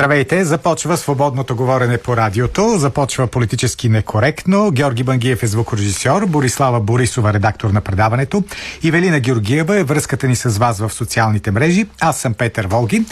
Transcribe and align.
Здравейте! 0.00 0.44
Започва 0.44 0.96
свободното 0.96 1.56
говорене 1.56 1.98
по 1.98 2.16
радиото. 2.16 2.78
Започва 2.78 3.26
политически 3.26 3.88
некоректно. 3.88 4.70
Георги 4.70 5.04
Бангиев 5.04 5.42
е 5.42 5.46
звукорежисьор, 5.46 6.26
Борислава 6.26 6.80
Борисова 6.80 7.32
редактор 7.32 7.70
на 7.70 7.80
предаването. 7.80 8.42
Ивелина 8.82 9.20
Георгиева 9.20 9.78
е 9.78 9.84
връзката 9.84 10.28
ни 10.28 10.36
с 10.36 10.58
вас 10.58 10.78
в 10.78 10.90
социалните 10.90 11.50
мрежи. 11.50 11.86
Аз 12.00 12.20
съм 12.20 12.34
Петър 12.34 12.66
Волги. 12.66 13.04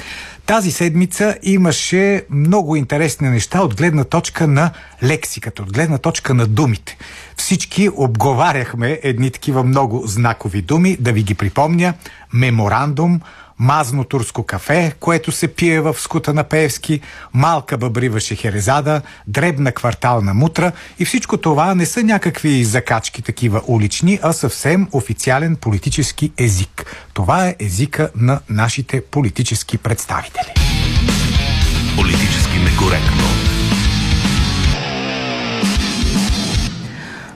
Тази 0.46 0.70
седмица 0.70 1.36
имаше 1.42 2.24
много 2.30 2.76
интересни 2.76 3.28
неща 3.28 3.60
от 3.62 3.76
гледна 3.76 4.04
точка 4.04 4.46
на 4.46 4.70
лексиката, 5.02 5.62
от 5.62 5.72
гледна 5.72 5.98
точка 5.98 6.34
на 6.34 6.46
думите. 6.46 6.96
Всички 7.36 7.88
обговаряхме 7.96 9.00
едни 9.02 9.30
такива 9.30 9.62
много 9.62 10.02
знакови 10.06 10.62
думи, 10.62 10.96
да 11.00 11.12
ви 11.12 11.22
ги 11.22 11.34
припомня. 11.34 11.94
Меморандум, 12.32 13.20
мазно 13.58 14.04
турско 14.04 14.42
кафе, 14.42 14.92
което 15.00 15.32
се 15.32 15.48
пие 15.48 15.80
в 15.80 15.94
скута 15.98 16.34
на 16.34 16.44
Пеевски, 16.44 17.00
малка 17.34 17.78
бъбрива 17.78 18.20
шехерезада, 18.20 19.02
дребна 19.26 19.72
квартална 19.72 20.34
мутра 20.34 20.72
и 20.98 21.04
всичко 21.04 21.36
това 21.36 21.74
не 21.74 21.86
са 21.86 22.02
някакви 22.02 22.64
закачки 22.64 23.22
такива 23.22 23.62
улични, 23.66 24.18
а 24.22 24.32
съвсем 24.32 24.88
официален 24.92 25.56
политически 25.56 26.32
език. 26.38 26.86
Това 27.14 27.48
е 27.48 27.56
езика 27.60 28.10
на 28.16 28.40
нашите 28.48 29.00
политически 29.00 29.78
представители. 29.78 30.52
Политически 31.96 32.58
некоректно. 32.58 33.47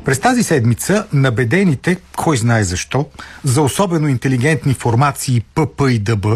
През 0.05 0.21
тази 0.21 0.43
седмица 0.43 1.07
набедените, 1.13 1.97
кой 2.17 2.37
знае 2.37 2.65
защо, 2.65 3.09
за 3.45 3.63
особено 3.63 4.09
интелигентни 4.09 4.75
формации 4.75 5.45
ПП 5.55 5.81
и 5.91 5.99
ДБ, 5.99 6.27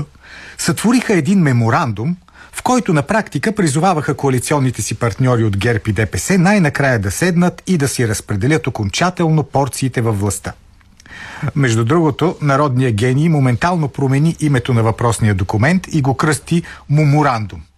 сътвориха 0.59 1.15
един 1.15 1.41
меморандум, 1.41 2.17
в 2.53 2.63
който 2.63 2.93
на 2.93 3.03
практика 3.03 3.55
призоваваха 3.55 4.15
коалиционните 4.15 4.83
си 4.83 4.95
партньори 4.95 5.45
от 5.45 5.57
ГЕРБ 5.57 5.81
и 5.89 5.93
ДПС 5.93 6.39
най-накрая 6.39 6.99
да 6.99 7.11
седнат 7.11 7.63
и 7.67 7.79
да 7.79 7.89
си 7.89 8.09
разпределят 8.09 8.67
окончателно 8.67 9.43
порциите 9.43 10.01
във 10.01 10.21
властта. 10.21 10.53
Между 11.57 11.85
другото, 11.85 12.37
народният 12.43 12.95
гений 12.95 13.29
моментално 13.29 13.89
промени 13.89 14.37
името 14.41 14.75
на 14.75 14.83
въпросния 14.83 15.35
документ 15.35 15.87
и 15.93 16.03
го 16.03 16.15
кръсти 16.15 16.63
Муморандум– 16.89 17.61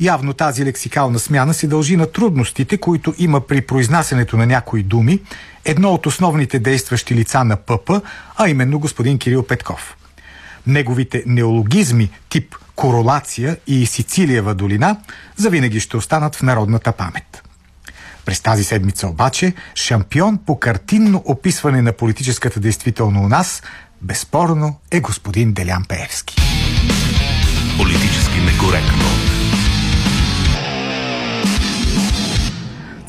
Явно 0.00 0.32
тази 0.32 0.64
лексикална 0.64 1.18
смяна 1.18 1.54
се 1.54 1.66
дължи 1.66 1.96
на 1.96 2.06
трудностите, 2.06 2.76
които 2.76 3.14
има 3.18 3.40
при 3.40 3.60
произнасянето 3.60 4.36
на 4.36 4.46
някои 4.46 4.82
думи, 4.82 5.20
едно 5.64 5.92
от 5.94 6.06
основните 6.06 6.58
действащи 6.58 7.14
лица 7.14 7.44
на 7.44 7.56
ПП, 7.56 7.90
а 8.36 8.48
именно 8.48 8.78
господин 8.78 9.18
Кирил 9.18 9.42
Петков. 9.42 9.96
Неговите 10.66 11.22
неологизми 11.26 12.10
тип 12.28 12.54
королация 12.76 13.56
и 13.66 13.86
Сицилиева 13.86 14.54
долина 14.54 14.96
завинаги 15.36 15.80
ще 15.80 15.96
останат 15.96 16.36
в 16.36 16.42
народната 16.42 16.92
памет. 16.92 17.42
През 18.24 18.40
тази 18.40 18.64
седмица 18.64 19.06
обаче 19.08 19.54
шампион 19.74 20.38
по 20.46 20.58
картинно 20.58 21.22
описване 21.24 21.82
на 21.82 21.92
политическата 21.92 22.60
действително 22.60 23.22
у 23.22 23.28
нас 23.28 23.62
безспорно 24.02 24.78
е 24.90 25.00
господин 25.00 25.52
Делян 25.52 25.84
Пеевски. 25.88 26.36
Политически 27.78 28.40
некоректно. 28.40 29.39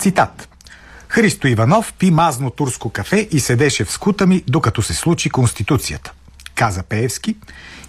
Цитат. 0.02 0.50
Христо 1.08 1.48
Иванов 1.48 1.94
пи 2.00 2.12
мазно 2.12 2.50
турско 2.50 2.90
кафе 2.90 3.28
и 3.32 3.40
седеше 3.40 3.86
в 3.86 3.92
скута 3.92 4.28
ми, 4.28 4.44
докато 4.48 4.82
се 4.82 4.94
случи 4.94 5.30
Конституцията, 5.30 6.14
каза 6.56 6.84
Пеевски 6.84 7.36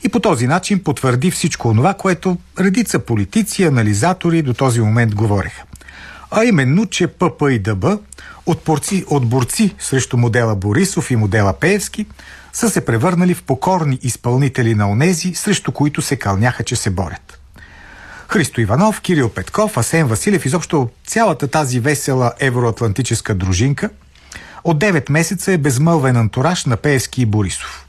и 0.05 0.09
по 0.09 0.21
този 0.21 0.47
начин 0.47 0.85
потвърди 0.85 1.31
всичко 1.31 1.69
онова, 1.69 1.95
което 1.95 2.39
редица 2.61 2.99
политици, 2.99 3.65
анализатори 3.65 4.43
до 4.43 4.55
този 4.55 4.81
момент 4.81 5.15
говореха. 5.15 5.63
А 6.31 6.45
именно, 6.45 6.87
че 6.87 7.07
ПП 7.07 7.43
и 7.51 7.59
ДБ 7.59 7.85
от, 8.47 8.65
порци, 8.65 9.05
от 9.09 9.27
борци 9.27 9.75
срещу 9.79 10.17
модела 10.17 10.57
Борисов 10.57 11.11
и 11.11 11.17
модела 11.17 11.53
Пеевски 11.53 12.07
са 12.53 12.71
се 12.71 12.85
превърнали 12.85 13.35
в 13.35 13.43
покорни 13.43 13.99
изпълнители 14.03 14.75
на 14.75 14.91
онези, 14.91 15.35
срещу 15.35 15.73
които 15.73 16.03
се 16.03 16.17
кълняха, 16.17 16.65
че 16.65 16.77
се 16.77 16.91
борят. 16.91 17.42
Христо 18.33 18.61
Иванов, 18.61 19.01
Кирил 19.01 19.29
Петков, 19.29 19.77
Асен 19.77 20.07
Василев, 20.07 20.47
изобщо 20.47 20.89
цялата 21.07 21.49
тази 21.49 21.81
весела 21.81 22.33
евроатлантическа 22.41 23.35
дружинка 23.35 23.91
от 24.65 24.79
9 24.79 25.11
месеца 25.11 25.53
е 25.53 25.59
безмълвен 25.59 26.17
антураж 26.17 26.65
на 26.65 26.77
Пеевски 26.77 27.23
и 27.23 27.27
Борисов. 27.27 27.87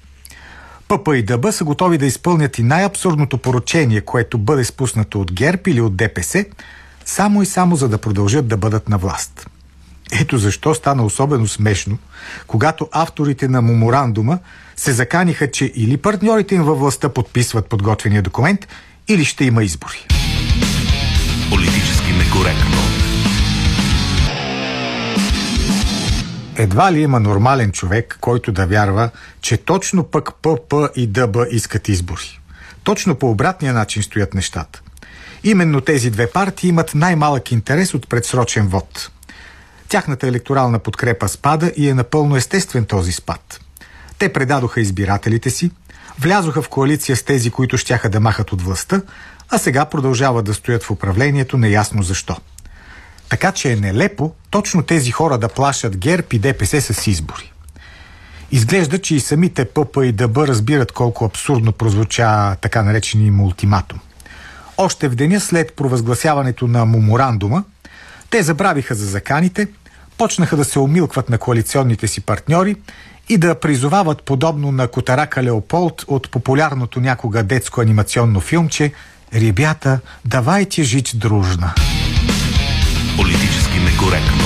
ПП 0.87 1.07
и 1.15 1.23
ДБ 1.23 1.51
са 1.51 1.63
готови 1.63 1.97
да 1.97 2.05
изпълнят 2.05 2.57
и 2.57 2.63
най-абсурдното 2.63 3.37
поручение, 3.37 4.01
което 4.01 4.37
бъде 4.37 4.63
спуснато 4.63 5.21
от 5.21 5.33
ГЕРБ 5.33 5.61
или 5.67 5.81
от 5.81 5.95
ДПС, 5.95 6.45
само 7.05 7.43
и 7.43 7.45
само 7.45 7.75
за 7.75 7.89
да 7.89 7.97
продължат 7.97 8.47
да 8.47 8.57
бъдат 8.57 8.89
на 8.89 8.97
власт. 8.97 9.47
Ето 10.11 10.37
защо 10.37 10.75
стана 10.75 11.05
особено 11.05 11.47
смешно, 11.47 11.97
когато 12.47 12.89
авторите 12.91 13.47
на 13.47 13.61
меморандума 13.61 14.39
се 14.75 14.91
заканиха, 14.91 15.51
че 15.51 15.71
или 15.75 15.97
партньорите 15.97 16.55
им 16.55 16.63
във 16.63 16.79
властта 16.79 17.09
подписват 17.09 17.69
подготвения 17.69 18.21
документ, 18.21 18.67
или 19.07 19.25
ще 19.25 19.45
има 19.45 19.63
избори. 19.63 20.07
Политически 21.53 22.11
некоректно. 22.11 22.77
Едва 26.57 26.91
ли 26.91 27.01
има 27.01 27.19
нормален 27.19 27.71
човек, 27.71 28.17
който 28.21 28.51
да 28.51 28.67
вярва, 28.67 29.09
че 29.41 29.57
точно 29.57 30.03
пък 30.03 30.29
ПП 30.41 30.73
и 30.95 31.07
ДБ 31.07 31.37
искат 31.51 31.89
избори. 31.89 32.39
Точно 32.83 33.15
по 33.15 33.29
обратния 33.29 33.73
начин 33.73 34.03
стоят 34.03 34.33
нещата. 34.33 34.81
Именно 35.43 35.81
тези 35.81 36.09
две 36.09 36.31
партии 36.31 36.69
имат 36.69 36.95
най-малък 36.95 37.51
интерес 37.51 37.93
от 37.93 38.09
предсрочен 38.09 38.67
вод. 38.67 39.11
Тяхната 39.89 40.27
електорална 40.27 40.79
подкрепа 40.79 41.29
спада 41.29 41.71
и 41.77 41.89
е 41.89 41.93
напълно 41.93 42.35
естествен 42.35 42.85
този 42.85 43.11
спад. 43.11 43.59
Те 44.17 44.33
предадоха 44.33 44.81
избирателите 44.81 45.49
си, 45.49 45.71
влязоха 46.19 46.61
в 46.61 46.69
коалиция 46.69 47.15
с 47.15 47.23
тези, 47.23 47.51
които 47.51 47.77
щяха 47.77 48.09
да 48.09 48.19
махат 48.19 48.51
от 48.51 48.61
властта, 48.61 49.01
а 49.49 49.57
сега 49.57 49.85
продължават 49.85 50.45
да 50.45 50.53
стоят 50.53 50.83
в 50.83 50.91
управлението 50.91 51.57
неясно 51.57 52.03
защо. 52.03 52.37
Така 53.29 53.51
че 53.51 53.71
е 53.71 53.75
нелепо 53.75 54.31
точно 54.49 54.83
тези 54.83 55.11
хора 55.11 55.37
да 55.37 55.47
плашат 55.47 55.97
ГЕРБ 55.97 56.27
и 56.33 56.39
ДПС 56.39 56.81
с 56.81 57.07
избори. 57.07 57.53
Изглежда, 58.51 59.01
че 59.01 59.15
и 59.15 59.19
самите 59.19 59.65
ПП 59.65 59.97
и 60.03 60.11
ДБ 60.11 60.37
разбират 60.37 60.91
колко 60.91 61.25
абсурдно 61.25 61.71
прозвуча 61.71 62.55
така 62.61 62.83
наречения 62.83 63.27
им 63.27 63.41
ултиматум. 63.41 63.99
Още 64.77 65.07
в 65.07 65.15
деня 65.15 65.39
след 65.39 65.75
провъзгласяването 65.75 66.67
на 66.67 66.85
меморандума, 66.85 67.63
те 68.29 68.43
забравиха 68.43 68.95
за 68.95 69.05
заканите, 69.05 69.67
почнаха 70.17 70.57
да 70.57 70.65
се 70.65 70.79
умилкват 70.79 71.29
на 71.29 71.37
коалиционните 71.37 72.07
си 72.07 72.21
партньори 72.21 72.75
и 73.29 73.37
да 73.37 73.59
призовават 73.59 74.23
подобно 74.23 74.71
на 74.71 74.87
Котарака 74.87 75.43
Леополд 75.43 76.05
от 76.07 76.31
популярното 76.31 76.99
някога 76.99 77.43
детско 77.43 77.81
анимационно 77.81 78.39
филмче 78.39 78.91
Ребята, 79.35 79.99
давайте 80.25 80.83
жить 80.83 81.11
дружно. 81.15 81.69
Политически 83.17 83.79
некоректно. 83.79 84.43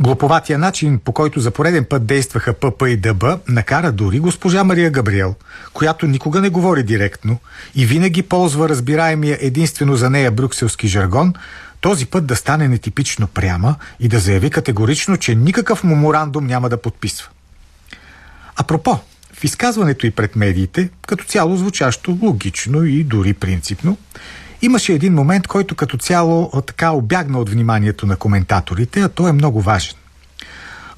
Глуповатия 0.00 0.58
начин, 0.58 0.98
по 0.98 1.12
който 1.12 1.40
за 1.40 1.50
пореден 1.50 1.84
път 1.90 2.06
действаха 2.06 2.52
ПП 2.52 2.82
и 2.88 2.96
ДБ, 2.96 3.24
накара 3.48 3.92
дори 3.92 4.18
госпожа 4.18 4.64
Мария 4.64 4.90
Габриел, 4.90 5.34
която 5.72 6.06
никога 6.06 6.40
не 6.40 6.48
говори 6.48 6.82
директно 6.82 7.38
и 7.74 7.86
винаги 7.86 8.22
ползва 8.22 8.68
разбираемия 8.68 9.38
единствено 9.40 9.96
за 9.96 10.10
нея 10.10 10.30
брюкселски 10.30 10.88
жаргон, 10.88 11.34
този 11.80 12.06
път 12.06 12.26
да 12.26 12.36
стане 12.36 12.68
нетипично 12.68 13.26
пряма 13.26 13.74
и 14.00 14.08
да 14.08 14.18
заяви 14.18 14.50
категорично, 14.50 15.16
че 15.16 15.34
никакъв 15.34 15.84
меморандум 15.84 16.46
няма 16.46 16.68
да 16.68 16.82
подписва. 16.82 17.28
Апропо, 18.56 19.00
в 19.34 19.44
изказването 19.44 20.06
и 20.06 20.10
пред 20.10 20.36
медиите, 20.36 20.90
като 21.06 21.24
цяло 21.24 21.56
звучащо 21.56 22.18
логично 22.22 22.84
и 22.84 23.04
дори 23.04 23.32
принципно, 23.34 23.96
имаше 24.62 24.92
един 24.92 25.14
момент, 25.14 25.46
който 25.46 25.74
като 25.74 25.96
цяло 25.96 26.62
така 26.66 26.90
обягна 26.90 27.38
от 27.38 27.48
вниманието 27.48 28.06
на 28.06 28.16
коментаторите, 28.16 29.00
а 29.00 29.08
той 29.08 29.30
е 29.30 29.32
много 29.32 29.60
важен. 29.60 29.94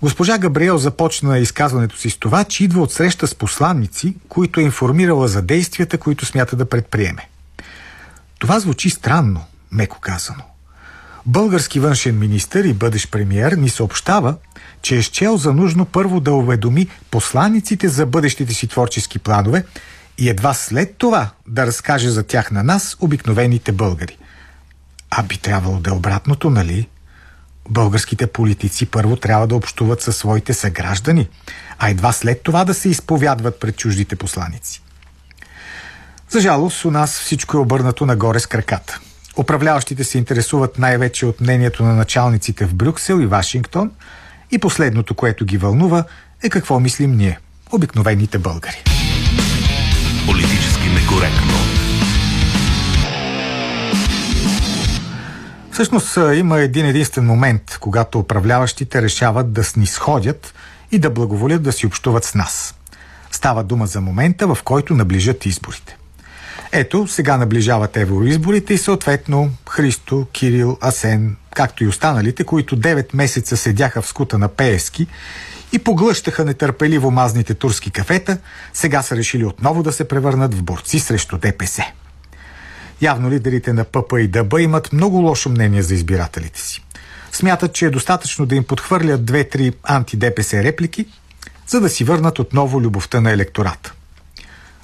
Госпожа 0.03 0.39
Габриел 0.39 0.79
започна 0.79 1.39
изказването 1.39 1.97
си 1.97 2.11
с 2.11 2.17
това, 2.17 2.45
че 2.45 2.65
идва 2.65 2.83
от 2.83 2.93
среща 2.93 3.27
с 3.27 3.35
посланници, 3.35 4.15
които 4.29 4.61
е 4.61 4.63
информирала 4.63 5.29
за 5.29 5.43
действията, 5.43 5.99
които 5.99 6.27
смята 6.27 6.57
да 6.57 6.65
предприеме. 6.65 7.29
Това 8.39 8.61
звучи 8.61 8.91
странно, 8.91 9.45
меко 9.73 10.01
казано. 10.01 10.43
Български 11.27 11.81
външен 11.81 12.19
министр 12.19 12.67
и 12.67 12.73
бъдещ 12.73 13.11
премиер 13.11 13.53
ни 13.53 13.69
съобщава, 13.69 14.35
че 14.87 14.97
е 14.97 15.03
счел 15.03 15.37
за 15.37 15.53
нужно 15.53 15.85
първо 15.85 16.21
да 16.21 16.33
уведоми 16.33 16.89
посланиците 17.11 17.89
за 17.89 18.07
бъдещите 18.07 18.55
си 18.55 18.69
творчески 18.69 19.19
планове 19.19 19.65
и 20.19 20.29
едва 20.29 20.55
след 20.55 20.97
това 20.99 21.31
да 21.49 21.67
разкаже 21.67 22.11
за 22.11 22.23
тях 22.23 22.51
на 22.51 22.63
нас, 22.63 22.97
обикновените 23.01 23.73
българи. 23.73 24.19
А 25.11 25.23
би 25.23 25.39
трябвало 25.39 25.79
да 25.79 25.91
е 25.91 25.93
обратното, 25.93 26.51
нали? 26.51 26.89
Българските 27.71 28.27
политици 28.27 28.87
първо 28.87 29.17
трябва 29.17 29.47
да 29.47 29.57
общуват 29.57 30.03
със 30.03 30.17
своите 30.17 30.55
съграждани, 30.55 31.29
а 31.79 31.91
едва 31.91 32.13
след 32.13 32.43
това 32.43 32.65
да 32.65 32.75
се 32.75 32.89
изповядват 32.89 33.61
пред 33.61 33.77
чуждите 33.77 34.17
посланици. 34.17 34.83
За 36.31 36.41
жалост, 36.41 36.85
у 36.85 36.91
нас 36.91 37.21
всичко 37.21 37.57
е 37.57 37.61
обърнато 37.61 38.07
нагоре 38.07 38.41
с 38.41 38.47
краката. 38.47 39.01
Управляващите 39.37 40.05
се 40.05 40.19
интересуват 40.19 40.79
най-вече 40.79 41.27
от 41.27 41.41
мнението 41.41 41.85
на 41.85 41.95
началниците 41.95 42.67
в 42.67 42.75
Брюксел 42.75 43.21
и 43.21 43.27
Вашингтон 43.27 43.91
и 44.51 44.59
последното, 44.59 45.15
което 45.15 45.45
ги 45.45 45.59
вълнува, 45.59 46.05
е 46.43 46.49
какво 46.49 46.81
мислим 46.81 47.17
ние, 47.17 47.39
обикновените 47.73 48.39
българи. 48.39 48.83
Политически 50.27 50.89
некоректно. 50.89 51.53
Всъщност 55.73 56.19
има 56.35 56.61
един 56.61 56.87
единствен 56.87 57.27
момент, 57.27 57.79
когато 57.81 58.19
управляващите 58.19 59.03
решават 59.03 59.53
да 59.53 59.65
снисходят 59.65 60.55
и 60.93 60.99
да 60.99 61.11
благоволят 61.11 61.63
да 61.63 61.73
си 61.73 61.87
общуват 61.87 62.25
с 62.25 62.35
нас. 62.35 62.75
Става 63.31 63.65
дума 63.65 63.87
за 63.87 64.01
момента, 64.01 64.47
в 64.47 64.59
който 64.65 64.95
наближат 64.95 65.47
изборите. 65.47 65.97
Ето, 66.73 67.07
сега 67.07 67.37
наближават 67.37 67.97
евроизборите 67.97 68.75
и 68.75 68.79
съответно 68.79 69.51
Христо, 69.69 70.27
Кирил, 70.33 70.79
Асен, 70.81 71.37
както 71.57 71.85
и 71.85 71.87
останалите, 71.87 72.45
които 72.45 72.77
9 72.77 73.15
месеца 73.15 73.57
седяха 73.57 74.03
в 74.03 74.07
скута 74.07 74.39
на 74.39 74.49
Пеески 74.49 75.07
и 75.73 75.79
поглъщаха 75.79 76.45
нетърпеливо 76.45 77.11
мазните 77.11 77.55
турски 77.55 77.91
кафета, 77.91 78.39
сега 78.73 79.03
са 79.03 79.17
решили 79.17 79.45
отново 79.45 79.83
да 79.83 79.93
се 79.93 80.09
превърнат 80.09 80.55
в 80.55 80.63
борци 80.63 81.01
срещу 81.01 81.39
ДПС. 81.39 81.83
Явно 83.03 83.31
лидерите 83.31 83.73
на 83.73 83.85
ПП 83.85 84.13
и 84.19 84.29
ДБ 84.29 84.59
имат 84.59 84.93
много 84.93 85.17
лошо 85.17 85.49
мнение 85.49 85.83
за 85.83 85.95
избирателите 85.95 86.61
си. 86.61 86.85
Смятат, 87.33 87.73
че 87.73 87.87
е 87.87 87.91
достатъчно 87.91 88.47
да 88.47 88.55
им 88.55 88.65
подхвърлят 88.65 89.25
две-три 89.25 89.73
анти-ДПС 89.83 90.65
реплики, 90.65 91.07
за 91.69 91.81
да 91.81 91.89
си 91.89 92.05
върнат 92.05 92.39
отново 92.39 92.81
любовта 92.81 93.21
на 93.21 93.31
електората. 93.31 93.93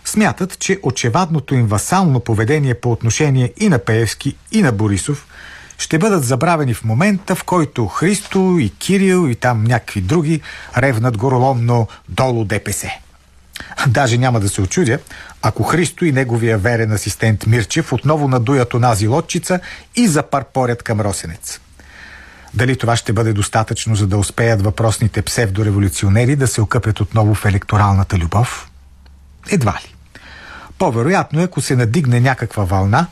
Смятат, 0.05 0.59
че 0.59 0.79
очевадното 0.83 1.55
им 1.55 1.67
васално 1.67 2.21
поведение 2.21 2.75
по 2.75 2.93
отношение 2.93 3.53
и 3.57 3.69
на 3.69 3.79
Пеевски, 3.79 4.37
и 4.53 4.63
на 4.63 4.73
Борисов 4.73 5.27
ще 5.83 5.99
бъдат 5.99 6.25
забравени 6.25 6.75
в 6.75 6.85
момента, 6.85 7.35
в 7.35 7.45
който 7.45 7.87
Христо 7.87 8.57
и 8.61 8.71
Кирил 8.79 9.29
и 9.29 9.35
там 9.35 9.65
някакви 9.65 10.01
други 10.01 10.41
ревнат 10.77 11.17
гороломно 11.17 11.89
долу 12.09 12.45
ДПС. 12.45 12.91
Даже 13.87 14.19
няма 14.19 14.41
да 14.41 14.49
се 14.49 14.63
очудя, 14.63 14.99
ако 15.43 15.63
Христо 15.63 16.05
и 16.05 16.13
неговия 16.13 16.59
верен 16.59 16.93
асистент 16.93 17.47
Мирчев 17.47 17.93
отново 17.93 18.29
надуят 18.29 18.75
онази 18.75 19.09
лодчица 19.09 19.61
и 19.97 20.09
запарпорят 20.09 20.83
към 20.83 21.01
Росенец. 21.01 21.61
Дали 22.55 22.77
това 22.77 22.97
ще 22.97 23.13
бъде 23.13 23.33
достатъчно, 23.33 23.95
за 23.97 24.07
да 24.07 24.19
успеят 24.19 24.63
въпросните 24.63 25.23
псевдореволюционери 25.23 26.37
да 26.37 26.47
се 26.47 26.61
окъпят 26.61 27.01
отново 27.01 27.35
в 27.35 27.45
електоралната 27.45 28.19
любов? 28.19 28.71
Едва 29.51 29.73
ли. 29.85 29.95
По-вероятно 30.79 31.41
е, 31.41 31.45
ако 31.45 31.61
се 31.61 31.77
надигне 31.77 32.21
някаква 32.21 32.65
вълна, 32.65 33.07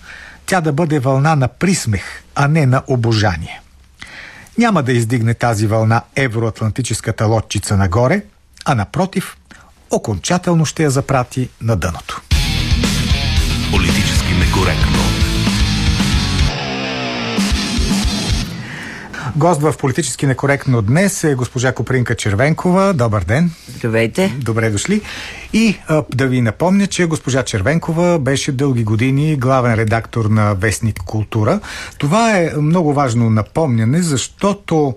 тя 0.51 0.61
да 0.61 0.73
бъде 0.73 0.99
вълна 0.99 1.37
на 1.37 1.49
присмех, 1.49 2.23
а 2.35 2.49
не 2.49 2.67
на 2.67 2.83
обожание. 2.87 3.61
Няма 4.59 4.83
да 4.83 4.93
издигне 4.93 5.35
тази 5.35 5.67
вълна 5.67 6.03
евроатлантическата 6.17 7.27
лодчица 7.27 7.77
нагоре, 7.77 8.23
а 8.65 8.75
напротив, 8.75 9.37
окончателно 9.91 10.67
ще 10.67 10.83
я 10.83 10.91
запрати 10.91 11.49
на 11.61 11.77
дъното. 11.77 12.21
Политически 13.71 14.35
некоректно. 14.35 14.99
Гост 19.37 19.61
в 19.61 19.75
политически 19.79 20.27
некоректно 20.27 20.83
днес 20.83 21.25
е 21.25 21.35
госпожа 21.35 21.73
Копринка 21.73 22.17
Червенкова. 22.17 22.95
Добър 22.95 23.25
ден. 23.25 23.51
Здравейте. 23.69 24.35
Добре 24.39 24.71
дошли. 24.71 25.03
И 25.53 25.79
а, 25.89 26.03
да 26.15 26.27
ви 26.27 26.41
напомня, 26.41 26.87
че 26.87 27.07
госпожа 27.07 27.43
Червенкова 27.43 28.19
беше 28.19 28.53
дълги 28.53 28.85
години 28.85 29.37
главен 29.37 29.75
редактор 29.75 30.25
на 30.25 30.55
Вестник 30.55 30.99
Култура. 30.99 31.61
Това 31.99 32.39
е 32.39 32.51
много 32.57 32.93
важно 32.93 33.31
напомняне, 33.31 34.03
защото 34.03 34.95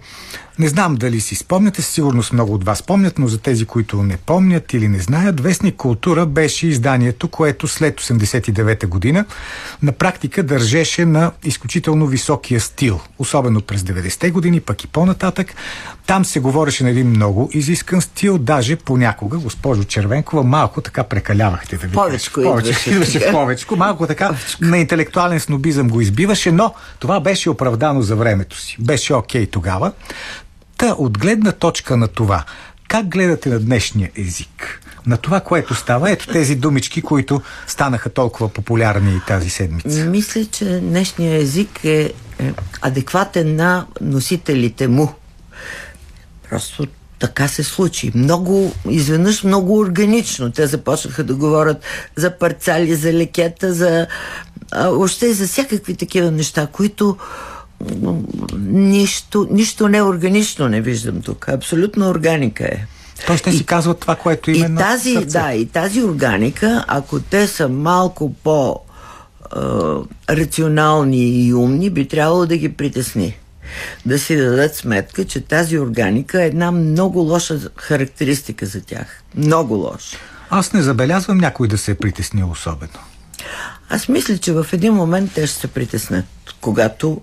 не 0.59 0.67
знам 0.67 0.95
дали 0.95 1.19
си 1.19 1.35
спомняте, 1.35 1.81
сигурност 1.81 2.33
много 2.33 2.53
от 2.53 2.63
вас 2.63 2.79
спомнят, 2.79 3.19
но 3.19 3.27
за 3.27 3.37
тези, 3.37 3.65
които 3.65 4.03
не 4.03 4.17
помнят 4.17 4.73
или 4.73 4.87
не 4.87 4.99
знаят, 4.99 5.39
Вестник 5.39 5.75
Култура 5.75 6.25
беше 6.25 6.67
изданието, 6.67 7.27
което 7.27 7.67
след 7.67 8.01
89-та 8.01 8.87
година 8.87 9.25
на 9.81 9.91
практика 9.91 10.43
държеше 10.43 11.05
на 11.05 11.31
изключително 11.43 12.07
високия 12.07 12.59
стил, 12.59 12.99
особено 13.19 13.61
през 13.61 13.81
90-те 13.81 14.31
години, 14.31 14.59
пък 14.59 14.83
и 14.83 14.87
по-нататък. 14.87 15.53
Там 16.05 16.25
се 16.25 16.39
говореше 16.39 16.83
на 16.83 16.89
един 16.89 17.09
много 17.09 17.49
изискан 17.53 18.01
стил, 18.01 18.37
даже 18.37 18.75
понякога, 18.75 19.37
госпожо 19.37 19.83
Червенкова, 19.83 20.42
малко 20.43 20.81
така 20.81 21.03
прекалявахте 21.03 21.77
да 21.77 21.87
ви 21.87 21.93
Повечко. 21.93 22.41
Повече, 22.41 22.69
идваше. 22.69 22.89
идваше 22.91 23.31
повечко, 23.31 23.75
малко 23.75 24.07
така 24.07 24.35
на 24.61 24.77
интелектуален 24.77 25.39
снобизъм 25.39 25.89
го 25.89 26.01
избиваше, 26.01 26.51
но 26.51 26.73
това 26.99 27.19
беше 27.19 27.49
оправдано 27.49 28.01
за 28.01 28.15
времето 28.15 28.59
си. 28.59 28.77
Беше 28.79 29.13
окей 29.13 29.47
тогава. 29.47 29.91
Та, 30.77 30.95
от 30.97 31.17
гледна 31.17 31.51
точка 31.51 31.97
на 31.97 32.07
това, 32.07 32.43
как 32.87 33.07
гледате 33.07 33.49
на 33.49 33.59
днешния 33.59 34.11
език? 34.17 34.81
На 35.05 35.17
това, 35.17 35.39
което 35.39 35.75
става, 35.75 36.11
ето 36.11 36.27
тези 36.27 36.55
думички, 36.55 37.01
които 37.01 37.41
станаха 37.67 38.09
толкова 38.09 38.49
популярни 38.49 39.21
тази 39.27 39.49
седмица. 39.49 40.05
Мисля, 40.05 40.45
че 40.45 40.65
днешния 40.65 41.35
език 41.35 41.85
е, 41.85 42.13
е 42.39 42.53
адекватен 42.81 43.55
на 43.55 43.85
носителите 44.01 44.87
му. 44.87 45.13
Просто 46.49 46.87
така 47.23 47.47
се 47.47 47.63
случи. 47.63 48.11
Много, 48.15 48.71
изведнъж 48.89 49.43
много 49.43 49.79
органично. 49.79 50.51
Те 50.51 50.67
започнаха 50.67 51.23
да 51.23 51.35
говорят 51.35 51.77
за 52.15 52.37
парцали, 52.37 52.95
за 52.95 53.13
лекета, 53.13 53.73
за 53.73 54.07
а, 54.71 54.89
още 54.89 55.33
за 55.33 55.47
всякакви 55.47 55.95
такива 55.95 56.31
неща, 56.31 56.67
които 56.67 57.17
нищо, 58.59 59.47
нищо 59.51 59.87
неорганично 59.87 60.67
не 60.69 60.81
виждам 60.81 61.21
тук. 61.21 61.49
Абсолютно 61.49 62.09
органика 62.09 62.63
е. 62.63 62.85
Тоест, 63.27 63.43
те 63.43 63.51
си 63.51 63.65
казват 63.65 63.99
това, 63.99 64.15
което 64.15 64.51
И 64.51 64.57
именно 64.57 64.77
тази, 64.77 65.13
сърце. 65.13 65.39
да, 65.39 65.53
и 65.53 65.65
тази 65.65 66.03
органика, 66.03 66.85
ако 66.87 67.19
те 67.19 67.47
са 67.47 67.69
малко 67.69 68.33
по 68.33 68.79
рационални 70.29 71.45
и 71.45 71.53
умни, 71.53 71.89
би 71.89 72.07
трябвало 72.07 72.45
да 72.45 72.57
ги 72.57 72.73
притесни. 72.73 73.37
Да 74.05 74.19
си 74.19 74.35
дадат 74.35 74.75
сметка, 74.75 75.25
че 75.25 75.41
тази 75.41 75.79
органика 75.79 76.43
е 76.43 76.47
една 76.47 76.71
много 76.71 77.19
лоша 77.19 77.59
характеристика 77.77 78.65
за 78.65 78.81
тях. 78.81 79.21
Много 79.35 79.73
лоша. 79.73 80.17
Аз 80.49 80.73
не 80.73 80.81
забелязвам 80.81 81.37
някой 81.37 81.67
да 81.67 81.77
се 81.77 81.91
е 81.91 81.95
притеснил 81.95 82.51
особено. 82.51 82.99
Аз 83.89 84.07
мисля, 84.07 84.37
че 84.37 84.53
в 84.53 84.67
един 84.73 84.93
момент 84.93 85.31
те 85.33 85.47
ще 85.47 85.59
се 85.59 85.67
притеснат, 85.67 86.25
когато 86.61 87.21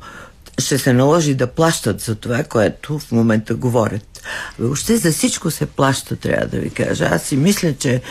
ще 0.59 0.79
се 0.79 0.93
наложи 0.93 1.35
да 1.35 1.47
плащат 1.47 2.01
за 2.01 2.15
това, 2.15 2.45
което 2.45 2.99
в 2.99 3.13
момента 3.13 3.55
говорят. 3.55 4.23
Въобще 4.59 4.97
за 4.97 5.13
всичко 5.13 5.51
се 5.51 5.67
плаща, 5.67 6.17
трябва 6.17 6.47
да 6.47 6.59
ви 6.59 6.71
кажа. 6.71 7.09
Аз 7.13 7.23
си 7.23 7.37
мисля, 7.37 7.75
че 7.79 8.03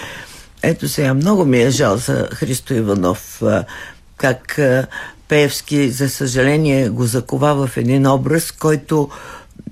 ето 0.61 0.87
сега 0.87 1.13
много 1.13 1.45
ми 1.45 1.61
е 1.61 1.69
жал 1.69 1.97
за 1.97 2.29
Христо 2.33 2.73
Иванов, 2.73 3.41
как 4.17 4.59
Пеевски, 5.29 5.89
за 5.89 6.09
съжаление, 6.09 6.89
го 6.89 7.05
закова 7.05 7.67
в 7.67 7.77
един 7.77 8.07
образ, 8.07 8.51
който 8.51 9.09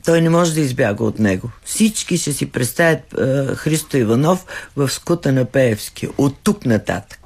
той 0.06 0.22
не 0.22 0.30
може 0.30 0.54
да 0.54 0.60
избяга 0.60 1.04
от 1.04 1.20
него. 1.20 1.50
Всички 1.66 2.18
ще 2.18 2.34
си 2.34 2.52
представят 2.52 3.14
а, 3.14 3.56
Христо 3.56 3.98
Иванов 3.98 4.46
в 4.76 4.90
скута 4.90 5.32
на 5.32 5.46
Пеевски. 5.46 6.08
От 6.18 6.36
тук 6.44 6.66
нататък. 6.66 7.20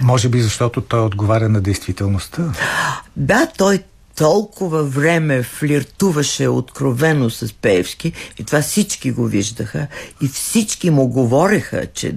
Може 0.00 0.28
би 0.28 0.42
защото 0.42 0.80
той 0.80 1.00
отговаря 1.00 1.48
на 1.48 1.60
действителността. 1.60 2.52
Да, 3.16 3.46
той 3.58 3.82
толкова 4.16 4.84
време 4.84 5.42
флиртуваше 5.42 6.48
откровено 6.48 7.30
с 7.30 7.52
Пеевски 7.52 8.12
и 8.38 8.44
това 8.44 8.62
всички 8.62 9.12
го 9.12 9.26
виждаха 9.26 9.86
и 10.22 10.28
всички 10.28 10.90
му 10.90 11.08
говореха, 11.08 11.86
че 11.94 12.14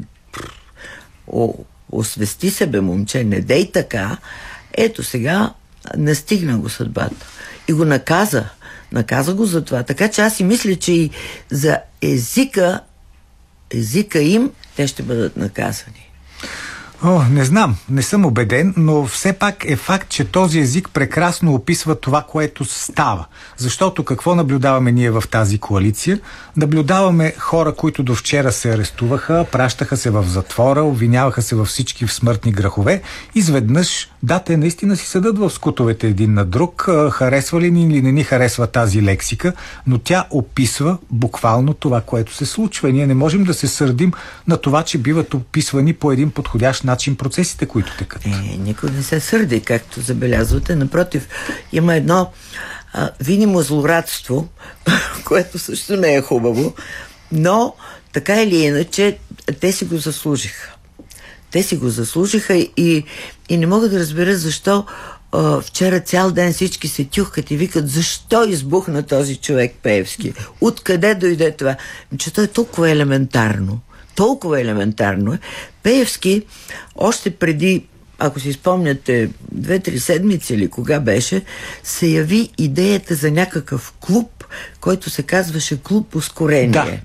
о, 1.27 1.53
освести 1.91 2.49
се 2.49 2.67
бе, 2.67 2.81
момче, 2.81 3.23
не 3.23 3.41
дей 3.41 3.71
така. 3.71 4.17
Ето 4.77 5.03
сега 5.03 5.53
настигна 5.97 6.57
го 6.57 6.69
съдбата 6.69 7.25
и 7.67 7.73
го 7.73 7.85
наказа. 7.85 8.45
Наказа 8.91 9.33
го 9.33 9.45
за 9.45 9.65
това. 9.65 9.83
Така 9.83 10.07
че 10.07 10.21
аз 10.21 10.35
си 10.35 10.43
мисля, 10.43 10.75
че 10.75 10.91
и 10.91 11.09
за 11.51 11.79
езика, 12.01 12.79
езика 13.69 14.19
им, 14.19 14.51
те 14.75 14.87
ще 14.87 15.03
бъдат 15.03 15.37
наказани. 15.37 16.05
О, 17.03 17.21
не 17.29 17.45
знам, 17.45 17.75
не 17.89 18.01
съм 18.01 18.25
убеден, 18.25 18.73
но 18.77 19.05
все 19.05 19.33
пак 19.33 19.65
е 19.65 19.75
факт, 19.75 20.09
че 20.09 20.25
този 20.25 20.59
език 20.59 20.89
прекрасно 20.93 21.53
описва 21.53 21.95
това, 21.95 22.21
което 22.21 22.65
става. 22.65 23.25
Защото 23.57 24.03
какво 24.03 24.35
наблюдаваме 24.35 24.91
ние 24.91 25.11
в 25.11 25.23
тази 25.31 25.57
коалиция? 25.57 26.19
Наблюдаваме 26.57 27.33
хора, 27.37 27.73
които 27.75 28.03
до 28.03 28.15
вчера 28.15 28.51
се 28.51 28.73
арестуваха, 28.73 29.45
пращаха 29.51 29.97
се 29.97 30.09
в 30.09 30.23
затвора, 30.27 30.83
обвиняваха 30.83 31.41
се 31.41 31.55
във 31.55 31.67
всички 31.67 32.05
в 32.05 32.13
смъртни 32.13 32.51
грехове, 32.51 33.01
изведнъж 33.35 34.09
Да, 34.25 34.39
те 34.39 34.57
наистина 34.57 34.95
си 34.95 35.07
съдат 35.07 35.39
в 35.39 35.49
скутовете 35.49 36.07
един 36.07 36.33
на 36.33 36.45
друг, 36.45 36.89
харесва 37.11 37.61
ли 37.61 37.71
ни 37.71 37.83
или 37.83 38.01
не 38.01 38.11
ни 38.11 38.23
харесва 38.23 38.67
тази 38.67 39.03
лексика, 39.03 39.53
но 39.87 39.97
тя 39.97 40.27
описва 40.29 40.97
буквално 41.11 41.73
това, 41.73 42.01
което 42.01 42.33
се 42.33 42.45
случва. 42.45 42.91
Ние 42.91 43.07
не 43.07 43.13
можем 43.13 43.43
да 43.43 43.53
се 43.53 43.67
сърдим 43.67 44.11
на 44.47 44.57
това, 44.57 44.83
че 44.83 44.97
биват 44.97 45.33
описвани 45.33 45.93
по 45.93 46.11
един 46.11 46.31
подходящ 46.31 46.83
начин 46.83 47.15
процесите, 47.15 47.65
които 47.65 47.97
текат. 47.97 48.25
Е, 48.25 48.57
никой 48.57 48.89
не 48.89 49.03
се 49.03 49.19
сърди, 49.19 49.61
както 49.61 50.01
забелязвате. 50.01 50.75
Напротив, 50.75 51.27
има 51.71 51.95
едно 51.95 52.31
а, 52.93 53.09
видимо 53.19 53.61
злорадство, 53.61 54.47
което 55.25 55.59
също 55.59 55.97
не 55.97 56.15
е 56.15 56.21
хубаво, 56.21 56.73
но 57.31 57.75
така 58.13 58.41
или 58.41 58.55
иначе 58.55 59.17
те 59.59 59.71
си 59.71 59.85
го 59.85 59.97
заслужиха. 59.97 60.74
Те 61.55 61.63
си 61.63 61.77
го 61.77 61.89
заслужиха 61.89 62.55
и, 62.77 63.03
и 63.49 63.57
не 63.57 63.67
мога 63.67 63.89
да 63.89 63.99
разбера 63.99 64.37
защо 64.37 64.85
а, 65.31 65.61
вчера 65.61 65.99
цял 65.99 66.31
ден 66.31 66.53
всички 66.53 66.87
се 66.87 67.05
тюхкат 67.05 67.51
и 67.51 67.57
викат 67.57 67.89
защо 67.89 68.43
избухна 68.43 69.03
този 69.03 69.35
човек 69.35 69.75
Пеевски. 69.83 70.33
Откъде 70.61 71.15
дойде 71.15 71.51
това? 71.51 71.75
Че 72.17 72.33
то 72.33 72.41
е 72.41 72.47
толкова 72.47 72.89
елементарно. 72.89 73.79
Толкова 74.15 74.61
елементарно 74.61 75.33
е. 75.33 75.39
Пеевски 75.83 76.41
още 76.95 77.31
преди 77.31 77.85
ако 78.19 78.39
си 78.39 78.53
спомняте, 78.53 79.29
две-три 79.51 79.99
седмици 79.99 80.53
или 80.53 80.67
кога 80.67 80.99
беше, 80.99 81.41
се 81.83 82.07
яви 82.07 82.49
идеята 82.57 83.15
за 83.15 83.31
някакъв 83.31 83.93
клуб, 83.99 84.43
който 84.81 85.09
се 85.09 85.23
казваше 85.23 85.81
Клуб 85.83 86.15
Ускорение. 86.15 86.69
Да. 86.69 86.97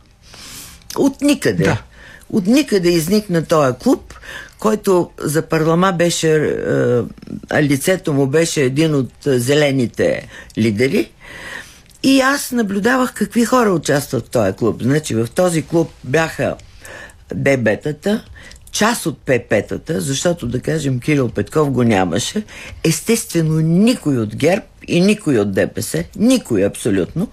От 0.97 1.21
никъде. 1.21 1.65
Да. 1.65 1.83
От 2.33 2.47
никъде 2.47 2.89
изникна 2.89 3.45
този 3.45 3.79
клуб, 3.79 4.15
който 4.59 5.11
за 5.19 5.43
парлама 5.43 5.93
беше, 5.93 6.37
а, 6.37 7.05
лицето 7.63 8.13
му 8.13 8.27
беше 8.27 8.63
един 8.63 8.95
от 8.95 9.13
зелените 9.25 10.29
лидери. 10.59 11.11
И 12.03 12.21
аз 12.21 12.53
наблюдавах 12.53 13.15
какви 13.15 13.45
хора 13.45 13.71
участват 13.71 14.27
в 14.27 14.31
този 14.31 14.53
клуб. 14.53 14.83
Значи 14.83 15.15
в 15.15 15.29
този 15.35 15.63
клуб 15.67 15.91
бяха 16.05 16.57
ДБ-тата, 17.35 18.21
част 18.73 19.07
от 19.07 19.19
ПП-тата, 19.27 19.99
защото 19.99 20.47
да 20.47 20.61
кажем 20.61 21.01
Кирил 21.01 21.29
Петков 21.29 21.71
го 21.71 21.83
нямаше, 21.83 22.43
естествено 22.85 23.61
никой 23.61 24.19
от 24.19 24.37
ГЕРБ 24.37 24.63
и 24.89 25.01
никой 25.01 25.39
от 25.39 25.53
ДПС, 25.53 26.05
никой 26.17 26.65
абсолютно. 26.65 27.29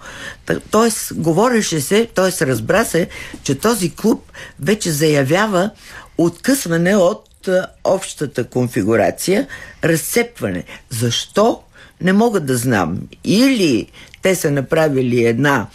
Тоест, 0.70 1.12
говореше 1.14 1.80
се, 1.80 2.06
т.е. 2.14 2.46
разбра 2.46 2.84
се, 2.84 3.08
че 3.42 3.54
този 3.54 3.90
клуб 3.90 4.32
вече 4.60 4.90
заявява 4.90 5.70
откъсване 6.18 6.96
от 6.96 7.48
общата 7.84 8.44
конфигурация, 8.44 9.46
разцепване. 9.84 10.64
Защо? 10.90 11.60
Не 12.00 12.12
мога 12.12 12.40
да 12.40 12.56
знам. 12.56 12.98
Или 13.24 13.86
те 14.22 14.34
са 14.34 14.50
направили 14.50 15.24
една 15.24 15.66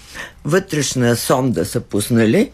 вътрешна 0.46 1.16
сонда, 1.16 1.66
са 1.66 1.80
пуснали, 1.82 2.52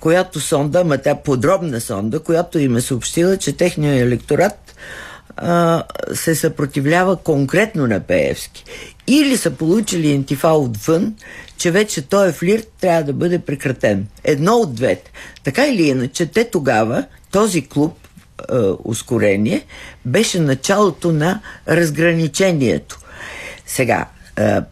която 0.00 0.40
сонда, 0.40 0.80
ама 0.80 0.98
тя 0.98 1.14
подробна 1.14 1.80
сонда, 1.80 2.20
която 2.20 2.58
им 2.58 2.76
е 2.76 2.80
съобщила, 2.80 3.36
че 3.36 3.56
техният 3.56 4.06
електорат 4.06 4.74
а, 5.36 5.82
се 6.14 6.34
съпротивлява 6.34 7.16
конкретно 7.16 7.86
на 7.86 8.00
Пеевски. 8.00 8.64
Или 9.06 9.36
са 9.36 9.50
получили 9.50 10.08
интифа 10.08 10.48
отвън, 10.48 11.14
че 11.56 11.70
вече 11.70 12.02
той 12.02 12.32
флирт 12.32 12.68
трябва 12.80 13.02
да 13.02 13.12
бъде 13.12 13.38
прекратен. 13.38 14.06
Едно 14.24 14.54
от 14.54 14.74
двете. 14.74 15.12
Така 15.44 15.66
или 15.66 15.82
иначе, 15.82 16.26
те 16.26 16.50
тогава, 16.50 17.04
този 17.30 17.68
клуб, 17.68 17.96
е, 18.52 18.56
ускорение, 18.84 19.66
беше 20.04 20.40
началото 20.40 21.12
на 21.12 21.40
разграничението. 21.68 22.98
Сега, 23.66 24.06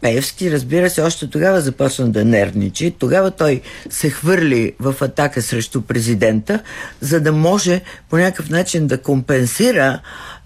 Пеевски, 0.01 0.51
разбира 0.51 0.89
се, 0.89 1.01
още 1.01 1.29
тогава 1.29 1.61
започна 1.61 2.09
да 2.09 2.25
нервничи. 2.25 2.95
Тогава 2.99 3.31
той 3.31 3.61
се 3.89 4.09
хвърли 4.09 4.73
в 4.79 4.95
атака 5.01 5.41
срещу 5.41 5.81
президента, 5.81 6.59
за 7.01 7.19
да 7.19 7.31
може 7.31 7.81
по 8.09 8.17
някакъв 8.17 8.49
начин 8.49 8.87
да 8.87 8.97
компенсира 8.97 9.99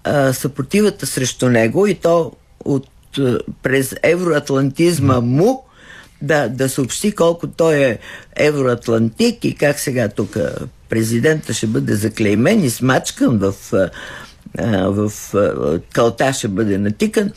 а, 0.03 0.33
съпротивата 0.33 1.05
срещу 1.05 1.49
него 1.49 1.87
и 1.87 1.95
то 1.95 2.31
от, 2.65 2.87
през 3.63 3.95
евроатлантизма 4.03 5.19
му 5.19 5.65
да, 6.21 6.49
да 6.49 6.69
съобщи 6.69 7.11
колко 7.11 7.47
той 7.47 7.75
е 7.75 7.97
евроатлантик 8.35 9.45
и 9.45 9.55
как 9.55 9.79
сега 9.79 10.09
тук 10.09 10.37
президента 10.89 11.53
ще 11.53 11.67
бъде 11.67 11.95
заклеймен 11.95 12.63
и 12.63 12.69
смачкан 12.69 13.37
в, 13.37 13.53
в, 14.57 15.11
в 15.33 15.79
калта 15.93 16.33
ще 16.33 16.47
бъде 16.47 16.77
натикан. 16.77 17.31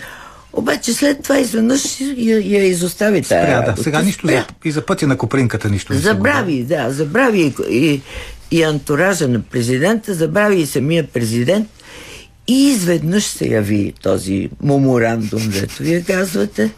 Обаче 0.52 0.92
след 0.92 1.22
това 1.22 1.38
изведнъж 1.38 2.00
я, 2.16 2.38
я 2.38 2.64
изостави 2.64 3.22
тази 3.22 3.26
Спря, 3.26 3.62
да. 3.62 3.82
Сега 3.82 4.02
нищо 4.02 4.26
за, 4.26 4.46
и 4.64 4.70
за 4.70 4.86
пътя 4.86 5.06
на 5.06 5.16
Копринката 5.16 5.68
нищо 5.68 5.92
не 5.92 5.98
Забрави, 5.98 6.64
да, 6.64 6.90
забрави 6.90 7.40
и, 7.40 7.54
и, 7.70 8.02
и 8.50 8.62
антуража 8.62 9.28
на 9.28 9.40
президента, 9.40 10.14
забрави 10.14 10.60
и 10.60 10.66
самия 10.66 11.06
президент 11.06 11.68
и 12.48 12.68
изведнъж 12.68 13.24
се 13.24 13.48
яви 13.48 13.92
този 14.02 14.50
меморандум, 14.62 15.50
дето 15.50 15.82
вие 15.82 16.02
казвате. 16.02 16.72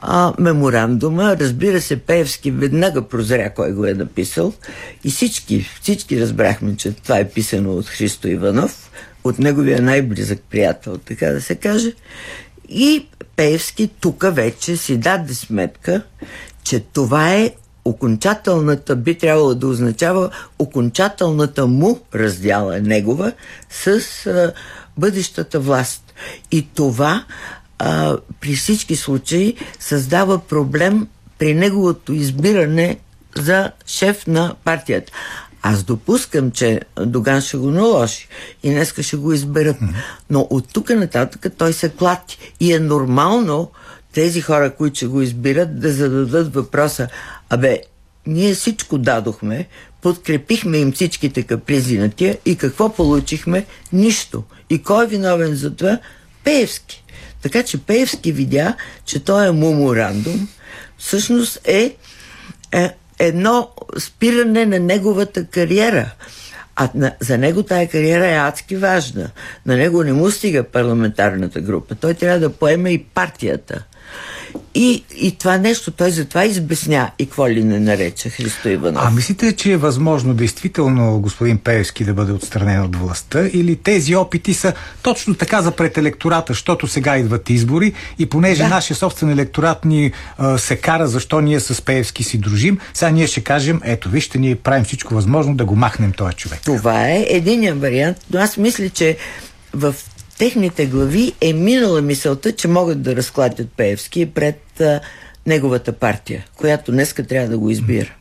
А, 0.00 0.32
меморандума, 0.38 1.36
разбира 1.40 1.80
се, 1.80 1.96
Пеевски 1.96 2.50
веднага 2.50 3.08
прозря 3.08 3.54
кой 3.54 3.72
го 3.72 3.86
е 3.86 3.94
написал 3.94 4.52
и 5.04 5.10
всички, 5.10 5.66
всички 5.82 6.20
разбрахме, 6.20 6.76
че 6.76 6.92
това 6.92 7.18
е 7.18 7.28
писано 7.28 7.72
от 7.72 7.86
Христо 7.86 8.28
Иванов, 8.28 8.90
от 9.24 9.38
неговия 9.38 9.82
най-близък 9.82 10.40
приятел, 10.50 10.98
така 10.98 11.26
да 11.26 11.40
се 11.40 11.54
каже. 11.54 11.92
И 12.68 13.06
Пеевски 13.36 13.90
тук 14.00 14.24
вече 14.28 14.76
си 14.76 14.96
даде 14.96 15.34
сметка, 15.34 16.02
че 16.64 16.80
това 16.80 17.34
е 17.34 17.54
окончателната, 17.84 18.96
би 18.96 19.18
трябвало 19.18 19.54
да 19.54 19.66
означава 19.66 20.30
окончателната 20.58 21.66
му 21.66 22.00
раздяла 22.14 22.80
негова 22.80 23.32
с 23.70 23.86
а, 24.26 24.52
бъдещата 24.96 25.60
власт. 25.60 26.14
И 26.50 26.68
това 26.74 27.24
а, 27.78 28.16
при 28.40 28.52
всички 28.52 28.96
случаи 28.96 29.56
създава 29.78 30.38
проблем 30.38 31.06
при 31.38 31.54
неговото 31.54 32.12
избиране 32.12 32.98
за 33.36 33.72
шеф 33.86 34.26
на 34.26 34.54
партията. 34.64 35.12
Аз 35.62 35.82
допускам, 35.82 36.50
че 36.50 36.80
Доган 37.00 37.40
ще 37.40 37.56
го 37.56 37.70
наложи 37.70 38.28
и 38.62 38.70
днеска 38.70 39.02
ще 39.02 39.16
го 39.16 39.32
изберат. 39.32 39.76
Но 40.30 40.46
от 40.50 40.72
тук 40.72 40.90
нататък 40.90 41.52
той 41.58 41.72
се 41.72 41.88
клати. 41.88 42.38
И 42.60 42.72
е 42.72 42.80
нормално 42.80 43.70
тези 44.12 44.40
хора, 44.40 44.74
които 44.74 44.96
ще 44.96 45.06
го 45.06 45.22
избират, 45.22 45.80
да 45.80 45.92
зададат 45.92 46.54
въпроса 46.54 47.08
Абе, 47.50 47.82
ние 48.26 48.54
всичко 48.54 48.98
дадохме, 48.98 49.66
подкрепихме 50.02 50.78
им 50.78 50.92
всичките 50.92 51.42
капризи 51.42 51.98
на 51.98 52.10
тия 52.10 52.38
и 52.44 52.56
какво 52.56 52.92
получихме? 52.94 53.66
Нищо. 53.92 54.42
И 54.70 54.82
кой 54.82 55.04
е 55.04 55.08
виновен 55.08 55.54
за 55.54 55.76
това? 55.76 55.98
Пеевски. 56.44 57.04
Така 57.42 57.62
че 57.62 57.78
Пеевски 57.78 58.32
видя, 58.32 58.76
че 59.04 59.24
той 59.24 59.46
е 59.46 59.52
меморандум, 59.52 60.48
всъщност 60.98 61.60
е, 61.64 61.96
е 62.72 62.94
едно 63.18 63.70
спиране 63.98 64.66
на 64.66 64.78
неговата 64.78 65.44
кариера. 65.44 66.10
А 66.76 66.88
на, 66.94 67.14
за 67.20 67.38
него 67.38 67.62
тая 67.62 67.88
кариера 67.88 68.26
е 68.26 68.36
адски 68.36 68.76
важна. 68.76 69.30
На 69.66 69.76
него 69.76 70.04
не 70.04 70.12
му 70.12 70.30
стига 70.30 70.62
парламентарната 70.62 71.60
група. 71.60 71.94
Той 71.94 72.14
трябва 72.14 72.40
да 72.40 72.50
поеме 72.50 72.90
и 72.90 73.04
партията. 73.04 73.84
И, 74.80 75.04
и 75.16 75.32
това 75.32 75.58
нещо, 75.58 75.90
той 75.90 76.10
затова 76.10 76.44
избесня 76.44 77.10
и 77.18 77.26
какво 77.26 77.48
ли 77.48 77.64
не 77.64 77.80
нарече 77.80 78.30
Христо 78.30 78.68
Иванов. 78.68 79.02
А 79.06 79.10
мислите, 79.10 79.52
че 79.52 79.72
е 79.72 79.76
възможно 79.76 80.34
действително 80.34 81.20
господин 81.20 81.58
Пеевски 81.58 82.04
да 82.04 82.14
бъде 82.14 82.32
отстранен 82.32 82.82
от 82.82 82.96
властта 82.96 83.48
или 83.52 83.76
тези 83.76 84.16
опити 84.16 84.54
са 84.54 84.72
точно 85.02 85.34
така 85.34 85.62
за 85.62 85.70
пред 85.70 85.98
електората, 85.98 86.52
защото 86.52 86.86
сега 86.86 87.16
идват 87.16 87.50
избори 87.50 87.92
и 88.18 88.26
понеже 88.26 88.62
да. 88.62 88.68
нашия 88.68 88.96
собствен 88.96 89.30
електорат 89.30 89.84
ни 89.84 90.12
а, 90.38 90.58
се 90.58 90.76
кара 90.76 91.08
защо 91.08 91.40
ние 91.40 91.60
с 91.60 91.82
Пеевски 91.82 92.24
си 92.24 92.38
дружим, 92.38 92.78
сега 92.94 93.10
ние 93.10 93.26
ще 93.26 93.40
кажем, 93.40 93.80
ето 93.84 94.08
вижте, 94.08 94.38
ние 94.38 94.54
правим 94.54 94.84
всичко 94.84 95.14
възможно 95.14 95.54
да 95.54 95.64
го 95.64 95.76
махнем 95.76 96.12
този 96.12 96.36
човек. 96.36 96.60
Това 96.64 97.08
е 97.08 97.26
един 97.28 97.78
вариант, 97.78 98.16
но 98.30 98.40
аз 98.40 98.56
мисля, 98.56 98.88
че 98.88 99.16
в 99.72 99.94
техните 100.38 100.86
глави 100.86 101.32
е 101.40 101.52
минала 101.52 102.02
мисълта, 102.02 102.52
че 102.52 102.68
могат 102.68 103.02
да 103.02 103.16
разклатят 103.16 103.68
Пеевски 103.76 104.26
пред 104.26 104.67
неговата 105.46 105.92
партия, 105.92 106.44
която 106.56 106.92
днеска 106.92 107.26
трябва 107.26 107.48
да 107.48 107.58
го 107.58 107.70
избира. 107.70 108.14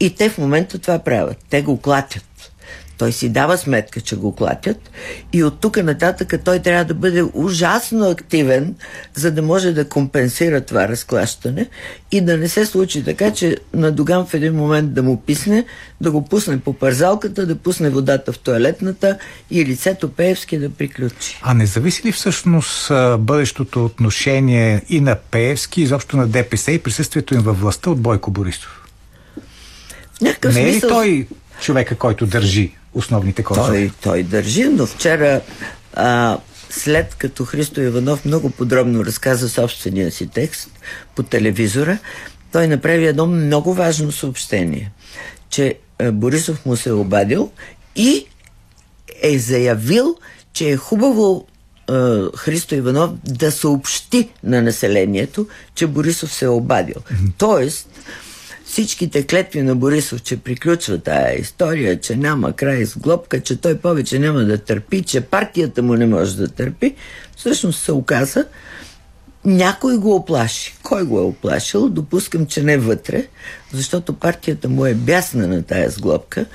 И 0.00 0.14
те 0.14 0.28
в 0.28 0.38
момента 0.38 0.78
това 0.78 0.98
правят. 0.98 1.38
Те 1.50 1.62
го 1.62 1.80
клатят. 1.80 2.24
Той 3.02 3.12
си 3.12 3.28
дава 3.28 3.58
сметка, 3.58 4.00
че 4.00 4.16
го 4.16 4.34
клатят 4.34 4.90
и 5.32 5.44
от 5.44 5.60
тук 5.60 5.82
нататък 5.82 6.34
той 6.44 6.58
трябва 6.58 6.84
да 6.84 6.94
бъде 6.94 7.24
ужасно 7.32 8.10
активен, 8.10 8.74
за 9.14 9.30
да 9.30 9.42
може 9.42 9.72
да 9.72 9.88
компенсира 9.88 10.60
това 10.60 10.88
разклащане 10.88 11.68
и 12.12 12.20
да 12.20 12.36
не 12.38 12.48
се 12.48 12.66
случи 12.66 13.04
така, 13.04 13.32
че 13.32 13.56
на 13.74 13.92
Доган 13.92 14.26
в 14.26 14.34
един 14.34 14.54
момент 14.54 14.94
да 14.94 15.02
му 15.02 15.20
писне, 15.20 15.64
да 16.00 16.10
го 16.10 16.24
пусне 16.24 16.60
по 16.60 16.72
парзалката, 16.72 17.46
да 17.46 17.56
пусне 17.56 17.90
водата 17.90 18.32
в 18.32 18.38
туалетната 18.38 19.18
и 19.50 19.64
лицето 19.64 20.12
Пеевски 20.12 20.58
да 20.58 20.70
приключи. 20.70 21.40
А 21.42 21.54
не 21.54 21.66
зависи 21.66 22.02
ли 22.04 22.12
всъщност 22.12 22.92
бъдещото 23.18 23.84
отношение 23.84 24.82
и 24.88 25.00
на 25.00 25.16
Пеевски, 25.30 25.82
изобщо 25.82 26.16
на 26.16 26.26
ДПС 26.26 26.72
и 26.72 26.78
присъствието 26.78 27.34
им 27.34 27.40
във 27.40 27.60
властта 27.60 27.90
от 27.90 28.00
Бойко 28.00 28.30
Борисов? 28.30 28.82
В 30.14 30.20
някакъв 30.20 30.54
Не 30.54 30.62
е 30.62 30.66
ли 30.66 30.72
смисъл... 30.72 30.90
той 30.90 31.26
човека, 31.60 31.94
който 31.94 32.26
държи 32.26 32.72
основните 32.94 33.42
козове? 33.42 33.68
Той, 33.68 33.90
той 34.02 34.22
държи, 34.22 34.64
но 34.64 34.86
вчера, 34.86 35.40
а, 35.94 36.38
след 36.70 37.14
като 37.14 37.44
Христо 37.44 37.80
Иванов 37.80 38.24
много 38.24 38.50
подробно 38.50 39.04
разказа 39.04 39.48
собствения 39.48 40.12
си 40.12 40.26
текст 40.26 40.70
по 41.16 41.22
телевизора, 41.22 41.98
той 42.52 42.68
направи 42.68 43.06
едно 43.06 43.26
много 43.26 43.74
важно 43.74 44.12
съобщение, 44.12 44.92
че 45.50 45.74
Борисов 46.12 46.66
му 46.66 46.76
се 46.76 46.88
е 46.88 46.92
обадил 46.92 47.50
и 47.96 48.26
е 49.22 49.38
заявил, 49.38 50.16
че 50.52 50.70
е 50.70 50.76
хубаво 50.76 51.46
Христо 52.36 52.74
Иванов 52.74 53.10
да 53.24 53.52
съобщи 53.52 54.28
на 54.44 54.62
населението, 54.62 55.46
че 55.74 55.86
Борисов 55.86 56.32
се 56.32 56.44
е 56.44 56.48
обадил. 56.48 56.96
Тоест, 57.38 57.88
всичките 58.72 59.26
клетви 59.26 59.62
на 59.62 59.76
Борисов, 59.76 60.22
че 60.22 60.36
приключва 60.36 60.98
тая 60.98 61.40
история, 61.40 62.00
че 62.00 62.16
няма 62.16 62.52
край 62.52 62.84
с 62.84 62.98
глобка, 62.98 63.40
че 63.40 63.60
той 63.60 63.78
повече 63.78 64.18
няма 64.18 64.40
да 64.40 64.58
търпи, 64.58 65.02
че 65.02 65.20
партията 65.20 65.82
му 65.82 65.94
не 65.94 66.06
може 66.06 66.36
да 66.36 66.48
търпи, 66.48 66.94
всъщност 67.36 67.82
се 67.82 67.92
оказа, 67.92 68.46
някой 69.44 69.96
го 69.96 70.14
оплаши. 70.14 70.74
Кой 70.82 71.04
го 71.04 71.18
е 71.18 71.22
оплашил? 71.22 71.88
Допускам, 71.88 72.46
че 72.46 72.62
не 72.62 72.78
вътре, 72.78 73.26
защото 73.72 74.12
партията 74.12 74.68
му 74.68 74.86
е 74.86 74.94
бясна 74.94 75.48
на 75.48 75.62
тая 75.62 75.90
сглобка 75.90 76.46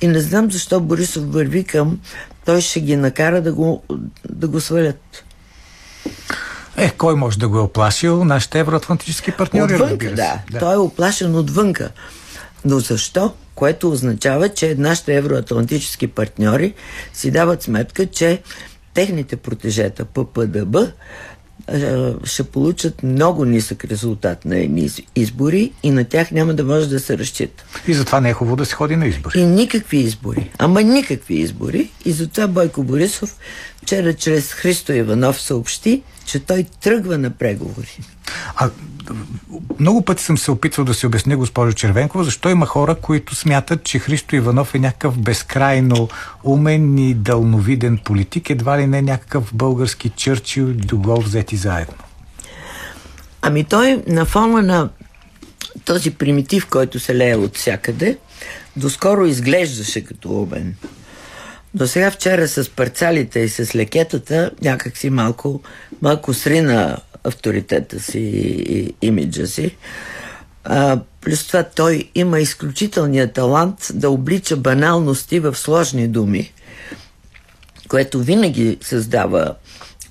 и 0.00 0.06
не 0.06 0.20
знам 0.20 0.50
защо 0.50 0.80
Борисов 0.80 1.32
върви 1.32 1.64
към 1.64 2.00
той 2.44 2.60
ще 2.60 2.80
ги 2.80 2.96
накара 2.96 3.42
да 3.42 3.52
го, 3.52 3.82
да 4.28 4.48
го 4.48 4.60
свалят. 4.60 5.24
Е, 6.76 6.90
кой 6.90 7.14
може 7.14 7.38
да 7.38 7.48
го 7.48 7.58
е 7.58 7.62
оплашил? 7.62 8.24
Нашите 8.24 8.58
евроатлантически 8.58 9.32
партньори, 9.32 9.74
Отвънка, 9.74 9.90
разбира 9.90 10.10
се. 10.10 10.14
да. 10.16 10.38
да. 10.50 10.58
Той 10.58 10.74
е 10.74 10.78
оплашен 10.78 11.36
отвънка. 11.36 11.90
Но 12.64 12.78
защо? 12.78 13.32
Което 13.54 13.90
означава, 13.90 14.48
че 14.48 14.74
нашите 14.74 15.16
евроатлантически 15.16 16.06
партньори 16.06 16.74
си 17.12 17.30
дават 17.30 17.62
сметка, 17.62 18.06
че 18.06 18.42
техните 18.94 19.36
протежета 19.36 20.04
ППДБ 20.04 20.76
е, 21.68 21.92
ще 22.24 22.42
получат 22.44 23.02
много 23.02 23.44
нисък 23.44 23.84
резултат 23.84 24.44
на 24.44 24.56
едни 24.56 24.80
из- 24.80 25.00
избори 25.16 25.72
и 25.82 25.90
на 25.90 26.04
тях 26.04 26.30
няма 26.30 26.54
да 26.54 26.64
може 26.64 26.88
да 26.88 27.00
се 27.00 27.18
разчита. 27.18 27.64
И 27.86 27.94
затова 27.94 28.20
не 28.20 28.30
е 28.30 28.34
хубаво 28.34 28.56
да 28.56 28.64
се 28.64 28.74
ходи 28.74 28.96
на 28.96 29.06
избори. 29.06 29.40
И 29.40 29.44
никакви 29.44 29.96
избори. 29.98 30.50
Ама 30.58 30.82
никакви 30.82 31.34
избори. 31.34 31.90
И 32.04 32.12
затова 32.12 32.46
Бойко 32.46 32.82
Борисов 32.82 33.36
вчера 33.78 34.14
чрез 34.14 34.52
Христо 34.52 34.92
Иванов 34.92 35.40
съобщи, 35.40 36.02
че 36.24 36.40
той 36.40 36.66
тръгва 36.80 37.18
на 37.18 37.30
преговори. 37.30 37.98
А, 38.56 38.70
много 39.80 40.02
пъти 40.02 40.22
съм 40.22 40.38
се 40.38 40.50
опитвал 40.50 40.84
да 40.84 40.94
си 40.94 41.06
обясня, 41.06 41.36
госпожо 41.36 41.72
Червенкова, 41.72 42.24
защо 42.24 42.48
има 42.48 42.66
хора, 42.66 42.94
които 42.94 43.34
смятат, 43.34 43.84
че 43.84 43.98
Христо 43.98 44.36
Иванов 44.36 44.74
е 44.74 44.78
някакъв 44.78 45.18
безкрайно 45.18 46.08
умен 46.44 46.98
и 46.98 47.14
дълновиден 47.14 47.98
политик, 48.04 48.50
едва 48.50 48.78
ли 48.78 48.86
не 48.86 49.02
някакъв 49.02 49.54
български 49.54 50.08
Чърчил 50.08 50.62
и 50.62 50.72
Догол 50.72 51.20
взети 51.20 51.56
заедно. 51.56 51.94
Ами 53.42 53.64
той 53.64 54.02
на 54.06 54.24
фона 54.24 54.62
на 54.62 54.90
този 55.84 56.10
примитив, 56.10 56.66
който 56.66 57.00
се 57.00 57.16
лее 57.16 57.36
от 57.36 57.56
всякъде, 57.56 58.18
доскоро 58.76 59.26
изглеждаше 59.26 60.04
като 60.04 60.30
умен. 60.30 60.74
До 61.74 61.86
сега 61.86 62.10
вчера 62.10 62.48
с 62.48 62.70
парцалите 62.70 63.40
и 63.40 63.48
с 63.48 63.74
лекетата 63.74 64.50
някак 64.62 64.96
си 64.96 65.10
малко, 65.10 65.60
малко 66.02 66.34
срина 66.34 66.96
авторитета 67.24 68.00
си 68.00 68.18
и 68.18 68.94
имиджа 69.02 69.46
си. 69.46 69.76
А, 70.64 71.00
плюс 71.20 71.46
това 71.46 71.62
той 71.62 72.10
има 72.14 72.40
изключителния 72.40 73.32
талант 73.32 73.90
да 73.94 74.10
облича 74.10 74.56
баналности 74.56 75.40
в 75.40 75.54
сложни 75.56 76.08
думи, 76.08 76.52
което 77.88 78.22
винаги 78.22 78.78
създава 78.82 79.54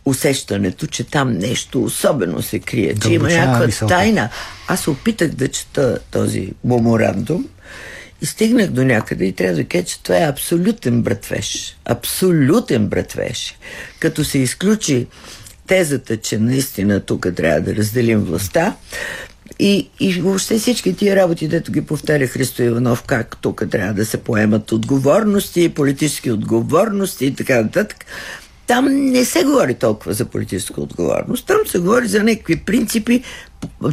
усещането, 0.05 0.87
че 0.87 1.03
там 1.03 1.33
нещо 1.33 1.83
особено 1.83 2.41
се 2.41 2.59
крие, 2.59 2.95
че 2.95 3.13
има 3.13 3.29
някаква 3.29 3.65
мисълта. 3.65 3.95
тайна. 3.95 4.29
Аз 4.67 4.81
се 4.81 4.89
опитах 4.89 5.29
да 5.29 5.47
чета 5.47 5.99
този 6.11 6.53
меморандум 6.63 7.45
стигнах 8.25 8.69
до 8.69 8.83
някъде 8.83 9.25
и 9.25 9.33
трябва 9.33 9.55
да 9.55 9.63
кажа, 9.63 9.85
че 9.85 10.03
това 10.03 10.17
е 10.17 10.27
абсолютен 10.27 11.01
братвеж. 11.01 11.77
Абсолютен 11.85 12.87
братвеж. 12.87 13.57
Като 13.99 14.23
се 14.23 14.39
изключи 14.39 15.07
тезата, 15.67 16.17
че 16.17 16.37
наистина 16.37 16.99
тук 16.99 17.27
трябва 17.35 17.61
да 17.61 17.75
разделим 17.75 18.19
властта, 18.19 18.75
и, 19.59 19.89
и 19.99 20.13
въобще 20.13 20.57
всички 20.57 20.95
тия 20.95 21.15
работи, 21.15 21.47
дето 21.47 21.71
ги 21.71 21.81
повтаря 21.81 22.27
Христо 22.27 22.63
Иванов, 22.63 23.03
как 23.03 23.37
тук 23.41 23.63
трябва 23.71 23.93
да 23.93 24.05
се 24.05 24.17
поемат 24.17 24.71
отговорности, 24.71 25.69
политически 25.69 26.31
отговорности 26.31 27.25
и 27.25 27.35
така 27.35 27.61
нататък. 27.61 28.05
Там 28.67 28.85
не 29.11 29.25
се 29.25 29.43
говори 29.43 29.73
толкова 29.73 30.13
за 30.13 30.25
политическа 30.25 30.81
отговорност. 30.81 31.47
Там 31.47 31.57
се 31.65 31.79
говори 31.79 32.07
за 32.07 32.23
някакви 32.23 32.55
принципи, 32.55 33.23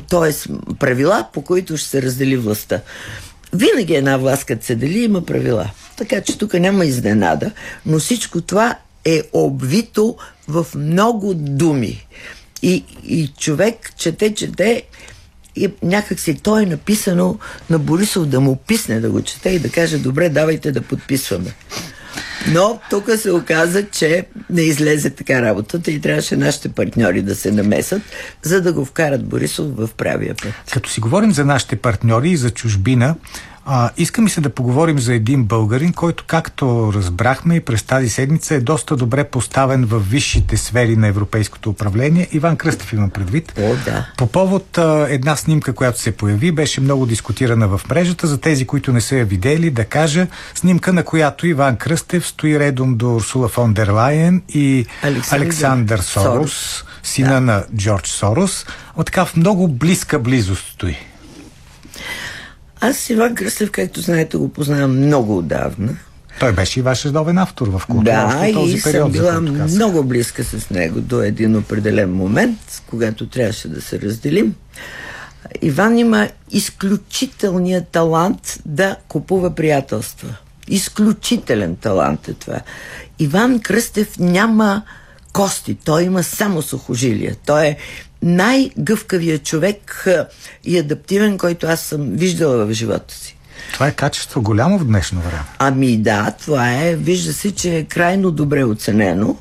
т.е. 0.09 0.53
правила, 0.79 1.29
по 1.33 1.43
които 1.43 1.77
ще 1.77 1.89
се 1.89 2.03
раздели 2.03 2.37
властта. 2.37 2.81
Винаги 3.53 3.95
една 3.95 4.17
власт, 4.17 4.45
като 4.45 4.67
се 4.67 4.75
дели, 4.75 4.99
има 4.99 5.23
правила. 5.23 5.71
Така 5.97 6.21
че 6.21 6.39
тук 6.39 6.55
няма 6.55 6.85
изненада, 6.85 7.51
но 7.87 7.99
всичко 7.99 8.41
това 8.41 8.77
е 9.05 9.23
обвито 9.33 10.17
в 10.49 10.67
много 10.75 11.35
думи. 11.35 12.07
И, 12.63 12.85
и 13.05 13.29
човек 13.39 13.93
чете, 13.97 14.35
чете 14.35 14.83
и 15.57 15.69
някак 15.83 16.21
си 16.21 16.35
то 16.35 16.59
е 16.59 16.67
написано 16.67 17.39
на 17.71 17.79
Борисов 17.79 18.27
да 18.27 18.41
му 18.41 18.57
писне 18.57 19.01
да 19.01 19.11
го 19.11 19.23
чете 19.23 19.51
и 19.51 19.59
да 19.59 19.71
каже, 19.71 19.99
добре, 19.99 20.29
давайте 20.29 20.73
да 20.73 20.83
подписваме. 20.83 21.55
Но 22.49 22.81
тук 22.91 23.11
се 23.17 23.33
оказа, 23.33 23.87
че 23.91 24.27
не 24.51 24.63
излезе 24.63 25.11
така 25.11 25.43
работата 25.43 25.91
и 25.91 26.01
трябваше 26.01 26.37
нашите 26.37 26.69
партньори 26.69 27.23
да 27.23 27.35
се 27.35 27.51
намесат, 27.51 28.03
за 28.43 28.61
да 28.61 28.73
го 28.73 28.85
вкарат 28.85 29.27
Борисов 29.27 29.77
в 29.77 29.89
правия 29.97 30.35
път. 30.43 30.53
Като 30.73 30.91
си 30.91 31.01
говорим 31.01 31.33
за 31.33 31.45
нашите 31.45 31.77
партньори 31.77 32.31
и 32.31 32.37
за 32.37 32.51
чужбина, 32.51 33.15
а, 33.73 33.91
иска 33.97 34.23
ми 34.23 34.31
се 34.31 34.41
да 34.41 34.51
поговорим 34.51 34.99
за 34.99 35.15
един 35.15 35.45
българин, 35.45 35.93
който, 35.93 36.25
както 36.27 36.93
разбрахме 36.95 37.55
и 37.55 37.61
през 37.61 37.83
тази 37.83 38.09
седмица, 38.09 38.55
е 38.55 38.61
доста 38.61 38.97
добре 38.97 39.25
поставен 39.25 39.85
в 39.85 40.01
висшите 40.01 40.57
сфери 40.57 40.97
на 40.97 41.07
европейското 41.07 41.71
управление. 41.71 42.29
Иван 42.33 42.57
Кръстев 42.57 42.93
имам 42.93 43.11
предвид. 43.11 43.53
О, 43.59 43.75
да. 43.85 44.07
По 44.17 44.27
повод 44.27 44.79
а, 44.79 45.07
една 45.11 45.37
снимка, 45.37 45.73
която 45.73 46.01
се 46.01 46.13
появи, 46.13 46.53
беше 46.53 46.81
много 46.81 47.07
дискутирана 47.07 47.69
в 47.69 47.81
мрежата. 47.91 48.27
За 48.27 48.41
тези, 48.41 48.67
които 48.67 48.93
не 48.93 49.01
са 49.01 49.17
я 49.17 49.25
видели, 49.25 49.71
да 49.71 49.85
кажа 49.85 50.27
снимка, 50.55 50.93
на 50.93 51.03
която 51.03 51.47
Иван 51.47 51.77
Кръстев 51.77 52.27
стои 52.27 52.59
редом 52.59 52.97
до 52.97 53.15
Урсула 53.15 53.49
фон 53.49 53.73
дер 53.73 53.89
Лайен 53.89 54.43
и 54.49 54.87
Александър 55.03 55.45
Александър 55.45 55.99
Сорос, 55.99 56.25
Сорос. 56.25 56.85
сина 57.03 57.35
да. 57.35 57.41
на 57.41 57.65
Джордж 57.77 58.09
Сорос. 58.09 58.67
От 58.97 59.07
така 59.07 59.25
в 59.25 59.37
много 59.37 59.69
близка 59.69 60.19
близост 60.19 60.73
стои. 60.73 60.97
Аз 62.81 63.11
Иван 63.11 63.35
Кръстев, 63.35 63.71
както 63.71 64.01
знаете, 64.01 64.37
го 64.37 64.49
познавам 64.49 64.97
много 64.97 65.39
отдавна. 65.39 65.97
Той 66.41 66.53
беше 66.53 66.81
и 66.81 66.83
ваш 66.83 67.05
редовен 67.05 67.39
автор 67.39 67.69
в 67.69 67.83
култура. 67.87 68.13
Да, 68.13 68.53
този 68.53 68.77
и 68.77 68.83
период, 68.83 69.03
съм 69.03 69.13
била 69.13 69.41
много 69.41 70.05
близка 70.05 70.45
с 70.45 70.71
него 70.71 71.01
до 71.01 71.23
един 71.23 71.57
определен 71.57 72.15
момент, 72.15 72.83
когато 72.87 73.27
трябваше 73.27 73.69
да 73.69 73.83
се 73.83 74.01
разделим. 74.01 74.55
Иван 75.63 75.99
има 75.99 76.29
изключителния 76.51 77.85
талант 77.85 78.59
да 78.67 78.97
купува 79.09 79.55
приятелства. 79.55 80.37
Изключителен 80.69 81.77
талант 81.77 82.29
е 82.29 82.33
това. 82.33 82.61
Иван 83.19 83.61
Кръстев 83.61 84.19
няма 84.19 84.83
кости, 85.33 85.75
той 85.75 86.03
има 86.03 86.23
само 86.23 86.63
сухожилия. 86.63 87.37
Той 87.47 87.67
е 87.67 87.77
най-гъвкавият 88.23 89.45
човек 89.45 90.07
и 90.65 90.79
адаптивен, 90.79 91.39
който 91.39 91.67
аз 91.67 91.81
съм 91.81 92.11
виждала 92.11 92.67
в 92.67 92.73
живота 92.73 93.15
си. 93.15 93.37
Това 93.73 93.87
е 93.87 93.93
качество 93.93 94.43
голямо 94.43 94.79
в 94.79 94.85
днешно 94.85 95.21
време. 95.21 95.43
Ами 95.59 95.97
да, 95.97 96.35
това 96.43 96.73
е. 96.73 96.97
Вижда 96.97 97.33
се, 97.33 97.55
че 97.55 97.77
е 97.77 97.85
крайно 97.85 98.31
добре 98.31 98.65
оценено. 98.65 99.37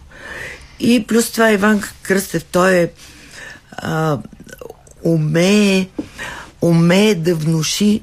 И 0.79 1.05
плюс 1.07 1.31
това 1.31 1.51
Иван 1.51 1.83
Кръстев, 2.01 2.43
той 2.43 2.75
е 2.75 2.89
а, 3.71 4.17
умее, 5.03 5.87
умее 6.61 7.15
да 7.15 7.35
внуши, 7.35 8.01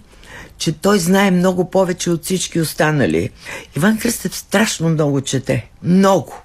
че 0.58 0.72
той 0.72 0.98
знае 0.98 1.30
много 1.30 1.70
повече 1.70 2.10
от 2.10 2.24
всички 2.24 2.60
останали. 2.60 3.30
Иван 3.76 3.98
Кръстев 3.98 4.36
страшно 4.36 4.88
много 4.88 5.20
чете. 5.20 5.70
Много. 5.82 6.42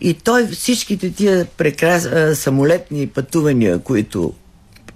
И 0.00 0.14
той 0.14 0.46
всичките 0.46 1.12
тия 1.12 1.44
прекрас... 1.44 2.08
самолетни 2.38 3.06
пътувания, 3.06 3.78
които 3.78 4.32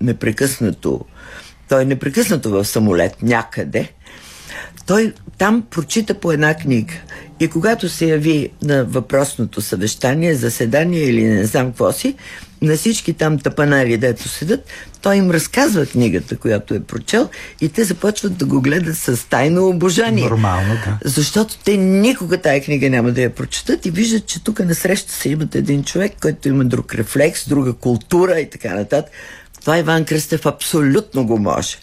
непрекъснато, 0.00 1.00
той 1.68 1.82
е 1.82 1.84
непрекъснато 1.84 2.50
в 2.50 2.64
самолет 2.64 3.22
някъде, 3.22 3.92
той 4.86 5.12
там 5.38 5.66
прочита 5.70 6.14
по 6.14 6.32
една 6.32 6.54
книга. 6.54 6.94
И 7.40 7.48
когато 7.48 7.88
се 7.88 8.06
яви 8.06 8.50
на 8.62 8.84
въпросното 8.84 9.60
съвещание, 9.60 10.34
заседание 10.34 11.02
или 11.02 11.24
не 11.24 11.44
знам 11.44 11.66
какво 11.66 11.92
си, 11.92 12.16
на 12.62 12.76
всички 12.76 13.12
там 13.12 13.38
тъпанари, 13.38 13.96
дето 13.96 14.28
седат, 14.28 14.64
той 15.02 15.16
им 15.16 15.30
разказва 15.30 15.86
книгата, 15.86 16.36
която 16.36 16.74
е 16.74 16.80
прочел 16.80 17.28
и 17.60 17.68
те 17.68 17.84
започват 17.84 18.36
да 18.36 18.44
го 18.44 18.60
гледат 18.60 18.98
с 18.98 19.28
тайно 19.28 19.68
обожание. 19.68 20.24
Нормално, 20.24 20.74
да. 20.74 20.98
Защото 21.04 21.58
те 21.64 21.76
никога 21.76 22.38
тая 22.38 22.62
книга 22.62 22.90
няма 22.90 23.10
да 23.10 23.22
я 23.22 23.34
прочетат 23.34 23.86
и 23.86 23.90
виждат, 23.90 24.26
че 24.26 24.44
тук 24.44 24.60
насреща 24.60 25.12
се 25.12 25.28
имат 25.28 25.54
един 25.54 25.84
човек, 25.84 26.12
който 26.22 26.48
има 26.48 26.64
друг 26.64 26.94
рефлекс, 26.94 27.48
друга 27.48 27.72
култура 27.72 28.40
и 28.40 28.50
така 28.50 28.74
нататък. 28.74 29.12
Това 29.60 29.78
Иван 29.78 30.04
Кръстев 30.04 30.46
абсолютно 30.46 31.26
го 31.26 31.38
може. 31.38 31.76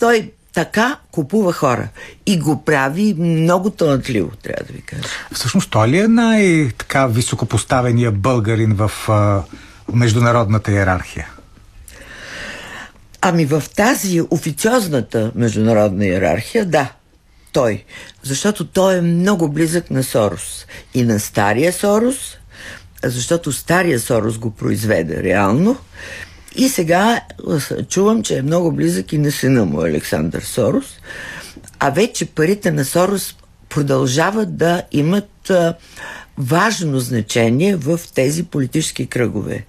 Той 0.00 0.30
така 0.54 0.98
купува 1.10 1.52
хора. 1.52 1.88
И 2.26 2.38
го 2.38 2.64
прави 2.64 3.14
много 3.18 3.70
талантливо, 3.70 4.30
трябва 4.42 4.64
да 4.64 4.72
ви 4.72 4.80
кажа. 4.80 5.08
Всъщност 5.32 5.70
той 5.70 5.88
ли 5.88 5.98
е 5.98 6.08
най-така 6.08 7.06
високопоставения 7.06 8.12
българин 8.12 8.74
в 8.74 8.90
международната 9.92 10.72
иерархия? 10.72 11.28
Ами 13.20 13.46
в 13.46 13.62
тази 13.76 14.20
официозната 14.30 15.32
международна 15.34 16.06
иерархия, 16.06 16.64
да, 16.64 16.92
той. 17.52 17.84
Защото 18.22 18.66
той 18.66 18.96
е 18.96 19.00
много 19.00 19.48
близък 19.48 19.90
на 19.90 20.02
Сорос. 20.02 20.66
И 20.94 21.02
на 21.02 21.20
стария 21.20 21.72
Сорос, 21.72 22.36
защото 23.04 23.52
стария 23.52 24.00
Сорос 24.00 24.38
го 24.38 24.50
произведе 24.50 25.22
реално. 25.22 25.76
И 26.56 26.68
сега 26.68 27.20
чувам, 27.88 28.22
че 28.22 28.38
е 28.38 28.42
много 28.42 28.72
близък 28.72 29.12
и 29.12 29.18
на 29.18 29.32
сина 29.32 29.64
му 29.64 29.80
Александър 29.80 30.42
Сорос. 30.42 30.98
А 31.78 31.90
вече 31.90 32.26
парите 32.26 32.70
на 32.70 32.84
Сорос 32.84 33.36
продължават 33.68 34.56
да 34.56 34.82
имат 34.92 35.52
важно 36.38 37.00
значение 37.00 37.76
в 37.76 38.00
тези 38.14 38.42
политически 38.42 39.06
кръгове. 39.06 39.64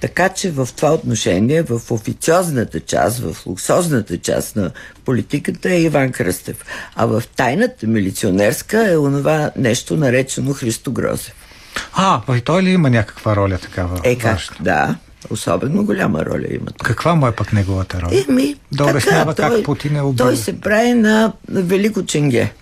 Така 0.00 0.28
че 0.28 0.50
в 0.50 0.68
това 0.76 0.94
отношение, 0.94 1.62
в 1.62 1.80
официозната 1.90 2.80
част, 2.80 3.18
в 3.18 3.46
луксозната 3.46 4.18
част 4.18 4.56
на 4.56 4.70
политиката 5.04 5.72
е 5.72 5.82
Иван 5.82 6.12
Кръстев. 6.12 6.64
А 6.96 7.06
в 7.06 7.22
тайната 7.36 7.86
милиционерска 7.86 8.92
е 8.92 8.96
онова 8.96 9.50
нещо 9.56 9.96
наречено 9.96 10.52
Христо 10.52 10.92
Грозев. 10.92 11.34
А, 11.94 12.36
и 12.36 12.40
той 12.40 12.62
ли 12.62 12.70
има 12.70 12.90
някаква 12.90 13.36
роля 13.36 13.58
такава? 13.58 14.00
Е 14.04 14.16
как? 14.16 14.32
важна? 14.32 14.56
Да, 14.60 14.96
особено 15.30 15.84
голяма 15.84 16.24
роля 16.24 16.46
има. 16.50 16.66
Каква 16.82 17.14
му 17.14 17.26
е 17.26 17.32
пък 17.32 17.52
неговата 17.52 18.00
роля? 18.00 18.24
Еми, 18.28 18.56
да 18.72 18.84
обяснява 18.84 19.34
как 19.34 19.64
Путин 19.64 19.96
е 19.96 20.02
убил. 20.02 20.26
Той 20.26 20.36
се 20.36 20.60
прави 20.60 20.92
на 20.94 21.32
Велико 21.48 22.06
Ченге, 22.06 22.52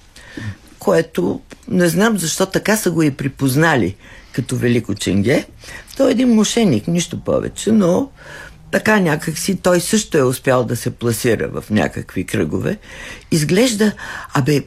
което 0.81 1.41
не 1.69 1.89
знам 1.89 2.19
защо 2.19 2.47
така 2.47 2.77
са 2.77 2.91
го 2.91 3.03
и 3.03 3.11
припознали 3.11 3.97
като 4.33 4.57
Велико 4.57 4.95
Ченге. 4.95 5.47
Той 5.97 6.09
е 6.09 6.13
един 6.13 6.35
мошеник, 6.35 6.89
нищо 6.89 7.21
повече, 7.25 7.73
но 7.73 8.11
така 8.71 9.01
някакси 9.01 9.57
той 9.57 9.81
също 9.81 10.19
е 10.19 10.23
успял 10.23 10.65
да 10.65 10.77
се 10.77 10.91
пласира 10.91 11.49
в 11.49 11.71
някакви 11.71 12.27
кръгове. 12.27 12.79
Изглежда, 13.31 13.93
абе, 14.35 14.65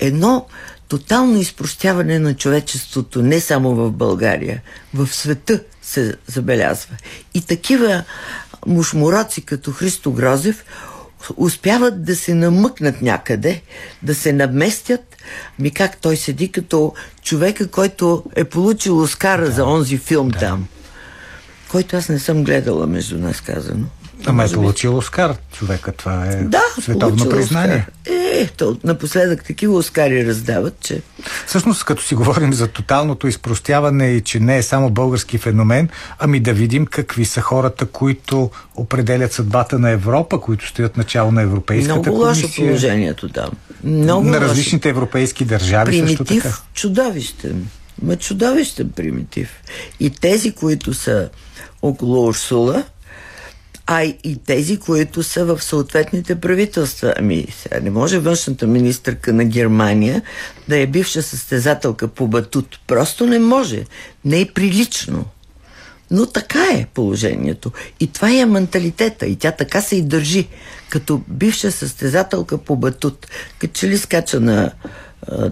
едно 0.00 0.46
тотално 0.88 1.38
изпростяване 1.38 2.18
на 2.18 2.34
човечеството 2.34 3.22
не 3.22 3.40
само 3.40 3.74
в 3.74 3.90
България, 3.90 4.62
в 4.94 5.08
света 5.14 5.60
се 5.82 6.14
забелязва. 6.26 6.96
И 7.34 7.42
такива 7.42 8.04
мушмуроци 8.66 9.40
като 9.40 9.72
Христо 9.72 10.12
Грозев 10.12 10.64
успяват 11.36 12.04
да 12.04 12.16
се 12.16 12.34
намъкнат 12.34 13.02
някъде, 13.02 13.62
да 14.02 14.14
се 14.14 14.32
наместят. 14.32 15.16
Ми 15.58 15.70
как 15.70 15.96
той 15.96 16.16
седи 16.16 16.52
като 16.52 16.94
човека, 17.22 17.68
който 17.68 18.24
е 18.36 18.44
получил 18.44 18.98
Оскара 18.98 19.44
да, 19.44 19.50
за 19.50 19.64
онзи 19.64 19.98
филм 19.98 20.28
да. 20.28 20.38
там, 20.38 20.66
който 21.70 21.96
аз 21.96 22.08
не 22.08 22.18
съм 22.18 22.44
гледала 22.44 22.86
между 22.86 23.18
нас 23.18 23.40
казано. 23.40 23.86
Ама 24.26 24.44
е 24.44 24.52
получил 24.52 24.96
Оскар 24.96 25.36
човека, 25.52 25.92
това 25.92 26.26
е 26.26 26.36
да, 26.36 26.62
световно 26.80 27.28
признание. 27.28 27.86
Оскар. 28.06 28.14
Е, 28.14 28.46
то 28.56 28.76
напоследък 28.84 29.44
такива 29.44 29.74
Оскари 29.76 30.26
раздават, 30.26 30.80
че... 30.80 31.02
Всъщност, 31.46 31.84
като 31.84 32.02
си 32.02 32.14
говорим 32.14 32.52
за 32.52 32.68
тоталното 32.68 33.26
изпростяване 33.26 34.08
и 34.08 34.20
че 34.20 34.40
не 34.40 34.58
е 34.58 34.62
само 34.62 34.90
български 34.90 35.38
феномен, 35.38 35.88
ами 36.18 36.40
да 36.40 36.52
видим 36.52 36.86
какви 36.86 37.24
са 37.24 37.40
хората, 37.40 37.86
които 37.86 38.50
определят 38.74 39.32
съдбата 39.32 39.78
на 39.78 39.90
Европа, 39.90 40.40
които 40.40 40.68
стоят 40.68 40.96
начало 40.96 41.32
на 41.32 41.42
Европейската 41.42 41.94
Много 41.94 42.22
комисия. 42.22 42.46
лошо 42.46 42.56
положението 42.56 43.28
там. 43.28 43.50
Много 43.84 44.24
на 44.24 44.38
лошо. 44.38 44.40
различните 44.40 44.88
европейски 44.88 45.44
държави 45.44 45.98
също 45.98 46.24
примитив, 46.24 46.42
така. 46.42 46.62
чудовищен. 46.74 47.68
Ма 48.02 48.16
чудовищен 48.16 48.90
примитив. 48.96 49.50
И 50.00 50.10
тези, 50.10 50.52
които 50.52 50.94
са 50.94 51.28
около 51.82 52.26
Урсула, 52.26 52.84
а 53.90 54.04
и 54.04 54.36
тези, 54.46 54.76
които 54.76 55.22
са 55.22 55.44
в 55.44 55.62
съответните 55.62 56.34
правителства. 56.34 57.14
Ами, 57.18 57.46
сега 57.62 57.80
не 57.80 57.90
може 57.90 58.18
външната 58.18 58.66
министърка 58.66 59.32
на 59.32 59.44
Германия 59.44 60.22
да 60.68 60.78
е 60.78 60.86
бивша 60.86 61.22
състезателка 61.22 62.08
по 62.08 62.28
батут. 62.28 62.80
Просто 62.86 63.26
не 63.26 63.38
може. 63.38 63.84
Не 64.24 64.40
е 64.40 64.46
прилично. 64.46 65.24
Но 66.10 66.26
така 66.26 66.64
е 66.72 66.86
положението. 66.94 67.72
И 68.00 68.06
това 68.06 68.30
е 68.30 68.46
менталитета. 68.46 69.26
И 69.26 69.36
тя 69.36 69.52
така 69.52 69.80
се 69.80 69.96
и 69.96 70.02
държи. 70.02 70.48
Като 70.90 71.22
бивша 71.28 71.72
състезателка 71.72 72.58
по 72.58 72.76
батут. 72.76 73.26
Като 73.58 73.72
че 73.72 73.88
ли 73.88 73.98
скача 73.98 74.40
на, 74.40 74.72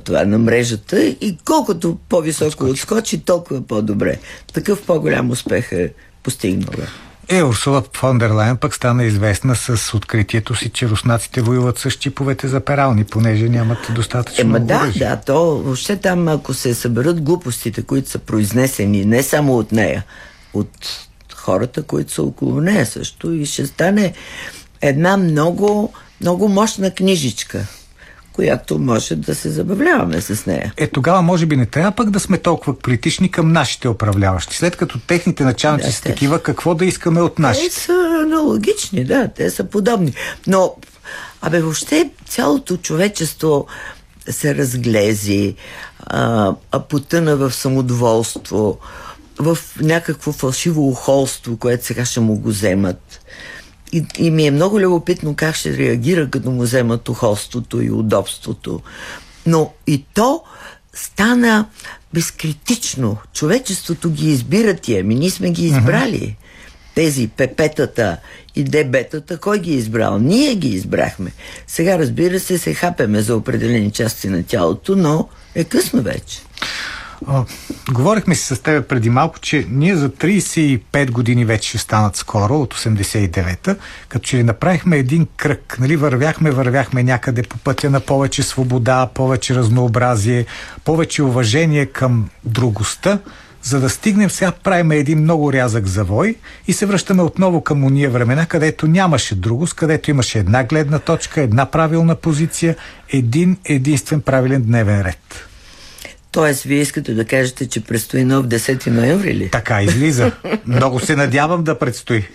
това, 0.05 0.25
на 0.25 0.39
мрежата 0.39 1.03
и 1.03 1.39
колкото 1.45 1.99
по-високо 2.09 2.65
отскочи, 2.65 3.21
толкова 3.21 3.63
по-добре. 3.63 4.19
Такъв 4.53 4.83
по-голям 4.83 5.31
успех 5.31 5.73
е 5.73 5.93
постигнала. 6.23 6.87
Е, 7.29 7.43
Урсула 7.43 7.83
фон 7.93 8.19
дер 8.19 8.31
Лайен 8.31 8.57
пък 8.57 8.75
стана 8.75 9.05
известна 9.05 9.57
с 9.57 9.95
откритието 9.95 10.55
си, 10.55 10.69
че 10.69 10.89
руснаците 10.89 11.41
воюват 11.41 11.79
с 11.79 11.91
чиповете 11.91 12.49
за 12.49 12.61
перални, 12.61 13.05
понеже 13.05 13.49
нямат 13.49 13.79
достатъчно 13.95 14.43
Ема 14.43 14.61
да, 14.61 14.77
оръжие. 14.77 15.09
да, 15.09 15.17
то 15.17 15.45
въобще 15.45 15.97
там, 15.97 16.29
ако 16.29 16.55
се 16.55 16.75
съберат 16.75 17.21
глупостите, 17.21 17.83
които 17.83 18.11
са 18.11 18.19
произнесени 18.19 19.05
не 19.05 19.23
само 19.23 19.59
от 19.59 19.73
нея, 19.73 20.05
от 20.55 21.07
хората, 21.35 21.83
които 21.83 22.13
са 22.13 22.23
около 22.23 22.61
нея 22.61 22.87
също, 22.87 23.33
и 23.33 23.47
ще 23.47 23.67
стане 23.67 24.13
една 24.81 25.17
много, 25.17 25.93
много 26.21 26.49
мощна 26.49 26.91
книжичка, 26.91 27.67
която 28.37 28.79
може 28.79 29.17
да 29.17 29.35
се 29.35 29.51
забавляваме 29.51 30.21
с 30.21 30.47
нея. 30.47 30.73
Е, 30.77 30.87
тогава 30.87 31.23
може 31.23 31.47
би 31.47 31.57
не 31.57 31.67
трябва 31.67 31.93
пък 31.93 32.11
да 32.11 32.21
сме 32.21 32.39
толкова 32.39 32.79
критични 32.79 33.31
към 33.31 33.53
нашите 33.53 33.89
управляващи. 33.89 34.57
След 34.57 34.77
като 34.77 34.99
техните 34.99 35.45
началници 35.45 35.87
Да, 35.87 35.93
са 35.93 36.03
те- 36.03 36.09
такива, 36.09 36.39
какво 36.41 36.75
да 36.75 36.85
искаме 36.85 37.21
от 37.21 37.35
Те 37.35 37.43
нашите? 37.43 37.75
са 37.75 37.93
аналогични, 38.23 39.05
да, 39.05 39.29
те 39.29 39.51
са 39.51 39.65
подобни. 39.65 40.13
Но, 40.47 40.75
абе, 41.43 41.61
въобще 41.61 42.11
цялото 42.29 42.77
човечество 42.77 43.67
се 44.29 44.55
разглези, 44.55 45.55
а, 46.01 46.53
а 46.73 46.81
потъна 46.81 47.37
в 47.37 47.53
самодоволство, 47.53 48.79
в 49.39 49.59
някакво 49.81 50.33
фалшиво 50.33 50.89
ухолство, 50.89 51.57
което 51.57 51.85
сега 51.85 52.05
ще 52.05 52.21
му 52.21 52.35
го 52.35 52.49
вземат. 52.49 53.21
И, 53.93 54.07
и 54.19 54.31
ми 54.31 54.47
е 54.47 54.51
много 54.51 54.81
любопитно 54.81 55.35
как 55.37 55.55
ще 55.55 55.77
реагира, 55.77 56.31
като 56.31 56.51
му 56.51 56.63
вземат 56.63 57.09
ухолството 57.09 57.83
и 57.83 57.91
удобството. 57.91 58.81
Но 59.47 59.73
и 59.87 60.05
то 60.15 60.43
стана 60.95 61.67
безкритично. 62.15 63.17
Човечеството 63.33 64.11
ги 64.11 64.31
избира 64.31 64.75
тия. 64.75 65.05
Ми 65.05 65.15
ние 65.15 65.31
сме 65.31 65.51
ги 65.51 65.67
избрали. 65.67 66.37
Тези 66.95 67.29
пепетата 67.29 68.17
и 68.57 68.65
дебетата, 68.65 69.39
кой 69.39 69.59
ги 69.59 69.73
е 69.73 69.77
избрал? 69.77 70.19
Ние 70.19 70.55
ги 70.55 70.69
избрахме. 70.69 71.33
Сега, 71.67 71.99
разбира 71.99 72.41
се, 72.41 72.59
се 72.59 72.75
хапеме 72.75 73.23
за 73.23 73.37
определени 73.37 73.91
части 73.91 74.29
на 74.29 74.43
тялото, 74.43 74.97
но 74.97 75.29
е 75.55 75.65
късно 75.65 76.03
вече. 76.03 76.46
Говорихме 77.93 78.35
си 78.35 78.55
с 78.55 78.63
теб 78.63 78.89
преди 78.89 79.11
малко, 79.11 79.39
че 79.39 79.67
ние 79.71 79.97
за 79.97 80.11
35 80.11 81.11
години 81.11 81.45
вече 81.45 81.69
ще 81.69 81.79
станат 81.79 82.17
скоро, 82.17 82.61
от 82.61 82.75
89-та, 82.75 83.77
като 84.09 84.25
че 84.25 84.37
ли 84.37 84.43
направихме 84.43 84.97
един 84.97 85.27
кръг. 85.37 85.77
Нали, 85.81 85.97
вървяхме, 85.97 86.51
вървяхме 86.51 87.03
някъде 87.03 87.43
по 87.43 87.59
пътя 87.59 87.91
на 87.91 88.01
повече 88.01 88.43
свобода, 88.43 89.09
повече 89.15 89.55
разнообразие, 89.55 90.47
повече 90.85 91.23
уважение 91.23 91.87
към 91.87 92.29
другостта, 92.45 93.19
за 93.63 93.81
да 93.81 93.91
стигнем 93.91 94.31
сега 94.31 94.53
правим 94.53 94.91
един 94.91 95.19
много 95.19 95.53
рязък 95.53 95.87
завой 95.87 96.35
и 96.69 96.73
се 96.73 96.87
връщаме 96.87 97.23
отново 97.23 97.61
към 97.61 97.85
уния 97.85 98.11
времена, 98.11 98.47
където 98.47 98.87
нямаше 98.87 99.35
друго, 99.35 99.67
с 99.67 99.73
където 99.73 100.11
имаше 100.11 100.39
една 100.39 100.65
гледна 100.65 100.99
точка, 100.99 101.43
една 101.43 101.67
правилна 101.67 102.15
позиция, 102.15 102.77
един 103.09 103.57
единствен 103.65 104.21
правилен 104.21 104.63
дневен 104.63 105.03
ред. 105.03 105.49
Тоест, 106.37 106.63
вие 106.63 106.81
искате 106.81 107.15
да 107.15 107.25
кажете, 107.25 107.69
че 107.69 107.81
предстои 107.81 108.25
нов 108.25 108.47
10 108.47 108.87
ноември 108.87 109.35
ли? 109.35 109.51
Така 109.51 109.83
излиза. 109.83 110.33
Много 110.67 111.01
се 111.01 111.17
надявам 111.17 111.65
да 111.65 111.79
предстои. 111.79 112.29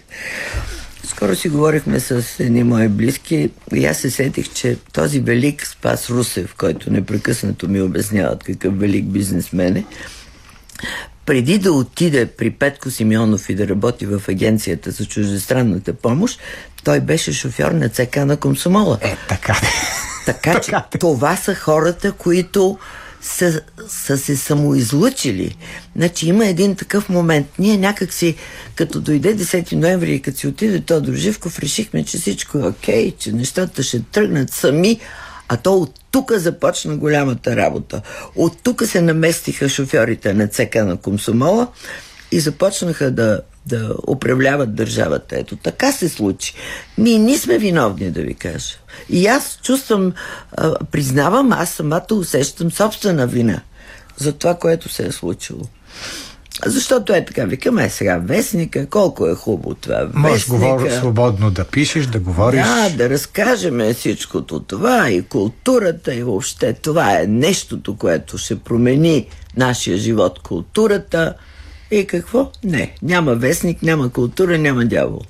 Скоро 1.03 1.35
си 1.35 1.49
говорихме 1.49 1.99
с 1.99 2.39
едни 2.39 2.63
мои 2.63 2.87
близки 2.87 3.49
и 3.73 3.85
аз 3.85 3.97
се 3.97 4.11
сетих, 4.11 4.53
че 4.53 4.77
този 4.93 5.19
велик 5.19 5.67
Спас 5.67 6.09
Русев, 6.09 6.55
който 6.57 6.93
непрекъснато 6.93 7.67
ми 7.67 7.81
обясняват 7.81 8.43
какъв 8.43 8.79
велик 8.79 9.05
бизнесмен 9.05 9.77
е, 9.77 9.85
преди 11.25 11.57
да 11.57 11.73
отиде 11.73 12.25
при 12.25 12.49
Петко 12.49 12.89
Симеонов 12.89 13.49
и 13.49 13.55
да 13.55 13.67
работи 13.67 14.05
в 14.05 14.21
агенцията 14.29 14.91
за 14.91 15.05
чуждестранната 15.05 15.93
помощ, 15.93 16.39
той 16.83 16.99
беше 16.99 17.33
шофьор 17.33 17.71
на 17.71 17.89
ЦК 17.89 18.15
на 18.15 18.37
Комсомола. 18.37 18.97
Е, 19.01 19.17
така. 19.29 19.59
Така 20.25 20.59
че 20.59 20.71
Така. 20.71 20.85
това 20.99 21.35
са 21.35 21.55
хората, 21.55 22.11
които 22.11 22.77
са, 23.21 23.62
са 23.88 24.17
се 24.17 24.36
самоизлъчили. 24.36 25.57
Значи 25.95 26.27
има 26.27 26.45
един 26.45 26.75
такъв 26.75 27.10
момент. 27.10 27.47
Ние 27.60 27.77
някак 27.77 28.13
си, 28.13 28.36
като 28.75 29.01
дойде 29.01 29.38
10 29.38 29.73
ноември 29.73 30.13
и 30.15 30.21
като 30.21 30.38
си 30.38 30.47
отиде 30.47 30.79
Тодор 30.79 31.13
Живков, 31.13 31.60
решихме, 31.60 32.05
че 32.05 32.17
всичко 32.17 32.57
е 32.57 32.67
окей, 32.67 33.12
че 33.12 33.31
нещата 33.31 33.84
ще 33.84 34.03
тръгнат 34.03 34.53
сами, 34.53 34.99
а 35.47 35.57
то 35.57 35.73
от 35.73 35.99
тук 36.12 36.31
започна 36.31 36.97
голямата 36.97 37.55
работа. 37.55 38.01
От 38.36 38.57
тук 38.63 38.84
се 38.86 39.01
наместиха 39.01 39.69
шофьорите 39.69 40.34
на 40.34 40.47
ЦК 40.47 40.75
на 40.75 40.97
Комсомола 40.97 41.67
и 42.31 42.39
започнаха 42.39 43.12
да, 43.12 43.41
да 43.65 43.95
управляват 44.08 44.76
държавата. 44.76 45.36
Ето, 45.39 45.56
така 45.56 45.91
се 45.91 46.10
случи. 46.10 46.54
Ние 46.97 47.19
не 47.19 47.38
сме 47.38 47.58
виновни, 47.58 48.12
да 48.12 48.21
ви 48.21 48.34
кажа. 48.34 48.76
И 49.10 49.28
аз 49.28 49.60
чувствам, 49.63 50.13
а, 50.58 50.76
признавам, 50.91 51.52
аз 51.52 51.69
самата 51.69 52.08
усещам 52.12 52.71
собствена 52.71 53.28
вина 53.28 53.62
за 54.17 54.34
това, 54.34 54.56
което 54.56 54.89
се 54.89 55.06
е 55.06 55.12
случило. 55.12 55.62
Защото 56.65 57.13
е 57.13 57.26
така, 57.26 57.45
викам, 57.45 57.80
е 57.80 57.89
сега 57.89 58.17
вестника, 58.17 58.86
колко 58.86 59.28
е 59.28 59.36
хубаво 59.36 59.76
това. 59.76 60.10
Можеш 60.13 60.47
говор, 60.47 60.89
свободно 60.89 61.52
да 61.52 61.63
пишеш, 61.63 62.06
да 62.06 62.19
говориш. 62.19 62.62
Да, 62.62 62.89
да 62.89 63.10
разкажем 63.10 63.93
всичкото 63.93 64.60
това 64.60 65.10
и 65.10 65.21
културата 65.21 66.15
и 66.15 66.24
въобще 66.24 66.74
това 66.74 67.19
е 67.19 67.28
нещото, 67.28 67.97
което 67.97 68.38
ще 68.38 68.60
промени 68.60 69.28
нашия 69.58 69.97
живот, 69.97 70.39
културата. 70.39 71.34
И 71.91 72.08
какво? 72.08 72.51
Не, 72.63 72.93
няма 73.01 73.36
вестник, 73.36 73.82
няма 73.82 74.10
култура, 74.10 74.58
няма 74.58 74.86
дявол. 74.86 75.21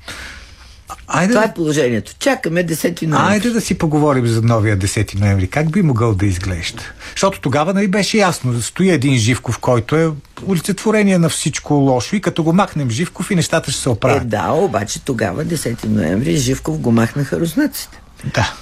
Айде, 1.08 1.34
Това 1.34 1.42
да, 1.42 1.52
е 1.52 1.54
положението. 1.54 2.14
Чакаме 2.20 2.66
10 2.66 3.02
ноември. 3.02 3.34
айде 3.34 3.50
да 3.50 3.62
си 3.62 3.78
поговорим 3.78 4.28
за 4.28 4.42
новия 4.42 4.78
10 4.78 5.16
ноември. 5.16 5.48
Как 5.48 5.72
би 5.72 5.82
могъл 5.82 6.16
да 6.16 6.26
изглежда? 6.26 6.84
Защото 7.12 7.42
тогава 7.42 7.74
нали 7.74 7.88
беше 7.88 8.18
ясно. 8.18 8.62
Стои 8.62 8.90
един 8.90 9.18
Живков, 9.18 9.60
който 9.60 9.96
е 9.96 10.12
олицетворение 10.48 11.18
на 11.18 11.30
всичко 11.30 11.74
лошо 11.74 12.16
и 12.16 12.22
като 12.22 12.44
го 12.44 12.54
махнем 12.54 12.90
Живков 12.90 13.32
и 13.32 13.36
нещата 13.36 13.72
ще 13.72 13.82
се 13.82 13.90
Е, 13.90 13.92
оправят. 13.92 14.30
да, 14.30 14.52
обаче 14.52 15.02
тогава, 15.02 15.46
10 15.46 15.86
ноември, 15.86 16.38
Живков 16.38 16.78
го 16.78 16.92
махнаха 16.92 17.40
руснаците. 17.40 18.02
да. 18.26 18.54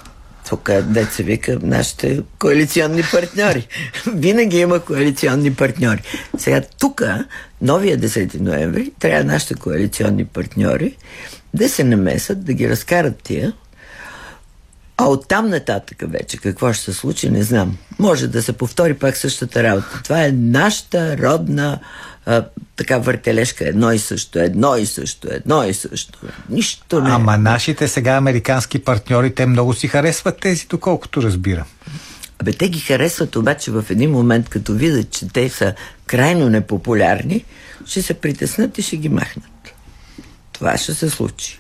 Тук, 0.49 0.71
деца 0.83 1.23
вика, 1.23 1.57
нашите 1.61 2.21
коалиционни 2.39 3.03
партньори. 3.11 3.67
Винаги 4.13 4.57
има 4.57 4.79
коалиционни 4.79 5.53
партньори. 5.53 6.01
Сега 6.37 6.61
тук, 6.79 7.01
новия 7.61 7.97
10 7.97 8.39
ноември, 8.39 8.91
трябва 8.99 9.23
нашите 9.23 9.53
коалиционни 9.53 10.25
партньори 10.25 10.97
да 11.53 11.69
се 11.69 11.83
намесат, 11.83 12.45
да 12.45 12.53
ги 12.53 12.69
разкарат 12.69 13.23
тия, 13.23 13.53
а 14.97 15.07
оттам 15.07 15.49
нататък 15.49 16.03
вече 16.07 16.37
какво 16.37 16.73
ще 16.73 16.83
се 16.83 16.93
случи, 16.93 17.29
не 17.29 17.43
знам. 17.43 17.77
Може 17.99 18.27
да 18.27 18.43
се 18.43 18.53
повтори 18.53 18.93
пак 18.93 19.17
същата 19.17 19.63
работа. 19.63 20.01
Това 20.03 20.25
е 20.25 20.31
нашата 20.31 21.17
родна 21.17 21.79
а, 22.29 22.45
така 22.75 22.97
въртележка. 22.97 23.67
Едно 23.67 23.91
и 23.91 23.99
също, 23.99 24.39
едно 24.39 24.75
и 24.77 24.85
също, 24.85 25.27
едно 25.31 25.63
и 25.63 25.73
също. 25.73 26.19
Нищо 26.49 27.01
не. 27.01 27.09
е. 27.09 27.13
Ама 27.13 27.37
нашите 27.37 27.87
сега 27.87 28.11
американски 28.11 28.79
партньори, 28.79 29.35
те 29.35 29.45
много 29.45 29.73
си 29.73 29.87
харесват 29.87 30.39
тези, 30.39 30.67
доколкото 30.69 31.21
разбирам. 31.21 31.65
Абе, 32.39 32.53
те 32.53 32.69
ги 32.69 32.79
харесват, 32.79 33.35
обаче 33.35 33.71
в 33.71 33.85
един 33.89 34.11
момент, 34.11 34.49
като 34.49 34.73
видят, 34.73 35.11
че 35.11 35.27
те 35.27 35.49
са 35.49 35.73
крайно 36.05 36.49
непопулярни, 36.49 37.45
ще 37.85 38.01
се 38.01 38.13
притеснат 38.13 38.77
и 38.77 38.81
ще 38.81 38.97
ги 38.97 39.09
махнат. 39.09 39.73
Това 40.51 40.77
ще 40.77 40.93
се 40.93 41.09
случи. 41.09 41.59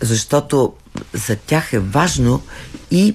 Защото 0.00 0.72
за 1.12 1.36
тях 1.36 1.72
е 1.72 1.78
важно 1.78 2.42
и 2.90 3.14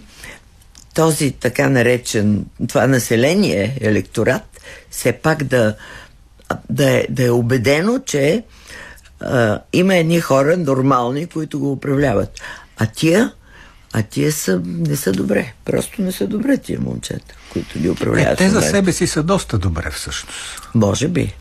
този 0.93 1.31
така 1.31 1.69
наречен, 1.69 2.45
това 2.67 2.87
население, 2.87 3.77
електорат, 3.81 4.61
все 4.89 5.11
пак 5.13 5.43
да, 5.43 5.75
да, 6.69 6.91
е, 6.91 7.07
да 7.09 7.23
е 7.23 7.29
убедено, 7.29 7.99
че 7.99 8.43
а, 9.19 9.59
има 9.73 9.95
едни 9.95 10.19
хора 10.19 10.57
нормални, 10.57 11.27
които 11.27 11.59
го 11.59 11.71
управляват. 11.71 12.39
А 12.77 12.85
тия, 12.85 13.31
а 13.93 14.01
тия 14.03 14.31
са, 14.31 14.61
не 14.65 14.95
са 14.95 15.11
добре. 15.11 15.53
Просто 15.65 16.01
не 16.01 16.11
са 16.11 16.27
добре 16.27 16.57
тия 16.57 16.79
момчета, 16.79 17.35
които 17.53 17.79
ги 17.79 17.87
Е, 17.87 17.91
управляват. 17.91 18.37
те 18.37 18.45
в 18.45 18.49
за 18.49 18.55
момента. 18.55 18.69
себе 18.71 18.91
си 18.91 19.07
са 19.07 19.23
доста 19.23 19.57
добре 19.57 19.91
всъщност. 19.91 20.69
Може 20.75 21.07
би. 21.07 21.35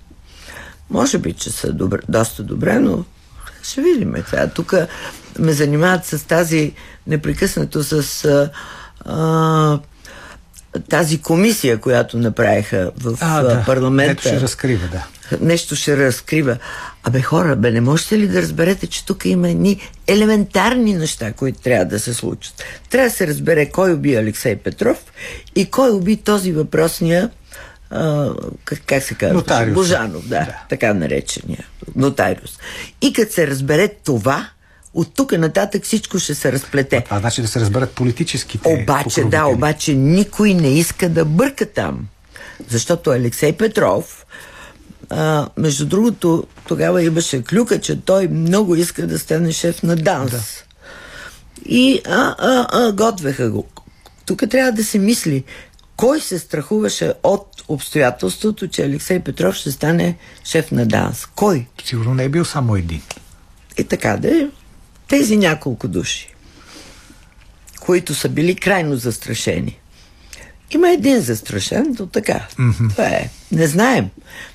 Може 0.91 1.19
би, 1.19 1.33
че 1.33 1.51
са 1.51 1.73
добре, 1.73 1.99
доста 2.09 2.43
добре, 2.43 2.79
но 2.79 3.05
ще 3.63 3.83
видим. 3.83 4.15
Сега 4.27 4.47
тук 4.47 4.75
ме 5.39 5.53
занимават 5.53 6.05
с 6.07 6.27
тази 6.27 6.73
непрекъснато 7.07 7.83
с 7.83 8.25
а, 8.25 8.51
а, 9.05 9.79
тази 10.91 11.21
комисия, 11.21 11.79
която 11.79 12.19
направиха 12.19 12.91
в 13.01 13.19
А, 13.21 13.43
да. 13.43 13.63
парламента. 13.67 14.13
Ето 14.13 14.23
ще 14.23 14.41
разкрива, 14.41 14.89
да. 14.93 15.07
Нещо 15.41 15.77
ще 15.77 15.97
разкрива. 15.97 16.57
Абе 17.05 17.23
хора, 17.23 17.57
бе, 17.57 17.71
не 17.71 17.81
можете 17.81 18.19
ли 18.19 18.29
да 18.29 18.43
разберете, 18.43 18.87
че 18.87 19.07
тук 19.07 19.25
има 19.25 19.51
едни 19.51 19.81
елементарни 20.07 20.95
неща, 20.95 21.33
които 21.33 21.61
трябва 21.61 21.85
да 21.85 21.99
се 22.01 22.15
случат. 22.15 22.65
Трябва 22.91 23.09
да 23.09 23.15
се 23.15 23.27
разбере 23.27 23.67
кой 23.67 23.93
уби 23.93 24.17
Алексей 24.17 24.57
Петров 24.57 25.05
и 25.57 25.71
кой 25.71 25.91
уби 25.91 26.17
този 26.17 26.53
въпросния 26.53 27.31
а, 27.91 28.31
как, 28.65 28.83
как 28.87 29.03
се 29.03 29.15
казва? 29.15 29.35
Нотариус. 29.35 29.75
Божанов, 29.75 30.29
Да. 30.29 30.39
да, 30.39 30.55
така 30.69 30.95
наречения 30.95 31.65
нотариус. 31.97 32.59
И 33.01 33.13
като 33.13 33.33
се 33.33 33.47
разбере 33.47 33.89
това, 34.05 34.49
от 34.95 35.15
тук 35.15 35.33
нататък 35.33 35.85
всичко 35.85 36.19
ще 36.19 36.35
се 36.35 36.53
разплете. 36.53 37.01
Това 37.05 37.19
значи 37.19 37.43
да 37.43 37.49
се 37.49 37.61
разберат 37.61 37.91
политическите 37.91 38.83
Обаче, 38.83 39.25
да, 39.25 39.47
обаче 39.47 39.95
никой 39.95 40.55
не 40.55 40.69
иска 40.69 41.09
да 41.09 41.25
бърка 41.25 41.67
там. 41.67 42.07
Защото 42.69 43.11
Алексей 43.11 43.53
Петров, 43.53 44.27
а, 45.11 45.49
между 45.57 45.87
другото, 45.87 46.47
тогава 46.69 47.03
имаше 47.03 47.45
клюка, 47.45 47.81
че 47.81 48.01
той 48.01 48.29
много 48.29 48.75
иска 48.75 49.07
да 49.07 49.19
стане 49.19 49.53
шеф 49.53 49.83
на 49.83 49.97
ДАНС. 49.97 50.31
Да. 50.31 50.41
И 51.67 52.01
а, 52.07 52.35
а, 52.39 52.67
а, 52.71 52.93
готвеха 52.93 53.51
го. 53.51 53.67
Тук 54.27 54.43
трябва 54.51 54.73
да 54.73 54.85
се 54.85 54.99
мисли, 54.99 55.45
кой 55.97 56.21
се 56.21 56.39
страхуваше 56.39 57.13
от 57.23 57.65
обстоятелството, 57.69 58.69
че 58.69 58.85
Алексей 58.85 59.21
Петров 59.21 59.55
ще 59.55 59.73
стане 59.73 60.17
шеф 60.45 60.73
на 60.73 60.87
ДАНС? 60.87 61.27
Кой? 61.27 61.67
Сигурно 61.85 62.15
не 62.15 62.25
е 62.25 62.29
бил 62.29 62.45
само 62.45 62.77
един. 62.77 63.03
И 63.79 63.85
така 63.85 64.17
да 64.17 64.29
е. 64.29 64.49
Тези 65.09 65.37
няколко 65.37 65.89
души, 65.89 66.35
които 67.81 68.15
са 68.15 68.29
били 68.29 68.55
крайно 68.55 68.97
застрашени. 68.97 69.79
Има 70.71 70.91
един 70.91 71.21
застрашен, 71.21 71.97
то 71.97 72.07
така. 72.07 72.47
Mm-hmm. 72.59 72.91
Това 72.91 73.05
е. 73.05 73.31
Не 73.53 73.67
знаем. 73.67 74.09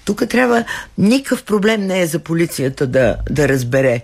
Тук 0.06 0.30
трябва. 0.30 0.66
Никакъв 0.98 1.44
проблем 1.44 1.88
не 1.88 2.02
е 2.02 2.08
за 2.08 2.20
полицията 2.20 2.88
да, 2.88 3.18
да 3.30 3.50
разбере 3.50 4.02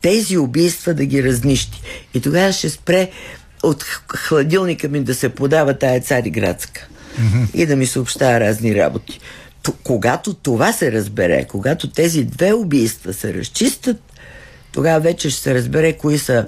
тези 0.00 0.38
убийства 0.38 0.94
да 0.94 1.04
ги 1.04 1.24
разнищи. 1.24 1.82
И 2.14 2.20
тогава 2.20 2.52
ще 2.52 2.70
спре 2.70 3.10
от 3.62 3.84
хладилника 4.16 4.88
ми 4.88 5.00
да 5.00 5.14
се 5.14 5.28
подава 5.28 5.78
тая 5.78 6.00
цариградска 6.00 6.86
mm-hmm. 7.20 7.54
и 7.54 7.66
да 7.66 7.76
ми 7.76 7.86
съобщава 7.86 8.40
разни 8.40 8.74
работи. 8.74 9.20
Т- 9.62 9.72
когато 9.84 10.34
това 10.34 10.72
се 10.72 10.92
разбере, 10.92 11.44
когато 11.44 11.90
тези 11.90 12.24
две 12.24 12.52
убийства 12.52 13.12
се 13.12 13.34
разчистят, 13.34 14.07
тогава 14.72 15.00
вече 15.00 15.30
ще 15.30 15.42
се 15.42 15.54
разбере 15.54 15.92
кои 15.92 16.18
са. 16.18 16.46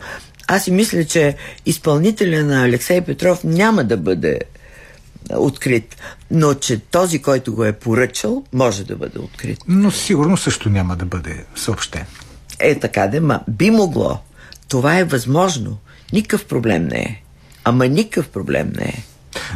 Аз 0.49 0.65
си 0.65 0.71
мисля, 0.71 1.05
че 1.05 1.37
изпълнителя 1.67 2.45
на 2.45 2.65
Алексей 2.65 3.01
Петров 3.01 3.45
няма 3.45 3.85
да 3.85 3.97
бъде 3.97 4.41
открит, 5.37 5.97
но 6.31 6.55
че 6.55 6.79
този, 6.79 7.23
който 7.23 7.55
го 7.55 7.65
е 7.65 7.73
поръчал, 7.73 8.45
може 8.53 8.85
да 8.85 8.97
бъде 8.97 9.19
открит. 9.19 9.59
Но 9.69 9.91
сигурно 9.91 10.37
също 10.37 10.71
няма 10.71 10.97
да 10.97 11.05
бъде 11.05 11.45
съобщен. 11.57 12.05
Е, 12.59 12.79
така 12.79 13.07
да, 13.07 13.21
ма 13.21 13.41
би 13.49 13.71
могло. 13.71 14.19
Това 14.69 14.99
е 14.99 15.05
възможно. 15.05 15.79
Никакъв 16.13 16.45
проблем 16.45 16.87
не 16.87 16.99
е. 16.99 17.23
Ама 17.65 17.89
никакъв 17.89 18.29
проблем 18.29 18.73
не 18.77 18.85
е. 18.85 19.03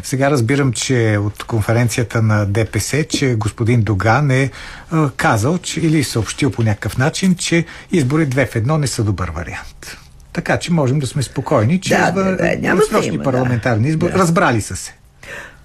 Сега 0.02 0.30
разбирам, 0.30 0.72
че 0.72 1.18
от 1.20 1.44
конференцията 1.44 2.22
на 2.22 2.46
ДПС, 2.46 3.04
че 3.04 3.34
господин 3.34 3.82
Доган 3.82 4.30
е 4.30 4.50
а, 4.90 5.10
казал, 5.16 5.58
че, 5.58 5.80
или 5.80 6.04
съобщил 6.04 6.50
по 6.50 6.62
някакъв 6.62 6.98
начин, 6.98 7.34
че 7.34 7.64
избори 7.92 8.26
две 8.26 8.46
в 8.46 8.56
едно 8.56 8.78
не 8.78 8.86
са 8.86 9.04
добър 9.04 9.30
вариант. 9.30 9.96
Така 10.32 10.58
че 10.58 10.72
можем 10.72 10.98
да 10.98 11.06
сме 11.06 11.22
спокойни, 11.22 11.80
че 11.80 11.96
Да, 11.96 12.10
да, 12.10 12.36
да, 12.36 12.56
няма 12.60 12.82
да 12.92 13.06
има, 13.06 13.24
парламентарни 13.24 13.88
избори 13.88 14.12
Да. 14.12 14.18
разбрали 14.18 14.60
са 14.60 14.76
се. 14.76 14.94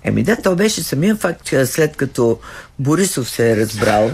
Еми 0.04 0.24
да, 0.24 0.38
то 0.44 0.56
беше 0.56 0.84
самия 0.84 1.16
факт, 1.16 1.44
че 1.44 1.66
след 1.66 1.96
като 1.96 2.40
Борисов 2.80 3.30
се 3.30 3.52
е 3.52 3.58
разбрал 3.58 4.12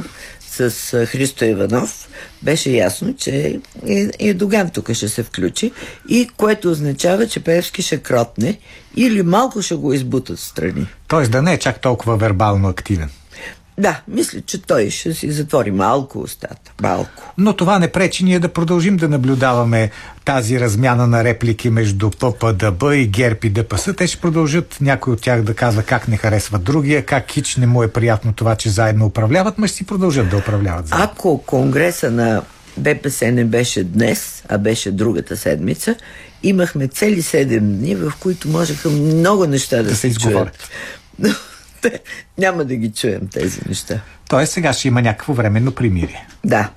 с 0.56 1.06
Христо 1.06 1.46
Иванов, 1.46 2.08
беше 2.44 2.70
ясно, 2.70 3.16
че 3.16 3.60
и 4.20 4.34
Доган 4.34 4.70
тук 4.70 4.94
ще 4.94 5.10
се 5.10 5.24
включи, 5.24 5.72
и 6.10 6.30
което 6.38 6.72
означава, 6.72 7.28
че 7.28 7.40
Певски 7.40 7.82
ще 7.82 7.98
кротне 7.98 8.60
или 8.96 9.24
малко 9.24 9.62
ще 9.62 9.76
го 9.76 9.94
избутат 9.94 10.40
страни. 10.40 10.88
Тоест 11.08 11.32
да 11.32 11.42
не 11.42 11.54
е 11.54 11.60
чак 11.60 11.82
толкова 11.82 12.18
вербално 12.18 12.68
активен. 12.68 13.10
Да, 13.78 14.02
мисля, 14.08 14.42
че 14.42 14.62
той 14.62 14.90
ще 14.90 15.14
си 15.14 15.32
затвори 15.32 15.72
малко 15.72 16.20
устата. 16.20 16.72
Малко. 16.82 17.34
Но 17.38 17.54
това 17.54 17.80
не 17.80 17.88
пречи 17.88 18.24
ние 18.24 18.40
да 18.40 18.50
продължим 18.50 18.98
да 18.98 19.10
наблюдаваме 19.10 19.92
тази 20.26 20.60
размяна 20.60 21.08
на 21.08 21.24
реплики 21.24 21.70
между 21.70 22.10
ППДБ 22.10 22.84
и 22.94 23.08
ГЕРБ 23.08 23.40
и 23.44 23.50
ДПС. 23.50 23.94
Те 23.94 24.08
ще 24.08 24.22
продължат 24.22 24.78
някой 24.82 25.14
от 25.14 25.22
тях 25.22 25.42
да 25.42 25.54
казва 25.54 25.84
как 25.84 26.08
не 26.08 26.18
харесват 26.18 26.64
другия, 26.64 27.06
как 27.06 27.32
хич 27.32 27.56
не 27.56 27.68
му 27.68 27.84
е 27.84 27.88
приятно 27.88 28.34
това, 28.34 28.56
че 28.56 28.70
заедно 28.70 29.06
управляват, 29.06 29.58
но 29.58 29.68
ще 29.68 29.78
си 29.78 29.86
продължат 29.86 30.30
да 30.30 30.38
управляват 30.38 30.88
заедно. 30.88 31.06
Ако 31.12 31.38
конгреса 31.38 32.12
на 32.12 32.42
ДПС 32.78 33.32
не 33.32 33.46
беше 33.46 33.84
днес, 33.84 34.44
а 34.50 34.58
беше 34.58 34.92
другата 34.92 35.38
седмица, 35.38 35.96
имахме 36.44 36.88
цели 36.88 37.22
7 37.22 37.60
дни, 37.60 37.96
в 37.96 38.14
които 38.20 38.48
можеха 38.48 38.90
много 38.90 39.48
неща 39.48 39.78
да, 39.78 39.84
Да 39.84 39.96
се 39.96 40.14
се 40.14 40.20
чуят. 40.20 40.70
те, 41.90 42.00
няма 42.38 42.66
да 42.66 42.76
ги 42.76 42.92
чуем 42.92 43.28
тези 43.28 43.60
неща. 43.68 44.02
Тоест 44.30 44.54
сега 44.54 44.74
ще 44.74 44.88
има 44.88 45.02
някакво 45.02 45.34
временно 45.34 45.72
примирие. 45.72 46.28
Да, 46.46 46.72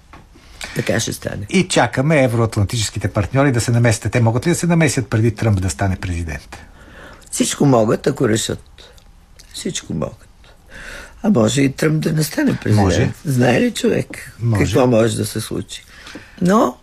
така 0.76 1.00
ще 1.00 1.12
стане. 1.12 1.46
И 1.50 1.68
чакаме 1.68 2.22
евроатлантическите 2.22 3.08
партньори 3.08 3.52
да 3.52 3.60
се 3.60 3.70
намесят. 3.70 4.12
Те 4.12 4.20
могат 4.20 4.46
ли 4.46 4.50
да 4.50 4.56
се 4.56 4.66
намесят 4.66 5.08
преди 5.10 5.34
Тръмп 5.34 5.60
да 5.60 5.70
стане 5.70 5.96
президент? 5.96 6.56
Всичко 7.30 7.66
могат, 7.66 8.06
ако 8.06 8.28
решат. 8.28 8.62
Всичко 9.54 9.94
могат. 9.94 10.28
А 11.22 11.30
може 11.30 11.62
и 11.62 11.72
Тръмп 11.72 12.02
да 12.02 12.12
не 12.12 12.22
стане 12.22 12.56
президент. 12.56 12.84
Може. 12.84 13.12
Знае 13.24 13.60
ли 13.60 13.70
човек 13.70 14.32
Може. 14.40 14.64
какво 14.64 14.86
може 14.86 15.16
да 15.16 15.26
се 15.26 15.40
случи? 15.40 15.84
Но 16.40 16.76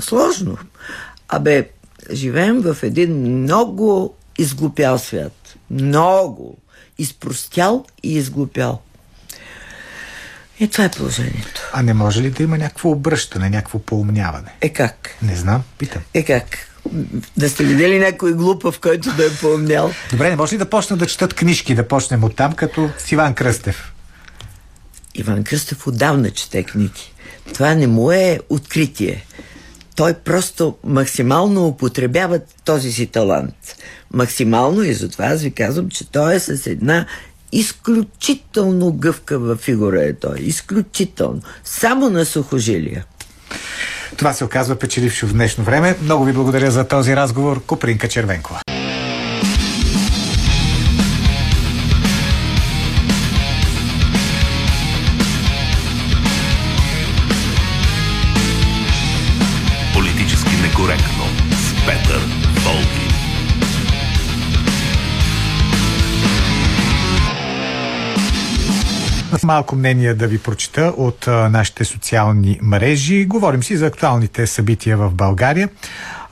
сложно. 0.00 0.58
Абе, 1.28 1.68
живеем 2.12 2.60
в 2.60 2.76
един 2.82 3.42
много 3.42 4.14
изглупял 4.38 4.98
свят. 4.98 5.54
Много. 5.70 6.56
Изпростял 7.00 7.84
и 8.02 8.16
изглупял. 8.16 8.80
И 10.60 10.68
това 10.68 10.84
е 10.84 10.90
положението. 10.90 11.60
А 11.72 11.82
не 11.82 11.94
може 11.94 12.22
ли 12.22 12.30
да 12.30 12.42
има 12.42 12.58
някакво 12.58 12.90
обръщане, 12.90 13.50
някакво 13.50 13.78
поумняване? 13.78 14.54
Е 14.60 14.68
как? 14.68 15.16
Не 15.22 15.36
знам, 15.36 15.62
питам. 15.78 16.02
Е 16.14 16.24
как? 16.24 16.44
Да 17.36 17.50
сте 17.50 17.64
видели 17.64 17.98
някой 17.98 18.32
глупав, 18.32 18.80
който 18.80 19.12
да 19.16 19.26
е 19.26 19.30
поумнял? 19.40 19.92
Добре, 20.10 20.30
не 20.30 20.36
може 20.36 20.54
ли 20.54 20.58
да 20.58 20.70
почнат 20.70 20.98
да 20.98 21.06
четат 21.06 21.34
книжки, 21.34 21.74
да 21.74 21.88
почнем 21.88 22.24
от 22.24 22.36
там, 22.36 22.52
като 22.52 22.90
с 22.98 23.12
Иван 23.12 23.34
Кръстев? 23.34 23.92
Иван 25.14 25.44
Кръстев 25.44 25.86
отдавна 25.86 26.30
чете 26.30 26.62
книги. 26.62 27.12
Това 27.54 27.74
не 27.74 27.86
му 27.86 28.12
е 28.12 28.40
откритие. 28.48 29.24
Той 30.00 30.14
просто 30.14 30.76
максимално 30.84 31.66
употребява 31.66 32.40
този 32.64 32.92
си 32.92 33.06
талант. 33.06 33.54
Максимално 34.12 34.82
и 34.82 34.94
затова 34.94 35.24
аз 35.24 35.42
ви 35.42 35.50
казвам, 35.50 35.90
че 35.90 36.10
той 36.10 36.34
е 36.34 36.40
с 36.40 36.66
една 36.66 37.06
изключително 37.52 38.92
гъвкава 38.92 39.56
фигура 39.56 40.04
е 40.04 40.12
той. 40.12 40.38
Изключително. 40.38 41.40
Само 41.64 42.10
на 42.10 42.24
сухожилия. 42.24 43.04
Това 44.16 44.32
се 44.32 44.44
оказва 44.44 44.76
печелившо 44.76 45.26
в 45.26 45.32
днешно 45.32 45.64
време. 45.64 45.96
Много 46.02 46.24
ви 46.24 46.32
благодаря 46.32 46.70
за 46.70 46.88
този 46.88 47.16
разговор. 47.16 47.62
Купринка 47.66 48.08
Червенкова. 48.08 48.60
Малко 69.50 69.76
мнение 69.76 70.14
да 70.14 70.26
ви 70.26 70.38
прочита 70.38 70.94
от 70.96 71.26
нашите 71.26 71.84
социални 71.84 72.58
мрежи. 72.62 73.24
Говорим 73.24 73.62
си 73.62 73.76
за 73.76 73.86
актуалните 73.86 74.46
събития 74.46 74.96
в 74.96 75.10
България. 75.10 75.68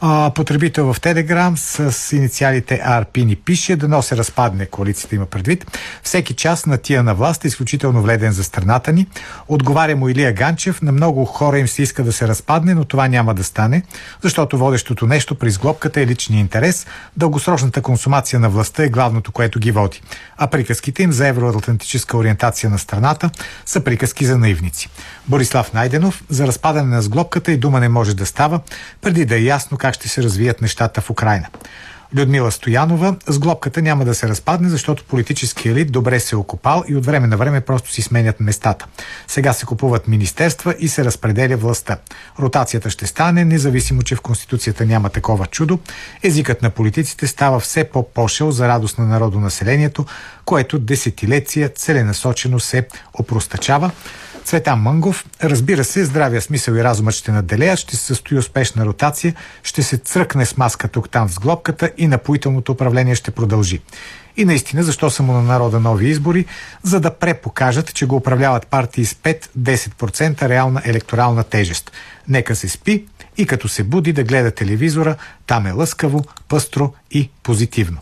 А, 0.00 0.30
потребител 0.34 0.92
в 0.92 1.00
Телеграм 1.00 1.56
с 1.56 2.16
инициалите 2.16 2.80
RP 2.86 3.24
ни 3.24 3.36
пише 3.36 3.76
да 3.76 3.88
но 3.88 4.02
се 4.02 4.16
разпадне 4.16 4.66
коалицията 4.66 5.14
има 5.14 5.26
предвид. 5.26 5.78
Всеки 6.02 6.34
час 6.34 6.66
на 6.66 6.78
тия 6.78 7.02
на 7.02 7.14
власт 7.14 7.44
е 7.44 7.48
изключително 7.48 8.02
вледен 8.02 8.32
за 8.32 8.44
страната 8.44 8.92
ни. 8.92 9.06
Отговаря 9.48 9.96
му 9.96 10.08
Илия 10.08 10.32
Ганчев. 10.32 10.82
На 10.82 10.92
много 10.92 11.24
хора 11.24 11.58
им 11.58 11.68
се 11.68 11.82
иска 11.82 12.04
да 12.04 12.12
се 12.12 12.28
разпадне, 12.28 12.74
но 12.74 12.84
това 12.84 13.08
няма 13.08 13.34
да 13.34 13.44
стане, 13.44 13.82
защото 14.22 14.58
водещото 14.58 15.06
нещо 15.06 15.34
при 15.34 15.50
сглобката 15.50 16.00
е 16.00 16.06
личния 16.06 16.40
интерес. 16.40 16.86
Дългосрочната 17.16 17.82
консумация 17.82 18.40
на 18.40 18.48
властта 18.48 18.84
е 18.84 18.88
главното, 18.88 19.32
което 19.32 19.58
ги 19.58 19.70
води. 19.70 20.02
А 20.36 20.46
приказките 20.46 21.02
им 21.02 21.12
за 21.12 21.28
евроатлантическа 21.28 22.16
ориентация 22.16 22.70
на 22.70 22.78
страната 22.78 23.30
са 23.66 23.80
приказки 23.80 24.24
за 24.24 24.38
наивници. 24.38 24.88
Борислав 25.28 25.72
Найденов 25.72 26.24
за 26.28 26.46
разпадане 26.46 26.94
на 26.94 27.02
сглобката 27.02 27.52
и 27.52 27.56
дума 27.56 27.80
не 27.80 27.88
може 27.88 28.16
да 28.16 28.26
става, 28.26 28.60
преди 29.02 29.24
да 29.24 29.36
е 29.36 29.42
ясно 29.42 29.78
как 29.78 29.87
ще 29.92 30.08
се 30.08 30.22
развият 30.22 30.62
нещата 30.62 31.00
в 31.00 31.10
Украина. 31.10 31.46
Людмила 32.16 32.52
Стоянова, 32.52 33.16
сглобката 33.26 33.82
няма 33.82 34.04
да 34.04 34.14
се 34.14 34.28
разпадне, 34.28 34.68
защото 34.68 35.04
политически 35.04 35.68
елит 35.68 35.92
добре 35.92 36.20
се 36.20 36.34
е 36.34 36.38
окопал 36.38 36.84
и 36.88 36.96
от 36.96 37.06
време 37.06 37.26
на 37.26 37.36
време 37.36 37.60
просто 37.60 37.92
си 37.92 38.02
сменят 38.02 38.40
местата. 38.40 38.86
Сега 39.26 39.52
се 39.52 39.66
купуват 39.66 40.08
министерства 40.08 40.74
и 40.78 40.88
се 40.88 41.04
разпределя 41.04 41.56
властта. 41.56 41.96
Ротацията 42.40 42.90
ще 42.90 43.06
стане, 43.06 43.44
независимо, 43.44 44.02
че 44.02 44.16
в 44.16 44.20
Конституцията 44.20 44.86
няма 44.86 45.08
такова 45.08 45.46
чудо. 45.46 45.78
Езикът 46.22 46.62
на 46.62 46.70
политиците 46.70 47.26
става 47.26 47.60
все 47.60 47.84
по-пошел 47.84 48.50
за 48.50 48.68
радост 48.68 48.98
на 48.98 49.06
народонаселението, 49.06 50.06
което 50.44 50.78
десетилетия 50.78 51.68
целенасочено 51.68 52.60
се 52.60 52.86
опростачава. 53.14 53.90
Цветан 54.48 54.80
Мънгов. 54.80 55.26
Разбира 55.42 55.84
се, 55.84 56.04
здравия 56.04 56.42
смисъл 56.42 56.74
и 56.74 56.84
разумът 56.84 57.14
ще 57.14 57.32
наделеят, 57.32 57.78
ще 57.78 57.96
се 57.96 58.04
състои 58.04 58.38
успешна 58.38 58.86
ротация, 58.86 59.34
ще 59.62 59.82
се 59.82 59.96
цръкне 59.96 60.46
с 60.46 60.56
маска 60.56 60.88
тук-там 60.88 61.28
в 61.28 61.32
сглобката 61.32 61.90
и 61.98 62.06
напоителното 62.06 62.72
управление 62.72 63.14
ще 63.14 63.30
продължи. 63.30 63.80
И 64.36 64.44
наистина, 64.44 64.82
защо 64.82 65.10
са 65.10 65.22
му 65.22 65.32
на 65.32 65.42
народа 65.42 65.80
нови 65.80 66.08
избори? 66.08 66.44
За 66.82 67.00
да 67.00 67.14
препокажат, 67.14 67.94
че 67.94 68.06
го 68.06 68.16
управляват 68.16 68.66
партии 68.66 69.04
с 69.04 69.14
5-10% 69.14 70.48
реална 70.48 70.82
електорална 70.84 71.44
тежест. 71.44 71.92
Нека 72.28 72.56
се 72.56 72.68
спи 72.68 73.06
и 73.36 73.46
като 73.46 73.68
се 73.68 73.84
буди 73.84 74.12
да 74.12 74.24
гледа 74.24 74.50
телевизора, 74.50 75.16
там 75.46 75.66
е 75.66 75.72
лъскаво, 75.72 76.24
пъстро 76.48 76.92
и 77.10 77.30
позитивно. 77.42 77.98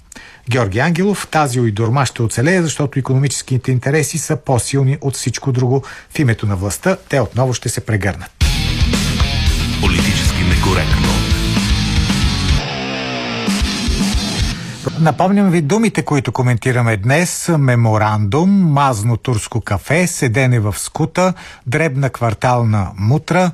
Георги 0.50 0.78
Ангелов, 0.78 1.28
тази 1.30 1.60
уйдорма 1.60 2.06
ще 2.06 2.22
оцелее, 2.22 2.62
защото 2.62 2.98
економическите 2.98 3.72
интереси 3.72 4.18
са 4.18 4.36
по-силни 4.36 4.98
от 5.00 5.14
всичко 5.14 5.52
друго. 5.52 5.82
В 6.10 6.18
името 6.18 6.46
на 6.46 6.56
властта 6.56 6.96
те 7.08 7.20
отново 7.20 7.54
ще 7.54 7.68
се 7.68 7.80
прегърнат. 7.86 8.30
Политически 9.80 10.42
некоректно. 10.42 11.08
Напомням 15.00 15.50
ви 15.50 15.62
думите, 15.62 16.02
които 16.02 16.32
коментираме 16.32 16.96
днес. 16.96 17.50
Меморандум, 17.58 18.50
мазно 18.50 19.16
турско 19.16 19.60
кафе, 19.60 20.06
седене 20.06 20.60
в 20.60 20.74
скута, 20.78 21.34
дребна 21.66 22.10
квартална 22.10 22.90
мутра, 22.98 23.50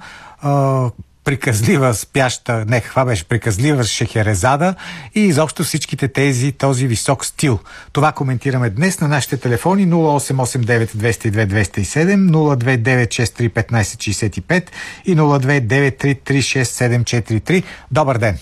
приказлива 1.24 1.94
спяща, 1.94 2.64
не, 2.68 2.80
каква 2.80 3.04
беше, 3.04 3.24
приказлива 3.24 3.85
шехерезада 3.85 4.74
и 5.14 5.20
изобщо 5.20 5.62
всичките 5.62 6.08
тези, 6.08 6.52
този 6.52 6.87
висок 6.87 7.24
стил. 7.24 7.58
Това 7.92 8.12
коментираме 8.12 8.70
днес 8.70 9.00
на 9.00 9.08
нашите 9.08 9.37
телефони 9.37 9.87
0889 9.87 10.87
202 10.87 11.46
207, 11.46 12.30
029 12.30 13.50
1565 13.50 14.68
и 15.04 15.16
029 15.16 16.23
336 16.23 17.62
Добър 17.90 18.18
ден! 18.18 18.38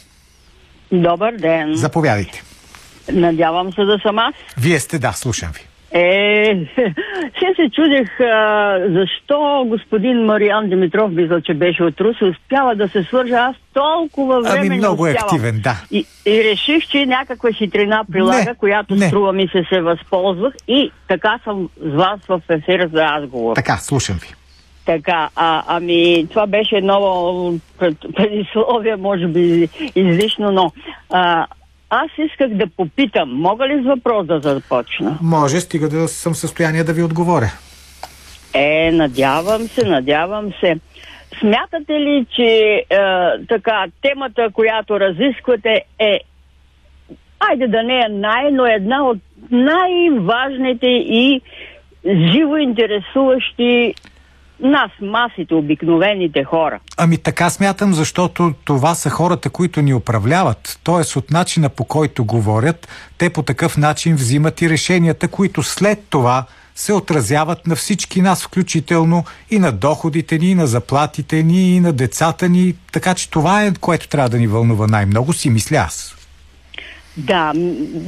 Добър 0.93 1.33
ден. 1.37 1.74
Заповядайте. 1.74 2.43
Надявам 3.12 3.72
се 3.72 3.85
да 3.85 3.99
съм 4.03 4.18
аз. 4.18 4.35
Вие 4.59 4.81
сте, 4.81 4.99
да, 4.99 5.12
слушам 5.12 5.51
ви. 5.53 5.70
Е, 5.93 6.66
се 7.38 7.55
се 7.57 7.70
чудех 7.72 8.20
а, 8.20 8.78
защо 8.88 9.64
господин 9.68 10.24
Мариан 10.24 10.68
Димитров, 10.68 11.12
мисля, 11.12 11.41
че 11.41 11.55
беше 11.55 11.84
от 11.84 12.01
Руси, 12.01 12.24
успява 12.24 12.74
да 12.74 12.88
се 12.88 13.03
свържа. 13.03 13.34
Аз 13.34 13.57
толкова 13.74 14.41
време 14.41 14.66
Ами 14.66 14.76
много 14.76 15.05
не 15.05 15.11
е 15.11 15.14
активен, 15.14 15.61
да. 15.61 15.74
И, 15.91 16.07
и 16.26 16.45
реших, 16.45 16.88
че 16.88 17.07
някаква 17.07 17.53
хитрина 17.53 18.05
прилага, 18.12 18.45
Не, 18.45 18.55
която 18.55 18.95
не. 18.95 19.07
струва 19.07 19.32
ми 19.32 19.49
се 19.49 19.64
се 19.72 19.80
възползвах 19.80 20.55
и 20.68 20.93
така 21.09 21.38
съм 21.45 21.68
с 21.84 21.95
вас 21.95 22.20
в 22.28 22.41
ефир 22.49 22.88
за 22.93 23.03
разговор. 23.03 23.55
Така, 23.55 23.76
слушам 23.76 24.16
ви. 24.16 24.28
Така, 24.86 25.28
а, 25.36 25.62
ами 25.66 26.26
това 26.30 26.47
беше 26.47 26.76
едно 26.76 27.55
пред- 27.78 28.14
предисловие, 28.16 28.97
може 28.97 29.26
би 29.26 29.68
излишно, 29.97 30.51
но 30.53 30.72
а, 31.11 31.47
аз 31.91 32.11
исках 32.18 32.49
да 32.49 32.66
попитам, 32.66 33.34
мога 33.34 33.68
ли 33.68 33.82
с 33.82 33.86
въпрос 33.86 34.26
да 34.26 34.41
започна? 34.41 35.18
Може, 35.22 35.61
стига 35.61 35.88
да 35.88 36.09
съм 36.09 36.32
в 36.32 36.36
състояние 36.36 36.84
да 36.84 36.93
ви 36.93 37.03
отговоря. 37.03 37.53
Е, 38.55 38.91
надявам 38.93 39.62
се, 39.62 39.86
надявам 39.86 40.53
се. 40.61 40.76
Смятате 41.41 41.93
ли, 41.93 42.26
че 42.36 42.45
е, 42.45 42.84
така, 43.49 43.86
темата, 44.03 44.49
която 44.53 45.01
разисквате 45.01 45.84
е, 45.99 46.20
айде 47.41 47.66
да 47.66 47.82
не 47.82 47.99
е 47.99 48.09
най, 48.09 48.51
но 48.53 48.66
една 48.66 49.05
от 49.05 49.18
най-важните 49.51 50.86
и 50.86 51.41
живо 52.05 52.57
интересуващи 52.57 53.95
нас, 54.63 54.91
масите, 55.03 55.55
обикновените 55.55 56.45
хора? 56.45 56.81
Ами 56.97 57.19
така 57.19 57.51
смятам, 57.51 57.95
защото 57.95 58.55
това 58.65 58.95
са 58.95 59.11
хората, 59.11 59.51
които 59.51 59.83
ни 59.83 59.95
управляват. 59.95 60.81
Тоест 60.83 61.17
от 61.17 61.31
начина 61.31 61.69
по 61.69 61.85
който 61.85 62.25
говорят, 62.25 62.89
те 63.19 63.31
по 63.31 63.43
такъв 63.43 63.77
начин 63.77 64.15
взимат 64.15 64.63
и 64.63 64.71
решенията, 64.71 65.29
които 65.29 65.63
след 65.63 65.99
това 66.11 66.45
се 66.75 66.93
отразяват 66.93 67.67
на 67.67 67.77
всички 67.77 68.23
нас, 68.23 68.45
включително 68.45 69.25
и 69.51 69.59
на 69.59 69.73
доходите 69.73 70.39
ни, 70.39 70.51
и 70.51 70.55
на 70.55 70.67
заплатите 70.67 71.43
ни, 71.43 71.77
и 71.77 71.81
на 71.81 71.93
децата 71.93 72.49
ни. 72.49 72.75
Така 72.93 73.15
че 73.15 73.31
това 73.31 73.65
е, 73.65 73.73
което 73.81 74.09
трябва 74.09 74.29
да 74.29 74.39
ни 74.39 74.47
вълнува 74.47 74.87
най-много, 74.87 75.33
си 75.33 75.51
мисля 75.51 75.77
аз. 75.77 76.17
Да, 77.17 77.53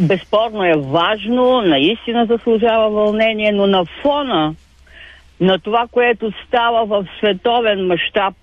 безспорно 0.01 0.65
е 0.65 0.75
важно, 0.77 1.61
наистина 1.61 2.27
заслужава 2.27 2.91
вълнение, 2.91 3.53
но 3.53 3.67
на 3.67 3.85
фона 4.03 4.55
на 5.43 5.59
това, 5.59 5.87
което 5.91 6.33
става 6.47 6.87
в 6.87 7.07
световен 7.19 7.87
мащаб, 7.87 8.35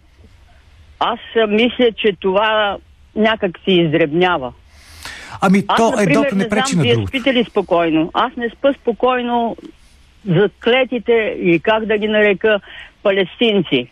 аз 1.00 1.20
мисля, 1.50 1.92
че 1.92 2.14
това 2.20 2.78
някак 3.16 3.60
си 3.64 3.72
издребнява. 3.72 4.54
Ами 5.42 5.64
Аз, 5.68 5.78
то 5.78 5.90
например, 5.90 6.08
едното 6.10 6.36
не 6.36 6.44
не 6.44 6.50
пречи 6.50 6.72
знам, 6.72 6.78
на 6.78 6.84
вие 6.84 6.94
другото. 6.94 7.10
спите 7.10 7.34
ли 7.34 7.44
спокойно? 7.44 8.12
Аз 8.14 8.36
не 8.36 8.50
спа 8.50 8.74
спокойно 8.74 9.58
за 10.26 10.50
клетите 10.64 11.36
и 11.42 11.60
как 11.60 11.86
да 11.86 11.98
ги 11.98 12.08
нарека 12.08 12.60
палестинци. 13.04 13.92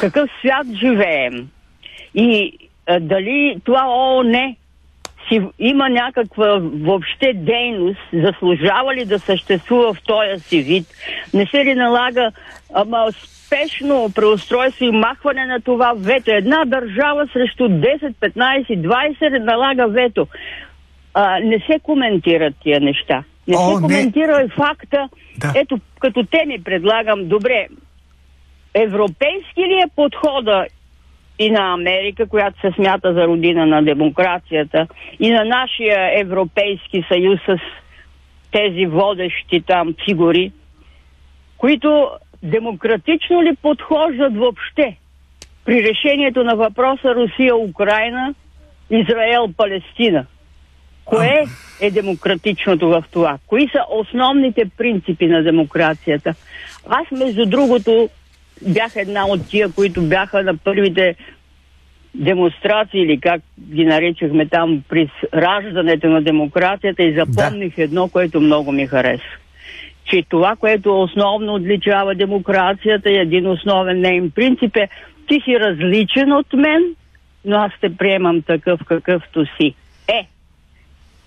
Какъв 0.00 0.30
свят 0.40 0.66
живеем? 0.74 1.48
И 2.14 2.58
а, 2.86 3.00
дали 3.00 3.56
това 3.64 3.86
ООН 3.88 4.56
си 5.32 5.40
има 5.58 5.88
някаква 5.88 6.58
въобще 6.60 7.32
дейност, 7.34 8.00
заслужава 8.12 8.94
ли 8.94 9.04
да 9.04 9.18
съществува 9.18 9.94
в 9.94 10.02
този 10.02 10.40
си 10.40 10.62
вид? 10.62 10.86
Не 11.34 11.46
се 11.46 11.64
ли 11.64 11.74
налага 11.74 12.32
ама, 12.74 13.06
спешно 13.12 14.10
преустройство 14.14 14.84
и 14.84 14.90
махване 14.90 15.46
на 15.46 15.60
това 15.60 15.92
вето? 15.96 16.30
Една 16.30 16.64
държава 16.64 17.28
срещу 17.32 17.62
10, 17.62 18.14
15, 18.14 19.16
20 19.18 19.38
налага 19.38 19.88
вето. 19.88 20.26
А, 21.14 21.40
не 21.40 21.58
се 21.58 21.78
коментират 21.82 22.54
тия 22.62 22.80
неща. 22.80 23.24
Не 23.48 23.56
О, 23.56 23.68
се 23.68 23.74
не. 23.74 23.80
коментира 23.80 24.42
и 24.42 24.48
факта. 24.48 25.08
Да. 25.38 25.52
Ето, 25.56 25.78
като 26.00 26.24
те 26.30 26.44
ми 26.46 26.62
предлагам, 26.64 27.28
добре, 27.28 27.66
европейски 28.74 29.60
ли 29.60 29.80
е 29.84 29.94
подхода 29.96 30.66
и 31.38 31.50
на 31.50 31.72
Америка, 31.72 32.26
която 32.26 32.60
се 32.60 32.70
смята 32.74 33.14
за 33.14 33.26
родина 33.26 33.66
на 33.66 33.82
демокрацията, 33.82 34.86
и 35.20 35.30
на 35.30 35.44
нашия 35.44 36.20
Европейски 36.20 37.04
съюз 37.08 37.40
с 37.46 37.58
тези 38.52 38.86
водещи 38.86 39.62
там 39.66 39.94
фигури, 40.04 40.52
които 41.58 42.10
демократично 42.42 43.42
ли 43.42 43.56
подхождат 43.62 44.36
въобще 44.36 44.96
при 45.64 45.82
решението 45.82 46.44
на 46.44 46.56
въпроса 46.56 47.14
Русия-Украина, 47.14 48.34
Израел-Палестина? 48.90 50.26
Кое 51.04 51.44
е 51.80 51.90
демократичното 51.90 52.88
в 52.88 53.04
това? 53.12 53.38
Кои 53.46 53.68
са 53.68 53.78
основните 53.90 54.70
принципи 54.76 55.26
на 55.26 55.42
демокрацията? 55.42 56.34
Аз, 56.88 57.10
между 57.10 57.46
другото, 57.46 58.08
бях 58.66 58.96
една 58.96 59.26
от 59.26 59.48
тия, 59.48 59.72
които 59.72 60.02
бяха 60.02 60.42
на 60.42 60.56
първите 60.56 61.16
демонстрации 62.14 63.00
или 63.00 63.20
как 63.20 63.40
ги 63.60 63.84
наричахме 63.84 64.46
там 64.46 64.82
при 64.88 65.10
раждането 65.34 66.08
на 66.08 66.22
демокрацията 66.22 67.02
и 67.02 67.14
запомних 67.14 67.78
едно, 67.78 68.08
което 68.08 68.40
много 68.40 68.72
ми 68.72 68.86
хареса. 68.86 69.24
Че 70.04 70.22
това, 70.28 70.56
което 70.56 71.02
основно 71.02 71.54
отличава 71.54 72.14
демокрацията 72.14 73.10
и 73.10 73.18
един 73.18 73.46
основен 73.46 74.00
нейн 74.00 74.30
принцип 74.30 74.76
е 74.76 74.88
ти 75.28 75.40
си 75.44 75.60
различен 75.60 76.32
от 76.32 76.52
мен, 76.52 76.94
но 77.44 77.56
аз 77.56 77.72
те 77.80 77.96
приемам 77.96 78.42
такъв 78.42 78.80
какъвто 78.84 79.44
си. 79.46 79.74
Е, 80.08 80.26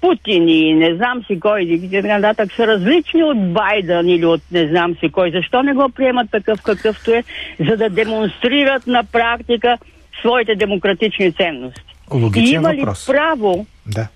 Путин 0.05 0.49
и 0.49 0.73
не 0.73 0.95
знам 0.95 1.23
си 1.27 1.39
кой 1.39 1.61
и 1.61 1.89
така 1.91 2.19
нататък 2.19 2.51
са 2.55 2.67
различни 2.67 3.23
от 3.23 3.53
Байден 3.53 4.09
или 4.09 4.25
от 4.25 4.41
не 4.51 4.67
знам 4.67 4.95
си 4.95 5.09
кой. 5.11 5.31
Защо 5.31 5.63
не 5.63 5.73
го 5.73 5.89
приемат 5.89 6.31
такъв 6.31 6.61
какъвто 6.61 7.11
е, 7.11 7.23
за 7.59 7.77
да 7.77 7.89
демонстрират 7.89 8.87
на 8.87 9.03
практика 9.03 9.77
своите 10.19 10.55
демократични 10.55 11.31
ценности? 11.31 11.95
Логичен 12.13 12.45
и 12.45 12.55
има 12.55 12.73
ли 12.73 12.77
въпрос. 12.77 13.07
право 13.07 13.65
Да. 13.95 14.07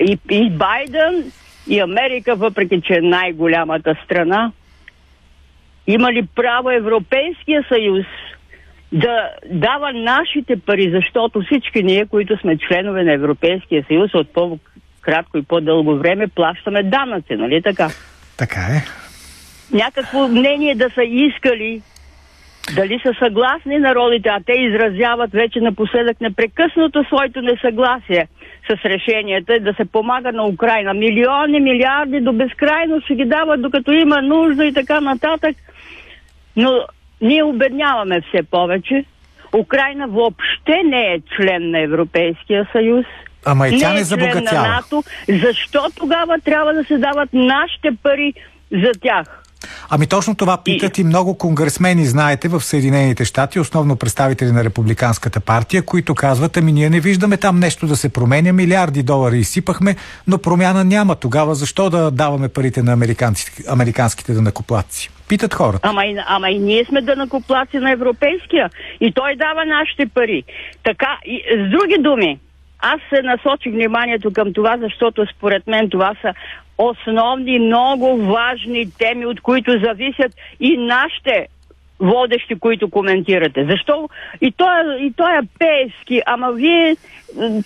и, 0.00 0.18
и 0.30 0.50
Байден, 0.50 1.32
и 1.68 1.80
Америка, 1.80 2.36
въпреки 2.36 2.80
че 2.80 2.94
е 2.94 3.00
най-голямата 3.00 3.96
страна, 4.04 4.52
има 5.86 6.12
ли 6.12 6.26
право 6.34 6.70
Европейския 6.70 7.64
съюз 7.68 8.06
да 8.92 9.30
дава 9.50 9.92
нашите 9.92 10.56
пари, 10.56 10.90
защото 10.90 11.42
всички 11.42 11.82
ние, 11.82 12.06
които 12.06 12.36
сме 12.36 12.58
членове 12.58 13.04
на 13.04 13.12
Европейския 13.12 13.84
съюз, 13.88 14.14
от 14.14 14.32
по-кратко 15.00 15.38
и 15.38 15.42
по-дълго 15.42 15.98
време 15.98 16.28
плащаме 16.28 16.82
данъци, 16.82 17.34
нали 17.36 17.62
така? 17.62 17.88
Така 18.36 18.60
е. 18.60 18.82
Някакво 19.76 20.28
мнение 20.28 20.74
да 20.74 20.90
са 20.90 21.02
искали, 21.04 21.82
дали 22.74 23.00
са 23.02 23.14
съгласни 23.18 23.78
народите, 23.78 24.28
а 24.28 24.40
те 24.46 24.52
изразяват 24.52 25.32
вече 25.32 25.60
напоследък 25.60 26.20
непрекъснато 26.20 27.04
своето 27.04 27.42
несъгласие 27.42 28.28
с 28.70 28.84
решенията 28.84 29.60
да 29.60 29.74
се 29.74 29.84
помага 29.84 30.32
на 30.32 30.46
Украина. 30.46 30.94
Милиони, 30.94 31.60
милиарди 31.60 32.20
до 32.20 32.32
безкрайно 32.32 33.00
ще 33.00 33.14
ги 33.14 33.24
дават, 33.24 33.62
докато 33.62 33.92
има 33.92 34.22
нужда 34.22 34.66
и 34.66 34.74
така 34.74 35.00
нататък. 35.00 35.56
Но 36.56 36.84
ние 37.20 37.42
обедняваме 37.44 38.20
все 38.20 38.42
повече. 38.42 39.04
Украина 39.58 40.08
въобще 40.08 40.82
не 40.84 41.02
е 41.02 41.20
член 41.36 41.70
на 41.70 41.80
Европейския 41.80 42.68
съюз. 42.72 43.06
Ама 43.44 43.68
и 43.68 43.80
тя 43.80 43.88
не 43.88 43.94
не 43.94 44.00
е 44.00 44.00
на 44.00 44.04
забогатява. 44.04 44.68
НАТО. 44.68 45.04
Защо 45.28 45.86
тогава 45.94 46.36
трябва 46.44 46.72
да 46.72 46.84
се 46.84 46.98
дават 46.98 47.28
нашите 47.32 47.88
пари 48.02 48.34
за 48.72 48.92
тях? 49.02 49.40
Ами 49.90 50.06
точно 50.06 50.34
това 50.34 50.62
питат 50.64 50.98
и 50.98 51.04
много 51.04 51.38
конгресмени, 51.38 52.06
знаете, 52.06 52.48
в 52.48 52.60
Съединените 52.60 53.24
щати, 53.24 53.60
основно 53.60 53.96
представители 53.96 54.52
на 54.52 54.64
Републиканската 54.64 55.40
партия, 55.40 55.82
които 55.82 56.14
казват, 56.14 56.56
ами 56.56 56.72
ние 56.72 56.90
не 56.90 57.00
виждаме 57.00 57.36
там 57.36 57.58
нещо 57.58 57.86
да 57.86 57.96
се 57.96 58.08
променя, 58.08 58.52
милиарди 58.52 59.02
долари 59.02 59.38
изсипахме, 59.38 59.96
но 60.26 60.38
промяна 60.38 60.84
няма. 60.84 61.16
Тогава 61.16 61.54
защо 61.54 61.90
да 61.90 62.10
даваме 62.10 62.48
парите 62.48 62.82
на 62.82 62.92
американците, 62.92 63.62
американските 63.68 64.32
данакоплатци? 64.32 65.10
Питат 65.28 65.54
хората. 65.54 65.88
Ама 65.88 66.04
и, 66.04 66.16
ама 66.26 66.50
и 66.50 66.58
ние 66.58 66.84
сме 66.84 67.00
дънакоплаци 67.00 67.76
на 67.76 67.92
европейския. 67.92 68.70
И 69.00 69.12
той 69.12 69.36
дава 69.36 69.64
нашите 69.64 70.06
пари. 70.06 70.44
Така, 70.84 71.18
и, 71.24 71.42
с 71.56 71.70
други 71.70 71.96
думи, 71.98 72.38
аз 72.82 73.00
се 73.08 73.22
насочих 73.22 73.72
вниманието 73.72 74.32
към 74.32 74.52
това, 74.52 74.78
защото 74.78 75.26
според 75.36 75.66
мен 75.66 75.90
това 75.90 76.14
са 76.22 76.34
основни, 76.78 77.58
много 77.58 78.16
важни 78.16 78.90
теми, 78.98 79.26
от 79.26 79.40
които 79.40 79.72
зависят 79.84 80.32
и 80.60 80.76
нашите 80.76 81.46
водещи, 82.00 82.54
които 82.54 82.90
коментирате. 82.90 83.64
Защо? 83.64 84.08
И 84.40 84.52
той, 84.56 84.80
е- 84.80 85.04
и 85.04 85.12
той 85.16 85.32
е 85.32 85.40
пески, 85.58 86.22
ама 86.26 86.52
вие 86.52 86.96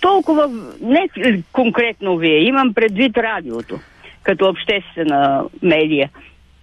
толкова, 0.00 0.50
не 0.80 1.08
конкретно 1.52 2.16
вие, 2.16 2.38
имам 2.38 2.74
предвид 2.74 3.16
радиото, 3.18 3.78
като 4.22 4.48
обществена 4.48 5.44
медия. 5.62 6.10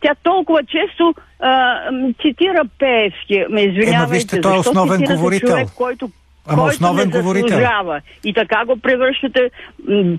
Тя 0.01 0.15
толкова 0.23 0.59
често 0.63 1.13
а, 1.39 1.79
цитира 2.21 2.61
Пеевски. 2.79 3.45
Ме 3.49 3.61
извинявайте, 3.61 4.13
вижте, 4.13 4.41
той 4.41 4.55
е 4.55 4.59
основен 4.59 5.01
говорител. 5.01 5.49
човек, 5.49 5.67
който 5.77 6.09
Ама 6.47 6.61
който 6.61 6.73
основен 6.73 7.07
не 7.07 7.21
заслужава. 7.21 8.01
И 8.23 8.33
така 8.33 8.65
го 8.65 8.77
превръщате, 8.77 9.51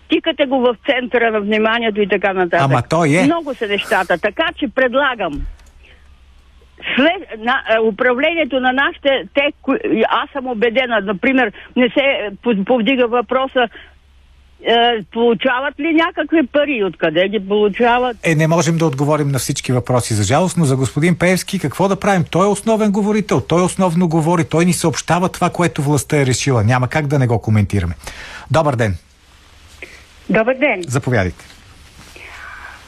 тикате 0.09 0.47
го 0.47 0.61
в 0.61 0.77
центъра 0.91 1.31
на 1.31 1.41
вниманието 1.41 2.01
и 2.01 2.09
така 2.09 2.33
нататък. 2.33 2.61
Ама 2.61 2.83
той 2.91 3.09
е. 3.17 3.23
Много 3.25 3.55
са 3.55 3.67
нещата. 3.69 4.19
Така 4.19 4.47
че 4.59 4.69
предлагам 4.69 5.33
след 6.97 7.41
на, 7.41 7.63
е, 7.77 7.81
управлението 7.81 8.61
на 8.61 8.73
нашите, 8.73 9.29
те, 9.35 9.53
аз 10.09 10.31
съм 10.31 10.47
убедена, 10.47 11.01
например, 11.01 11.53
не 11.77 11.89
се 11.89 12.01
е, 12.05 12.31
по- 12.43 12.65
повдига 12.65 13.07
въпроса 13.07 13.69
е, 14.65 15.05
получават 15.13 15.81
ли 15.81 15.95
някакви 15.95 16.47
пари, 16.47 16.85
откъде 16.85 17.29
ги 17.29 17.49
получават? 17.49 18.17
Е, 18.23 18.35
не 18.35 18.47
можем 18.47 18.77
да 18.77 18.87
отговорим 18.87 19.29
на 19.29 19.39
всички 19.39 19.73
въпроси, 19.73 20.15
за 20.15 20.23
жалост, 20.23 20.57
но 20.57 20.65
за 20.65 20.77
господин 20.77 21.19
Певски 21.19 21.59
какво 21.59 21.89
да 21.89 21.97
правим? 21.97 22.25
Той 22.31 22.47
е 22.47 22.51
основен 22.51 22.93
говорител, 22.93 23.41
той 23.41 23.63
основно 23.63 24.09
говори, 24.09 24.45
той 24.45 24.65
ни 24.65 24.73
съобщава 24.73 25.29
това, 25.29 25.51
което 25.51 25.83
властта 25.83 26.21
е 26.21 26.27
решила. 26.27 26.65
Няма 26.65 26.89
как 26.89 27.07
да 27.07 27.19
не 27.19 27.27
го 27.27 27.39
коментираме. 27.39 27.95
Добър 28.51 28.77
ден, 28.77 28.97
Добър 30.31 30.55
ден. 30.55 30.83
заповядайте. 30.89 31.45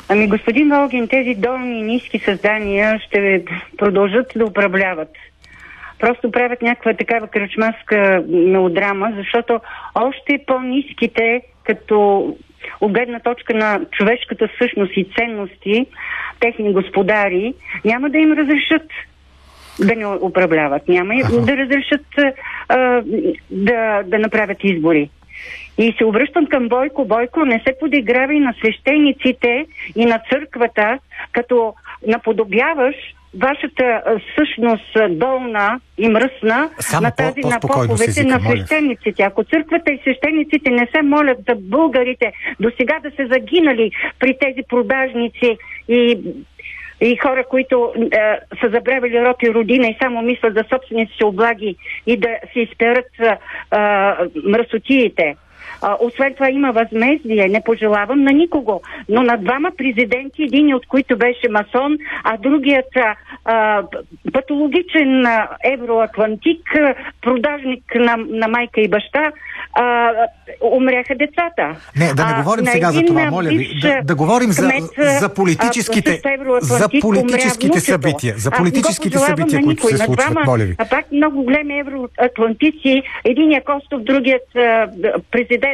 Ами, 0.08 0.28
господин 0.28 0.68
Волгин, 0.68 1.08
тези 1.08 1.34
долни 1.34 1.78
и 1.78 1.82
ниски 1.82 2.18
създания 2.18 3.00
ще 3.06 3.44
продължат 3.78 4.32
да 4.36 4.44
управляват. 4.44 5.08
Просто 5.98 6.30
правят 6.30 6.62
някаква 6.62 6.94
такава 6.94 7.28
кръчмарска 7.28 8.24
мелодрама, 8.28 9.12
защото 9.16 9.60
още 9.94 10.44
по-ниските, 10.46 11.42
като 11.64 12.28
от 12.80 12.92
гледна 12.92 13.20
точка 13.20 13.54
на 13.54 13.80
човешката 13.90 14.48
същност 14.58 14.92
и 14.96 15.06
ценности, 15.18 15.86
техни 16.40 16.72
господари, 16.72 17.54
няма 17.84 18.10
да 18.10 18.18
им 18.18 18.32
разрешат 18.32 18.90
да 19.80 19.96
не 19.96 20.06
управляват. 20.06 20.88
Няма 20.88 21.14
и 21.14 21.22
да 21.22 21.56
разрешат 21.56 22.06
а, 22.68 23.02
да, 23.50 24.02
да 24.02 24.18
направят 24.18 24.58
избори. 24.62 25.10
И 25.78 25.94
се 25.98 26.04
обръщам 26.04 26.46
към 26.46 26.68
Бойко. 26.68 27.04
Бойко, 27.04 27.44
не 27.44 27.62
се 27.66 27.74
подигравай 27.80 28.40
на 28.40 28.54
свещениците 28.58 29.66
и 29.96 30.06
на 30.06 30.20
църквата, 30.30 30.98
като 31.32 31.74
наподобяваш 32.06 32.94
вашата 33.36 34.02
същност 34.38 34.96
долна 35.10 35.80
и 35.98 36.08
мръсна 36.08 36.70
Само 36.80 37.02
на 37.02 37.10
по- 37.10 37.16
тази 37.16 37.40
на 37.40 37.60
по-спокойно 37.60 37.96
с 37.96 38.00
поповете 38.00 38.24
на 38.24 38.40
свещениците. 38.40 39.22
Ако 39.22 39.44
църквата 39.44 39.92
и 39.92 39.98
свещениците 39.98 40.70
не 40.70 40.88
се 40.96 41.02
молят 41.02 41.38
за 41.48 41.54
българите 41.54 42.32
до 42.60 42.70
сега 42.80 42.98
да 43.02 43.10
се 43.10 43.26
загинали 43.26 43.90
при 44.18 44.38
тези 44.38 44.60
продажници 44.68 45.58
и 45.88 46.18
и 47.00 47.16
хора, 47.16 47.44
които 47.48 47.92
е, 47.96 48.18
са 48.60 48.70
забравили 48.70 49.20
род 49.24 49.36
и 49.42 49.54
родина 49.54 49.86
и 49.86 49.96
само 50.02 50.22
мислят 50.22 50.54
за 50.54 50.64
собствените 50.72 51.12
си 51.16 51.24
облаги 51.24 51.76
и 52.06 52.16
да 52.16 52.28
се 52.52 52.60
изперат 52.60 53.06
е, 53.20 53.36
мръсотиите. 54.48 55.36
А, 55.86 55.96
освен 56.00 56.34
това 56.34 56.50
има 56.50 56.72
възмездие, 56.72 57.48
не 57.48 57.60
пожелавам 57.64 58.22
на 58.22 58.32
никого, 58.32 58.80
но 59.08 59.22
на 59.22 59.36
двама 59.36 59.70
президенти, 59.78 60.42
един 60.42 60.74
от 60.74 60.86
които 60.86 61.18
беше 61.18 61.48
масон, 61.50 61.96
а 62.24 62.36
другият 62.36 62.96
а, 62.96 63.14
а, 63.44 63.82
патологичен 64.32 65.26
а, 65.26 65.48
евроатлантик, 65.64 66.74
а, 66.74 66.94
продажник 67.22 67.84
на, 67.94 68.16
на 68.16 68.48
майка 68.48 68.80
и 68.80 68.88
баща, 68.88 69.32
а, 69.72 70.12
умряха 70.60 71.14
децата. 71.14 71.80
Не, 71.96 72.14
да 72.14 72.26
не 72.26 72.32
А, 72.32 72.42
говорим 72.42 72.64
на 72.64 72.70
сега 72.70 72.90
за 72.90 73.02
това, 73.02 73.22
а, 73.22 73.30
моля 73.30 73.48
ви. 73.48 73.78
Да, 73.82 74.00
да 74.04 74.14
говорим 74.14 74.52
за, 74.52 74.62
кмет, 74.62 74.98
а, 74.98 75.18
за 75.18 75.34
политическите, 75.34 76.20
а, 76.24 76.60
за 76.60 76.88
политическите 77.00 77.80
събития. 77.80 78.34
За 78.36 78.50
политическите 78.50 79.18
събития, 79.18 79.60
на 79.60 79.64
които 79.64 79.86
никой. 79.86 79.98
се 79.98 80.04
случват, 80.04 80.32
двама, 80.32 80.46
моля 80.46 80.64
ви. 80.64 80.74
А 80.78 80.88
пак 80.88 81.12
много 81.12 81.42
големи 81.42 81.78
евроатлантици, 81.78 83.02
единия 83.24 83.64
Костов, 83.64 84.02
другият 84.02 84.56
а, 84.56 84.88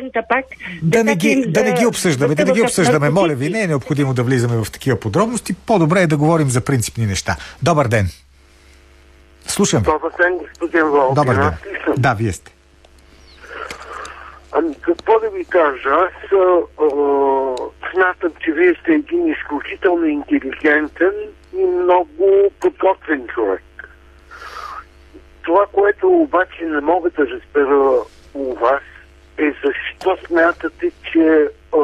президента 0.00 0.22
пак. 0.28 0.44
Да 0.82 1.04
не, 1.04 1.16
ги, 1.16 1.44
да 1.48 1.62
не 1.62 1.72
ги 1.72 1.84
а, 1.84 1.88
обсъждаме, 1.88 2.34
да 2.34 2.44
не 2.44 2.52
ги 2.52 2.62
обсъждаме. 2.62 3.10
Моля 3.10 3.34
ви, 3.34 3.50
не 3.50 3.62
е 3.62 3.66
необходимо 3.66 4.14
да 4.14 4.22
влизаме 4.22 4.64
в 4.64 4.70
такива 4.72 5.00
подробности. 5.00 5.54
По-добре 5.66 6.02
е 6.02 6.06
да 6.06 6.16
говорим 6.16 6.48
за 6.48 6.60
принципни 6.60 7.06
неща. 7.06 7.36
Добър 7.62 7.88
ден. 7.88 8.06
Слушам. 9.46 9.82
Добър 9.82 10.12
ден, 10.22 10.38
господин 10.38 10.84
Волгин. 10.84 11.14
Добър 11.14 11.34
ден. 11.34 11.52
Да, 11.98 12.14
вие 12.14 12.32
сте. 12.32 12.52
Ами 14.52 14.74
какво 14.80 15.20
да 15.20 15.30
ви 15.30 15.44
кажа? 15.44 15.88
Аз 15.88 16.32
а, 16.32 16.60
смятам, 17.92 18.32
че 18.44 18.52
вие 18.52 18.74
сте 18.80 18.92
един 18.92 19.26
изключително 19.26 20.06
интелигентен 20.06 21.12
и 21.56 21.64
много 21.64 22.50
подготвен 22.60 23.26
човек. 23.34 23.62
Това, 25.42 25.66
което 25.72 26.08
обаче 26.08 26.64
не 26.64 26.80
мога 26.80 27.10
да 27.10 27.26
разбера 27.26 28.00
у 28.34 28.54
вас 28.54 28.82
е 29.40 29.52
защо 29.64 30.26
смятате, 30.26 30.90
че 31.12 31.48
а, 31.72 31.78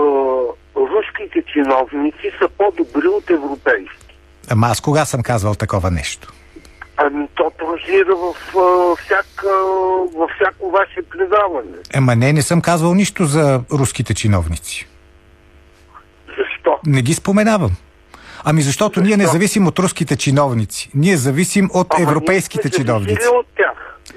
руските 0.76 1.42
чиновници 1.52 2.30
са 2.38 2.48
по-добри 2.48 3.06
от 3.06 3.30
европейски. 3.30 4.16
Ама 4.50 4.66
аз 4.66 4.80
кога 4.80 5.04
съм 5.04 5.22
казвал 5.22 5.54
такова 5.54 5.90
нещо? 5.90 6.32
Ами 6.96 7.28
то 7.34 7.52
прозира 7.58 8.16
в, 8.16 8.56
а, 8.56 8.96
всяка, 8.96 9.48
във 10.16 10.30
всяко 10.30 10.70
ваше 10.70 11.02
предаване. 11.10 11.76
Ема 11.94 12.16
не, 12.16 12.32
не 12.32 12.42
съм 12.42 12.60
казвал 12.60 12.94
нищо 12.94 13.24
за 13.24 13.60
руските 13.72 14.14
чиновници. 14.14 14.88
Защо? 16.28 16.78
Не 16.86 17.02
ги 17.02 17.14
споменавам. 17.14 17.70
Ами 18.44 18.62
защото 18.62 19.00
ние 19.00 19.16
не 19.16 19.26
зависим 19.26 19.66
от 19.66 19.78
руските 19.78 20.16
чиновници. 20.16 20.90
Ние 20.94 21.16
зависим 21.16 21.70
от 21.74 21.86
Ама 21.90 22.02
европейските 22.02 22.68
ние 22.68 22.72
сме 22.72 22.84
чиновници. 22.84 23.26
от 23.26 23.46
тях. 23.56 23.65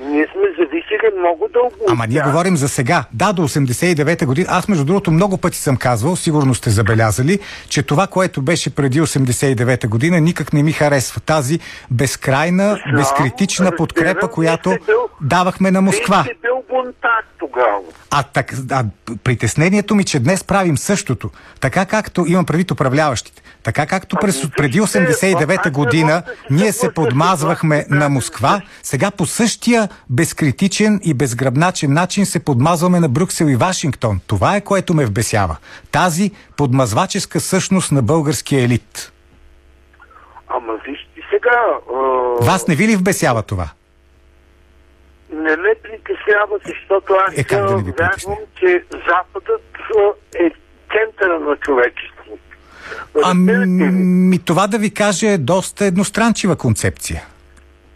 Ние 0.01 0.27
сме 0.31 0.41
зависели 0.59 1.19
много 1.19 1.47
дълго 1.53 1.75
Ама 1.89 2.07
ние 2.07 2.21
говорим 2.21 2.57
за 2.57 2.69
сега. 2.69 3.05
Да, 3.13 3.33
до 3.33 3.41
89-та 3.41 4.25
година. 4.25 4.47
Аз, 4.49 4.67
между 4.67 4.85
другото, 4.85 5.11
много 5.11 5.37
пъти 5.37 5.57
съм 5.57 5.77
казвал, 5.77 6.15
сигурно 6.15 6.55
сте 6.55 6.69
забелязали, 6.69 7.39
че 7.69 7.83
това, 7.83 8.07
което 8.07 8.41
беше 8.41 8.75
преди 8.75 9.01
89-та 9.01 9.87
година, 9.87 10.21
никак 10.21 10.53
не 10.53 10.63
ми 10.63 10.71
харесва. 10.71 11.21
Тази 11.21 11.59
безкрайна, 11.91 12.79
безкритична 12.95 13.71
подкрепа, 13.77 14.27
която 14.27 14.77
давахме 15.21 15.71
на 15.71 15.81
Москва. 15.81 16.23
Вие 16.23 16.33
сте 16.33 16.41
бил 16.41 16.63
бунтар 16.69 17.28
тогава. 17.39 17.79
А, 18.11 18.23
так, 18.23 18.53
а 18.71 18.85
притеснението 19.23 19.95
ми, 19.95 20.03
че 20.03 20.19
днес 20.19 20.43
правим 20.43 20.77
същото, 20.77 21.29
така 21.59 21.85
както 21.85 22.25
имам 22.27 22.45
предвид 22.45 22.71
управляващите, 22.71 23.41
така 23.63 23.85
както 23.85 24.15
Ами, 24.15 24.21
през, 24.21 24.51
преди 24.57 24.79
вижте, 24.79 24.99
89-та 24.99 25.59
аз 25.59 25.65
не 25.65 25.71
година 25.71 26.23
ние 26.49 26.71
се 26.71 26.93
подмазвахме 26.93 27.85
на 27.89 28.09
Москва, 28.09 28.61
сега 28.83 29.11
по 29.11 29.25
същия 29.25 29.89
безкритичен 30.09 30.99
и 31.03 31.13
безгръбначен 31.13 31.93
начин 31.93 32.25
се 32.25 32.43
подмазваме 32.43 32.99
на 32.99 33.09
Брюксел 33.09 33.45
и 33.45 33.55
Вашингтон. 33.55 34.19
Това 34.27 34.55
е 34.55 34.61
което 34.61 34.93
ме 34.93 35.05
вбесява. 35.05 35.57
Тази 35.91 36.31
подмазваческа 36.57 37.39
същност 37.39 37.91
на 37.91 38.01
българския 38.01 38.63
елит. 38.63 39.11
Ама 40.47 40.73
вижте 40.87 41.21
сега... 41.29 41.59
А... 41.93 42.45
Вас 42.45 42.67
не 42.67 42.75
ви 42.75 42.87
ли 42.87 42.95
вбесява 42.95 43.43
това? 43.43 43.69
Не 45.31 45.55
ме 45.55 45.75
притеснява, 45.83 46.59
защото 46.65 47.13
аз 47.27 47.37
Е, 47.37 47.43
да 47.43 47.67
вярвам, 47.97 48.37
че 48.59 48.83
Западът 48.91 49.61
е 50.35 50.51
центъра 50.91 51.39
на 51.39 51.55
човечеството. 51.55 52.19
Ами, 53.23 54.39
това 54.45 54.67
да 54.67 54.77
ви 54.77 54.93
кажа 54.93 55.27
е 55.27 55.37
доста 55.37 55.85
едностранчива 55.85 56.55
концепция. 56.55 57.21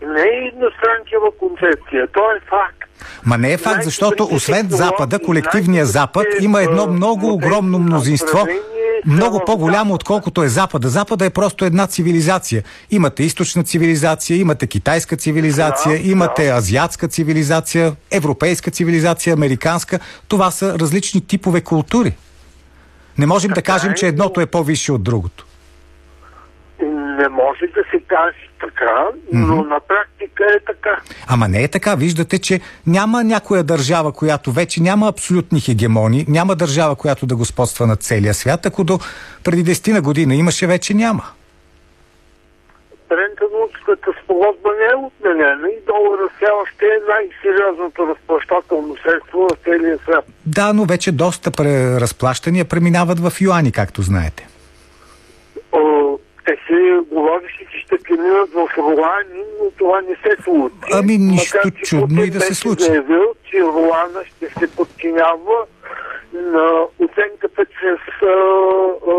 Не 0.02 0.22
е 0.22 0.52
едностранчива 0.54 1.38
концепция, 1.40 2.08
то 2.08 2.32
е 2.32 2.40
факт. 2.40 2.83
Ма 3.26 3.38
не 3.38 3.54
е 3.54 3.58
факт, 3.58 3.84
защото 3.84 4.28
освен 4.32 4.68
Запада, 4.70 5.20
колективния 5.20 5.86
Запад 5.86 6.26
има 6.41 6.62
едно 6.64 6.88
много 6.88 7.34
огромно 7.34 7.80
мнозинство, 7.80 8.47
много 9.06 9.41
по-голямо, 9.45 9.93
отколкото 9.93 10.43
е 10.43 10.47
Запада. 10.47 10.89
Запада 10.89 11.26
е 11.26 11.30
просто 11.30 11.66
една 11.66 11.88
цивилизация. 11.88 12.64
Имате 12.91 13.24
източна 13.24 13.64
цивилизация, 13.64 14.38
имате 14.38 14.68
китайска 14.68 15.18
цивилизация, 15.18 16.01
Да, 16.01 16.10
имате 16.10 16.45
да. 16.45 16.54
азиатска 16.54 17.08
цивилизация, 17.08 17.95
европейска 18.12 18.72
цивилизация, 18.72 19.34
американска. 19.34 19.99
Това 20.28 20.51
са 20.51 20.80
различни 20.80 21.22
типове 21.22 21.62
култури. 21.62 22.16
Не 23.18 23.26
можем 23.26 23.51
да 23.51 23.62
кажем, 23.62 23.91
е, 23.91 23.95
че 23.95 24.08
едното 24.08 24.41
е 24.41 24.45
по-висше 24.45 24.91
от 24.91 25.04
другото. 25.04 25.45
Не 27.20 27.30
може 27.30 27.66
да 27.68 27.84
се 27.91 27.99
каже 28.07 28.49
така, 28.59 29.07
но 29.34 29.64
на 29.64 29.80
практика 29.80 30.43
е 30.55 30.59
така. 30.59 31.01
Ама 31.28 31.47
не 31.47 31.64
е 31.64 31.68
така. 31.68 31.95
Виждате, 31.95 32.39
че 32.39 32.59
няма 32.88 33.24
някоя 33.24 33.64
държава, 33.64 34.11
която 34.11 34.51
вече 34.51 34.82
няма 34.82 35.07
абсолютни 35.07 35.59
хегемони, 35.59 36.26
няма 36.28 36.55
държава, 36.55 36.95
която 36.95 37.26
да 37.26 37.36
господства 37.36 37.88
над 37.88 38.03
целия 38.03 38.34
свят, 38.34 38.66
ако 38.66 38.84
до 38.84 38.99
преди 39.43 39.64
10 39.64 39.93
на 39.93 40.01
година 40.01 40.36
имаше, 40.36 40.68
вече 40.68 40.93
няма. 40.93 41.24
Брентънутската 43.09 44.11
спогодба 44.24 44.70
не 44.80 44.86
е 44.93 45.05
отменена 45.05 45.68
и 45.70 45.86
долара 45.88 46.30
все 46.36 46.45
още 46.64 46.86
е 46.86 46.97
най-сериозното 47.09 48.07
разплащателно 48.07 48.95
средство 49.03 49.39
в 49.39 49.57
целия 49.64 49.97
свят. 49.97 50.26
Да, 50.45 50.74
но 50.74 50.86
вече 50.86 51.11
доста 51.11 51.51
разплащания 52.01 52.66
преминават 52.66 53.20
в 53.20 53.34
юани, 53.41 53.72
както 53.72 54.01
знаете. 54.01 54.47
Те 56.46 56.58
се 56.68 57.00
говореше, 57.12 57.66
че 57.72 57.80
ще 57.80 57.98
преминат 58.04 58.50
в 58.54 58.78
Руани, 58.78 59.44
но 59.60 59.72
това 59.78 60.02
не 60.02 60.16
се 60.16 60.44
случи. 60.44 60.76
Ами, 60.94 61.18
нищо 61.18 61.58
Макар, 61.66 61.72
че 61.78 61.84
чудно 61.84 62.24
и 62.24 62.30
да 62.30 62.41
се 62.41 62.56
случи. 62.56 62.84
заявил, 62.84 63.26
че 63.52 63.62
Руана 63.62 64.22
ще 64.26 64.60
се 64.60 64.76
подчинява 64.76 65.58
на 66.34 66.66
оценката 67.00 67.66
чрез 67.66 68.00
а, 68.22 68.26
а, 68.26 69.16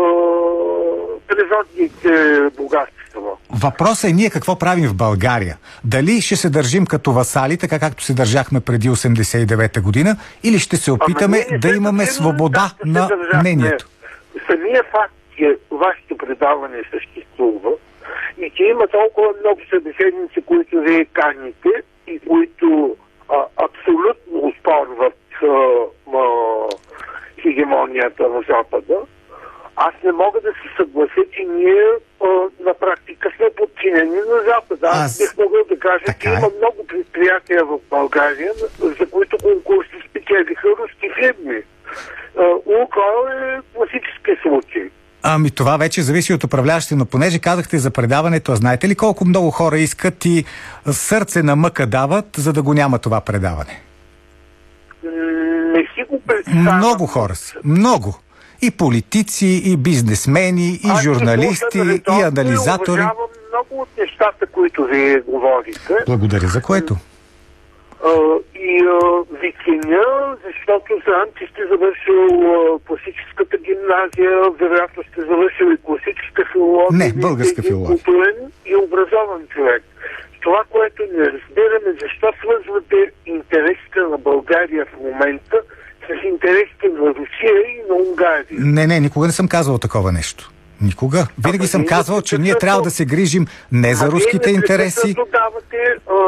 природните 1.27 2.41
богатства. 2.57 2.95
Въпросът 3.63 4.09
е 4.09 4.13
ние 4.13 4.29
какво 4.29 4.59
правим 4.59 4.87
в 4.89 4.95
България. 4.95 5.57
Дали 5.83 6.21
ще 6.21 6.35
се 6.35 6.49
държим 6.49 6.85
като 6.85 7.11
васали, 7.11 7.57
така 7.57 7.79
както 7.79 8.03
се 8.03 8.13
държахме 8.13 8.59
преди 8.59 8.89
89-та 8.89 9.81
година, 9.81 10.15
или 10.43 10.59
ще 10.59 10.77
се 10.77 10.91
опитаме 10.91 11.45
не 11.51 11.57
да 11.57 11.69
имаме 11.69 12.05
свобода 12.05 12.71
на 12.85 13.09
мнението. 13.39 13.87
Самия 14.47 14.83
факт, 14.83 15.13
че 15.37 15.57
вашето 15.71 16.04
предаване 16.25 16.83
съществува 16.91 17.71
и 18.37 18.49
че 18.49 18.63
има 18.63 18.87
толкова 18.87 19.33
много 19.39 19.61
събеседници, 19.69 20.41
които 20.41 20.79
вие 20.81 21.05
каните 21.05 21.69
и 22.07 22.19
които 22.19 22.95
а, 23.29 23.45
абсолютно 23.57 24.47
оспорват 24.47 25.17
а, 25.43 25.47
а, 26.17 26.23
хегемонията 27.41 28.29
на 28.29 28.41
Запада, 28.49 28.97
аз 29.75 29.93
не 30.03 30.11
мога 30.11 30.41
да 30.41 30.49
се 30.51 30.75
съглася, 30.77 31.21
че 31.31 31.43
ние 31.43 31.83
а, 32.23 32.27
на 32.59 32.73
практика 32.73 33.31
сме 33.37 33.49
подчинени 33.57 34.15
на 34.15 34.39
Запада. 34.47 34.87
Аз, 34.87 35.05
Аз- 35.05 35.17
бих 35.17 35.45
могъл 35.45 35.63
да 35.69 35.79
кажа, 35.79 36.05
Така 36.05 36.19
че 36.19 36.29
е. 36.29 36.31
има 36.31 36.49
много 36.57 36.87
предприятия 36.87 37.65
в 37.65 37.79
България, 37.89 38.51
за 38.79 39.09
които 39.11 39.37
конкурси 39.43 39.95
спечелиха 40.09 40.67
руски 40.69 41.09
фирми. 41.19 41.61
Лукойл 42.65 43.27
е 43.31 43.59
класически 43.75 44.31
случай. 44.41 44.89
Ами 45.27 45.51
това 45.51 45.77
вече 45.77 46.01
зависи 46.01 46.33
от 46.33 46.43
управляващите, 46.43 46.95
но 46.95 47.05
понеже 47.05 47.39
казахте 47.39 47.77
за 47.77 47.91
предаването, 47.91 48.51
а 48.51 48.55
знаете 48.55 48.87
ли 48.87 48.95
колко 48.95 49.25
много 49.25 49.51
хора 49.51 49.77
искат 49.77 50.25
и 50.25 50.45
сърце 50.91 51.43
на 51.43 51.55
мъка 51.55 51.87
дават, 51.87 52.25
за 52.37 52.53
да 52.53 52.61
го 52.61 52.73
няма 52.73 52.99
това 52.99 53.21
предаване? 53.21 53.81
Не 55.73 55.81
си 55.81 56.03
го 56.09 56.21
представям. 56.27 56.77
Много 56.77 57.07
хора 57.07 57.35
са. 57.35 57.53
Много. 57.63 58.19
И 58.61 58.71
политици, 58.71 59.61
и 59.65 59.77
бизнесмени, 59.77 60.79
и 60.83 60.89
Аз 60.89 61.03
журналисти, 61.03 62.01
и 62.19 62.21
анализатори. 62.21 63.01
уважавам 63.01 63.29
много 63.49 63.81
от 63.81 63.89
нещата, 63.97 64.45
които 64.47 64.83
вие 64.85 65.19
говорите. 65.19 65.93
Благодаря 66.05 66.47
за 66.47 66.61
което. 66.61 66.97
И 68.55 68.83
ви 69.41 69.53
ценя, 69.65 70.35
защото 70.45 71.01
знам, 71.05 71.27
че 71.37 71.47
сте 71.51 71.61
завършил 71.71 72.79
класическата 72.87 73.57
гимназия, 73.57 74.51
вероятно 74.59 75.03
сте 75.03 75.21
завършил 75.21 75.65
и 75.65 75.77
класическа 75.77 76.45
филология. 76.51 76.97
Не, 76.97 77.13
българска 77.13 77.61
филология. 77.63 77.95
Културен 77.95 78.35
и 78.65 78.75
образован 78.75 79.47
човек. 79.53 79.83
Това, 80.41 80.63
което 80.69 81.03
не 81.17 81.25
разбираме, 81.25 81.89
защо 82.01 82.27
свързвате 82.41 83.11
интересите 83.25 83.99
на 84.11 84.17
България 84.17 84.85
в 84.85 84.99
момента 84.99 85.57
с 86.07 86.25
интересите 86.25 86.87
на 86.87 87.07
Русия 87.09 87.55
и 87.73 87.81
на 87.89 87.95
Унгария. 87.95 88.45
Не, 88.51 88.87
не, 88.87 88.99
никога 88.99 89.27
не 89.27 89.33
съм 89.33 89.47
казвал 89.47 89.77
такова 89.77 90.11
нещо. 90.11 90.51
Никога. 90.81 91.27
Винаги 91.43 91.67
съм 91.67 91.85
казвал, 91.85 92.21
че 92.21 92.37
ние 92.37 92.57
трябва 92.57 92.81
да 92.81 92.91
се 92.91 93.05
грижим 93.05 93.47
не 93.71 93.95
за 93.95 94.11
руските 94.11 94.49
интереси, 94.49 95.15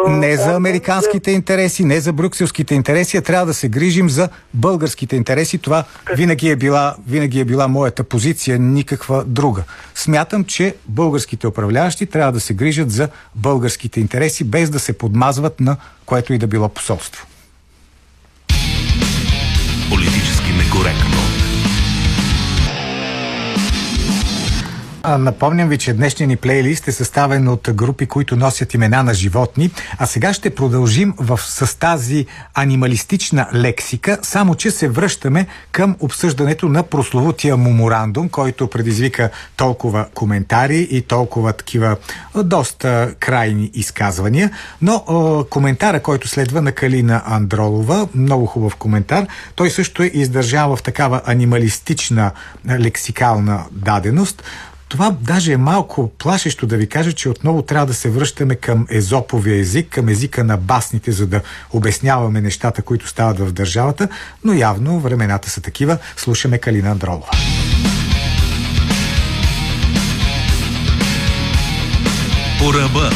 не 0.08 0.38
за 0.38 0.54
американските 0.54 1.32
интереси, 1.32 1.86
не 1.86 2.00
за 2.00 2.14
брюкселските 2.14 2.76
интереси, 2.76 3.18
а 3.18 3.22
трябва 3.22 3.46
да 3.46 3.54
се 3.54 3.70
грижим 3.70 4.10
за 4.10 4.30
българските 4.54 5.16
интереси. 5.16 5.58
Това 5.58 5.84
винаги 6.16 6.50
е 6.50 6.56
била, 6.56 6.96
винаги 7.08 7.40
е 7.40 7.46
била 7.46 7.68
моята 7.68 8.04
позиция, 8.04 8.60
никаква 8.60 9.24
друга. 9.26 9.64
Смятам, 9.96 10.44
че 10.44 10.76
българските 10.88 11.48
управляващи 11.48 12.06
трябва 12.06 12.32
да 12.32 12.40
се 12.40 12.54
грижат 12.54 12.92
за 12.92 13.10
българските 13.36 14.00
интереси, 14.00 14.44
без 14.44 14.70
да 14.70 14.80
се 14.80 14.98
подмазват 14.98 15.60
на 15.60 15.78
което 16.06 16.34
и 16.34 16.38
да 16.38 16.48
било 16.48 16.70
посолство. 16.70 17.28
Политически 19.90 20.52
некоректно. 20.52 21.17
Напомням 25.08 25.70
ви, 25.70 25.78
че 25.78 25.94
днешния 25.94 26.28
ни 26.28 26.36
плейлист 26.36 26.88
е 26.88 26.92
съставен 26.92 27.48
от 27.48 27.70
групи, 27.74 28.06
които 28.06 28.36
носят 28.36 28.74
имена 28.74 29.04
на 29.04 29.14
животни, 29.14 29.72
а 29.98 30.06
сега 30.06 30.34
ще 30.34 30.56
продължим 30.56 31.14
в, 31.18 31.40
с 31.44 31.80
тази 31.80 32.26
анималистична 32.54 33.48
лексика, 33.54 34.20
само 34.22 34.56
че 34.56 34.72
се 34.72 34.90
връщаме 34.90 35.48
към 35.72 35.96
обсъждането 36.00 36.70
на 36.70 36.84
прословутия 36.84 37.58
меморандум, 37.58 38.30
който 38.30 38.68
предизвика 38.68 39.30
толкова 39.56 40.06
коментари 40.14 40.88
и 40.92 41.02
толкова 41.02 41.54
такива 41.54 41.98
доста 42.36 43.14
крайни 43.20 43.72
изказвания. 43.74 44.52
Но 44.82 44.94
а, 44.94 45.44
коментара, 45.50 46.00
който 46.00 46.28
следва 46.28 46.62
на 46.62 46.72
Калина 46.72 47.22
Андролова, 47.26 48.08
много 48.16 48.46
хубав 48.46 48.76
коментар, 48.76 49.28
той 49.56 49.70
също 49.70 50.04
е 50.04 50.12
издържан 50.14 50.76
в 50.76 50.84
такава 50.84 51.22
анималистична 51.26 52.32
лексикална 52.80 53.66
даденост. 53.72 54.44
Това 54.90 55.16
даже 55.22 55.52
е 55.52 55.58
малко 55.58 56.12
плашещо 56.18 56.68
да 56.68 56.78
ви 56.78 56.90
кажа, 56.90 57.14
че 57.14 57.30
отново 57.30 57.62
трябва 57.62 57.86
да 57.86 57.94
се 57.94 58.10
връщаме 58.10 58.56
към 58.56 58.88
езоповия 58.90 59.60
език, 59.60 59.90
към 59.90 60.10
езика 60.10 60.44
на 60.44 60.58
басните, 60.58 61.12
за 61.12 61.28
да 61.28 61.42
обясняваме 61.74 62.42
нещата, 62.42 62.82
които 62.82 63.08
стават 63.08 63.40
в 63.40 63.52
държавата, 63.52 64.08
но 64.44 64.54
явно 64.54 65.00
времената 65.00 65.50
са 65.50 65.62
такива. 65.62 65.98
Слушаме 66.18 66.58
Калина 66.58 66.90
Андролова. 66.90 67.28
По 72.60 72.74
ръба. 72.74 73.10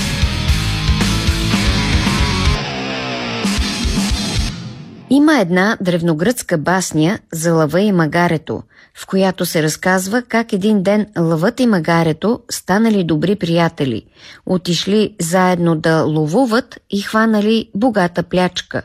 Има 5.09 5.39
една 5.39 5.77
древногръцка 5.81 6.57
басня 6.57 7.19
за 7.31 7.53
лъва 7.53 7.81
и 7.81 7.91
магарето, 7.91 8.63
в 8.97 9.05
която 9.05 9.45
се 9.45 9.63
разказва 9.63 10.21
как 10.21 10.53
един 10.53 10.83
ден 10.83 11.07
лъвът 11.19 11.59
и 11.59 11.65
магарето 11.65 12.39
станали 12.51 13.03
добри 13.03 13.35
приятели, 13.35 14.05
отишли 14.45 15.15
заедно 15.21 15.75
да 15.75 16.01
ловуват 16.01 16.79
и 16.89 17.01
хванали 17.01 17.69
богата 17.75 18.23
плячка. 18.23 18.81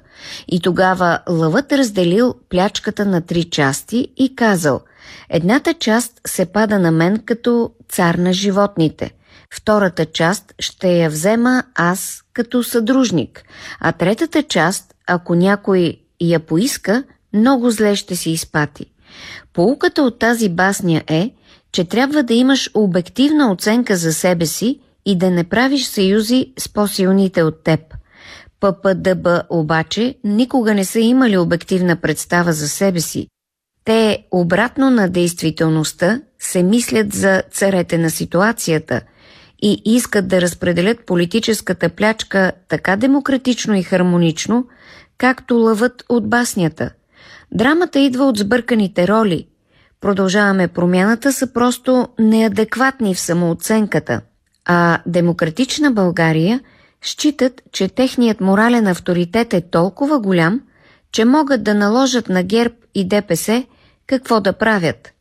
И 0.49 0.61
тогава 0.61 1.19
лъвът 1.29 1.73
разделил 1.73 2.35
плячката 2.49 3.05
на 3.05 3.21
три 3.21 3.45
части 3.45 4.09
и 4.17 4.37
казал 4.37 4.81
«Едната 5.31 5.75
част 5.75 6.21
се 6.27 6.47
пада 6.47 6.79
на 6.79 6.91
мен 6.91 7.23
като 7.25 7.71
цар 7.89 8.15
на 8.15 8.33
животните, 8.33 9.11
втората 9.55 10.07
част 10.07 10.55
ще 10.59 10.89
я 10.89 11.11
взема 11.11 11.63
аз 11.75 12.23
като 12.33 12.63
съдружник, 12.63 13.45
а 13.81 13.93
третата 13.93 14.43
част, 14.43 14.95
ако 15.07 15.35
някой 15.35 15.97
я 16.21 16.41
поиска, 16.41 17.05
много 17.33 17.71
зле 17.71 17.97
ще 17.97 18.17
си 18.17 18.31
изпати. 18.31 18.87
Поуката 19.53 20.03
от 20.03 20.19
тази 20.19 20.49
басня 20.49 21.03
е, 21.07 21.31
че 21.73 21.85
трябва 21.85 22.23
да 22.23 22.35
имаш 22.35 22.71
обективна 22.75 23.53
оценка 23.53 23.97
за 23.97 24.13
себе 24.13 24.47
си 24.47 24.81
и 25.07 25.17
да 25.19 25.31
не 25.31 25.45
правиш 25.45 25.87
съюзи 25.87 26.53
с 26.59 26.69
по-силните 26.69 27.43
от 27.43 27.65
теб. 27.65 27.81
ППДБ 28.61 29.29
обаче 29.51 30.15
никога 30.25 30.75
не 30.75 30.85
са 30.85 31.01
имали 31.01 31.39
обективна 31.39 31.97
представа 31.97 32.53
за 32.53 32.69
себе 32.69 33.01
си. 33.01 33.29
Те, 33.85 34.27
обратно 34.31 34.91
на 34.91 35.09
действителността, 35.09 36.21
се 36.39 36.63
мислят 36.63 37.13
за 37.13 37.43
царете 37.53 37.99
на 37.99 38.11
ситуацията 38.11 39.01
и 39.63 39.83
искат 39.85 40.29
да 40.29 40.41
разпределят 40.41 41.07
политическата 41.07 41.89
плячка 41.89 42.53
така 42.69 42.97
демократично 42.97 43.75
и 43.75 43.83
хармонично, 43.83 44.67
както 45.19 45.55
лъвът 45.55 46.05
от 46.09 46.29
баснята. 46.29 46.91
Драмата 47.57 47.99
идва 47.99 48.25
от 48.25 48.39
сбърканите 48.39 49.09
роли. 49.09 49.47
Продължаваме 50.01 50.69
промяната 50.69 51.33
са 51.33 51.53
просто 51.53 52.09
неадекватни 52.19 53.15
в 53.15 53.21
самооценката, 53.21 54.21
а 54.65 54.99
демократична 55.07 55.91
България 55.91 56.61
считат, 57.03 57.63
че 57.73 57.89
техният 57.89 58.41
морален 58.41 58.87
авторитет 58.87 59.55
е 59.55 59.61
толкова 59.71 60.21
голям, 60.21 60.61
че 61.13 61.25
могат 61.25 61.63
да 61.63 61.75
наложат 61.75 62.29
на 62.29 62.43
ГЕРБ 62.43 62.75
и 62.95 63.09
ДПС 63.09 63.65
какво 64.07 64.41
да 64.41 64.53
правят. 64.53 65.13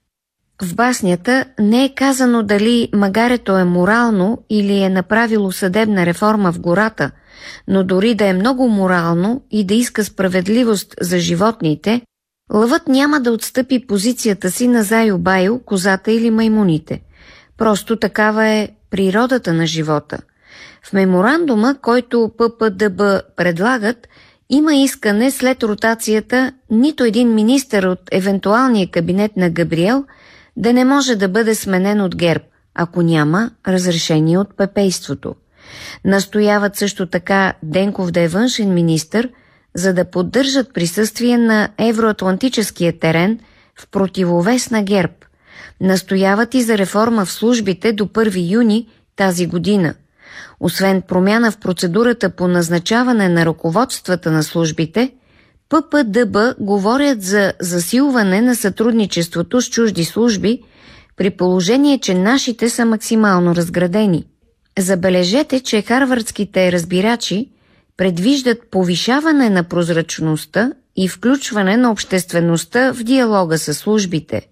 В 0.62 0.76
баснята 0.76 1.46
не 1.60 1.86
е 1.86 1.94
казано 1.96 2.44
дали 2.44 2.90
магарето 2.94 3.58
е 3.58 3.64
морално 3.64 4.38
или 4.50 4.80
е 4.80 4.90
направило 4.90 5.52
съдебна 5.52 6.06
реформа 6.06 6.52
в 6.52 6.60
гората, 6.60 7.12
но 7.68 7.84
дори 7.84 8.16
да 8.16 8.26
е 8.26 8.34
много 8.34 8.68
морално 8.68 9.42
и 9.52 9.66
да 9.66 9.74
иска 9.74 10.04
справедливост 10.04 10.96
за 11.02 11.20
животните, 11.20 12.02
лъвът 12.54 12.88
няма 12.88 13.20
да 13.20 13.32
отстъпи 13.32 13.88
позицията 13.88 14.52
си 14.52 14.68
на 14.68 14.84
Зайо-Байо, 14.84 15.66
козата 15.66 16.12
или 16.12 16.30
маймуните. 16.32 17.02
Просто 17.58 17.96
такава 17.96 18.46
е 18.46 18.70
природата 18.90 19.54
на 19.54 19.68
живота. 19.68 20.18
В 20.84 20.94
меморандума, 20.94 21.76
който 21.82 22.32
ППДБ 22.38 23.02
предлагат, 23.36 24.08
има 24.50 24.76
искане 24.76 25.32
след 25.32 25.64
ротацията 25.64 26.52
нито 26.70 27.04
един 27.04 27.36
министър 27.36 27.84
от 27.84 28.00
евентуалния 28.12 28.92
кабинет 28.92 29.38
на 29.38 29.50
Габриел 29.50 30.06
да 30.58 30.74
не 30.74 30.86
може 30.86 31.16
да 31.16 31.28
бъде 31.28 31.56
сменен 31.56 32.02
от 32.02 32.16
ГЕРБ, 32.16 32.44
ако 32.76 33.02
няма 33.02 33.52
разрешение 33.68 34.38
от 34.38 34.58
пепейството. 34.58 35.36
Настояват 36.06 36.76
също 36.76 37.06
така 37.06 37.54
Денков 37.64 38.12
да 38.12 38.22
е 38.22 38.28
външен 38.28 38.74
министр, 38.74 39.30
за 39.76 39.94
да 39.94 40.06
поддържат 40.06 40.74
присъствие 40.74 41.38
на 41.38 41.70
евроатлантическия 41.78 43.00
терен 43.00 43.40
в 43.76 43.88
противовес 43.92 44.72
на 44.72 44.84
ГЕРБ. 44.84 45.14
Настояват 45.82 46.54
и 46.54 46.62
за 46.62 46.78
реформа 46.78 47.26
в 47.26 47.32
службите 47.32 47.94
до 47.94 48.06
1 48.06 48.52
юни 48.52 48.88
тази 49.16 49.48
година. 49.48 49.94
Освен 50.60 51.02
промяна 51.02 51.52
в 51.52 51.58
процедурата 51.58 52.30
по 52.30 52.48
назначаване 52.48 53.30
на 53.30 53.46
ръководствата 53.46 54.32
на 54.32 54.44
службите, 54.44 55.12
ППДБ 55.70 56.38
говорят 56.60 57.22
за 57.22 57.54
засилване 57.62 58.42
на 58.42 58.56
сътрудничеството 58.56 59.62
с 59.62 59.70
чужди 59.70 60.06
служби, 60.06 60.62
при 61.18 61.30
положение, 61.30 62.00
че 62.00 62.14
нашите 62.14 62.70
са 62.70 62.86
максимално 62.86 63.56
разградени. 63.56 64.26
Забележете, 64.80 65.60
че 65.60 65.82
харвардските 65.82 66.72
разбирачи 66.72 67.50
предвиждат 67.98 68.72
повишаване 68.72 69.50
на 69.50 69.64
прозрачността 69.64 70.72
и 70.96 71.08
включване 71.08 71.78
на 71.78 71.92
обществеността 71.92 72.94
в 72.94 73.04
диалога 73.04 73.58
с 73.58 73.74
службите. 73.74 74.48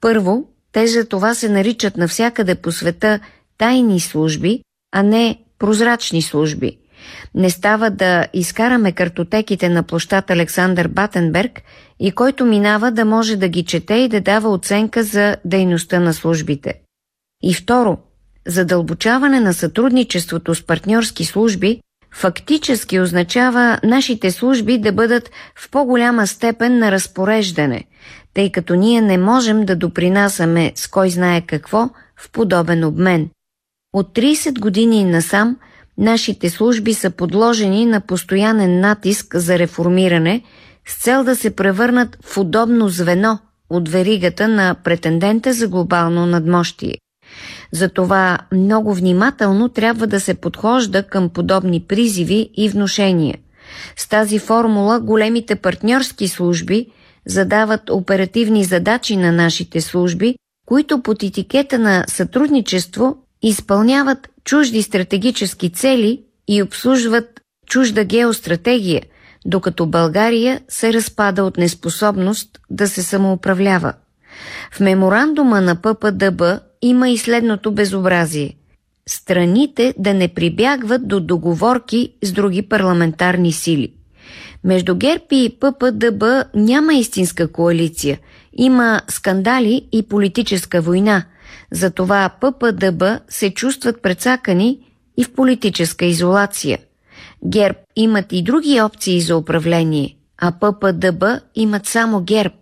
Първо, 0.00 0.48
те 0.72 0.86
за 0.86 1.08
това 1.08 1.34
се 1.34 1.48
наричат 1.48 1.96
навсякъде 1.96 2.54
по 2.54 2.72
света 2.72 3.20
тайни 3.58 4.00
служби, 4.00 4.62
а 4.92 5.02
не 5.02 5.38
прозрачни 5.58 6.22
служби. 6.22 6.78
Не 7.34 7.50
става 7.50 7.90
да 7.90 8.26
изкараме 8.32 8.92
картотеките 8.92 9.68
на 9.68 9.82
площад 9.82 10.30
Александър 10.30 10.88
Батенберг 10.88 11.62
и 12.00 12.12
който 12.12 12.44
минава 12.44 12.90
да 12.90 13.04
може 13.04 13.36
да 13.36 13.48
ги 13.48 13.64
чете 13.64 13.94
и 13.94 14.08
да 14.08 14.20
дава 14.20 14.48
оценка 14.48 15.02
за 15.02 15.36
дейността 15.44 16.00
на 16.00 16.14
службите. 16.14 16.74
И 17.42 17.54
второ, 17.54 17.98
задълбочаване 18.46 19.40
на 19.40 19.54
сътрудничеството 19.54 20.54
с 20.54 20.62
партньорски 20.62 21.24
служби 21.24 21.80
фактически 22.16 23.00
означава 23.00 23.80
нашите 23.84 24.30
служби 24.30 24.78
да 24.78 24.92
бъдат 24.92 25.30
в 25.56 25.70
по-голяма 25.70 26.26
степен 26.26 26.78
на 26.78 26.92
разпореждане, 26.92 27.84
тъй 28.34 28.52
като 28.52 28.74
ние 28.74 29.00
не 29.00 29.18
можем 29.18 29.64
да 29.64 29.76
допринасяме 29.76 30.72
с 30.74 30.88
кой 30.88 31.10
знае 31.10 31.40
какво 31.40 31.88
в 32.16 32.30
подобен 32.30 32.84
обмен. 32.84 33.28
От 33.92 34.14
30 34.14 34.60
години 34.60 35.04
насам 35.04 35.56
нашите 35.98 36.50
служби 36.50 36.94
са 36.94 37.10
подложени 37.10 37.86
на 37.86 38.00
постоянен 38.00 38.80
натиск 38.80 39.36
за 39.36 39.58
реформиране 39.58 40.42
с 40.86 41.02
цел 41.02 41.24
да 41.24 41.36
се 41.36 41.56
превърнат 41.56 42.18
в 42.24 42.38
удобно 42.38 42.88
звено 42.88 43.38
от 43.70 43.88
веригата 43.88 44.48
на 44.48 44.76
претендента 44.84 45.52
за 45.52 45.68
глобално 45.68 46.26
надмощие. 46.26 46.94
Затова 47.72 48.38
много 48.52 48.94
внимателно 48.94 49.68
трябва 49.68 50.06
да 50.06 50.20
се 50.20 50.34
подхожда 50.34 51.02
към 51.02 51.28
подобни 51.28 51.80
призиви 51.80 52.50
и 52.56 52.68
вношения. 52.68 53.38
С 53.96 54.08
тази 54.08 54.38
формула 54.38 55.00
големите 55.00 55.56
партньорски 55.56 56.28
служби 56.28 56.86
задават 57.26 57.90
оперативни 57.90 58.64
задачи 58.64 59.16
на 59.16 59.32
нашите 59.32 59.80
служби, 59.80 60.34
които 60.66 61.02
под 61.02 61.22
етикета 61.22 61.78
на 61.78 62.04
сътрудничество 62.08 63.16
изпълняват 63.42 64.28
чужди 64.44 64.82
стратегически 64.82 65.70
цели 65.70 66.22
и 66.48 66.62
обслужват 66.62 67.40
чужда 67.66 68.04
геостратегия, 68.04 69.02
докато 69.46 69.86
България 69.86 70.60
се 70.68 70.92
разпада 70.92 71.44
от 71.44 71.56
неспособност 71.56 72.58
да 72.70 72.88
се 72.88 73.02
самоуправлява. 73.02 73.92
В 74.72 74.80
меморандума 74.80 75.60
на 75.60 75.76
ППДБ 75.76 76.42
има 76.86 77.08
и 77.08 77.18
следното 77.18 77.72
безобразие. 77.72 78.54
Страните 79.08 79.94
да 79.98 80.14
не 80.14 80.28
прибягват 80.28 81.08
до 81.08 81.20
договорки 81.20 82.12
с 82.22 82.32
други 82.32 82.62
парламентарни 82.62 83.52
сили. 83.52 83.92
Между 84.64 84.96
ГЕРБ 84.96 85.24
и 85.30 85.56
ППДБ 85.60 86.24
няма 86.54 86.94
истинска 86.94 87.52
коалиция. 87.52 88.18
Има 88.52 89.00
скандали 89.08 89.88
и 89.92 90.02
политическа 90.02 90.80
война. 90.80 91.24
Затова 91.72 92.30
ППДБ 92.40 93.02
се 93.28 93.50
чувстват 93.50 94.02
прецакани 94.02 94.78
и 95.16 95.24
в 95.24 95.34
политическа 95.34 96.04
изолация. 96.04 96.78
ГЕРБ 97.46 97.78
имат 97.96 98.26
и 98.32 98.42
други 98.42 98.80
опции 98.80 99.20
за 99.20 99.36
управление, 99.36 100.16
а 100.38 100.52
ППДБ 100.52 101.24
имат 101.54 101.86
само 101.86 102.20
ГЕРБ. 102.20 102.54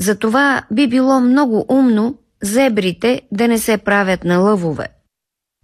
Затова 0.00 0.62
би 0.72 0.86
било 0.86 1.20
много 1.20 1.66
умно 1.68 2.14
зебрите 2.42 3.22
да 3.32 3.48
не 3.48 3.58
се 3.58 3.78
правят 3.78 4.24
на 4.24 4.38
лъвове. 4.38 4.88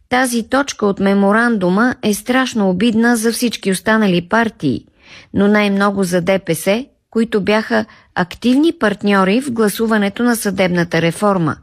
Тази 0.09 0.49
точка 0.49 0.87
от 0.87 1.01
меморандума 1.01 1.95
е 2.03 2.15
страшно 2.15 2.71
обидна 2.71 3.17
за 3.17 3.33
всички 3.33 3.71
останали 3.71 4.29
партии, 4.29 4.87
но 5.35 5.49
най-много 5.49 6.05
за 6.05 6.21
ДПС, 6.21 6.87
които 7.11 7.41
бяха 7.41 7.85
активни 8.15 8.73
партньори 8.73 9.41
в 9.41 9.53
гласуването 9.53 10.23
на 10.23 10.37
съдебната 10.37 11.03
реформа. 11.03 11.57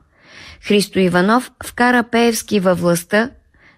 Христо 0.61 0.99
Иванов 0.99 1.51
вкара 1.65 2.03
Пеевски 2.03 2.59
във 2.59 2.79
властта, 2.79 3.29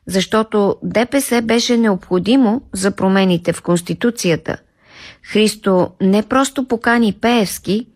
защото 0.07 0.75
ДПС 0.83 1.41
беше 1.41 1.77
необходимо 1.77 2.61
за 2.73 2.91
промените 2.91 3.53
в 3.53 3.61
Конституцията. 3.61 4.57
Христо 5.31 5.91
не 6.01 6.23
просто 6.23 6.67
покани 6.67 7.13
Пеевски, 7.13 7.87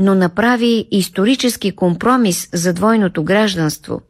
но 0.00 0.14
направи 0.14 0.88
исторически 0.90 1.76
компромис 1.76 2.48
за 2.52 2.72
двойното 2.72 3.24
гражданство. 3.24 4.00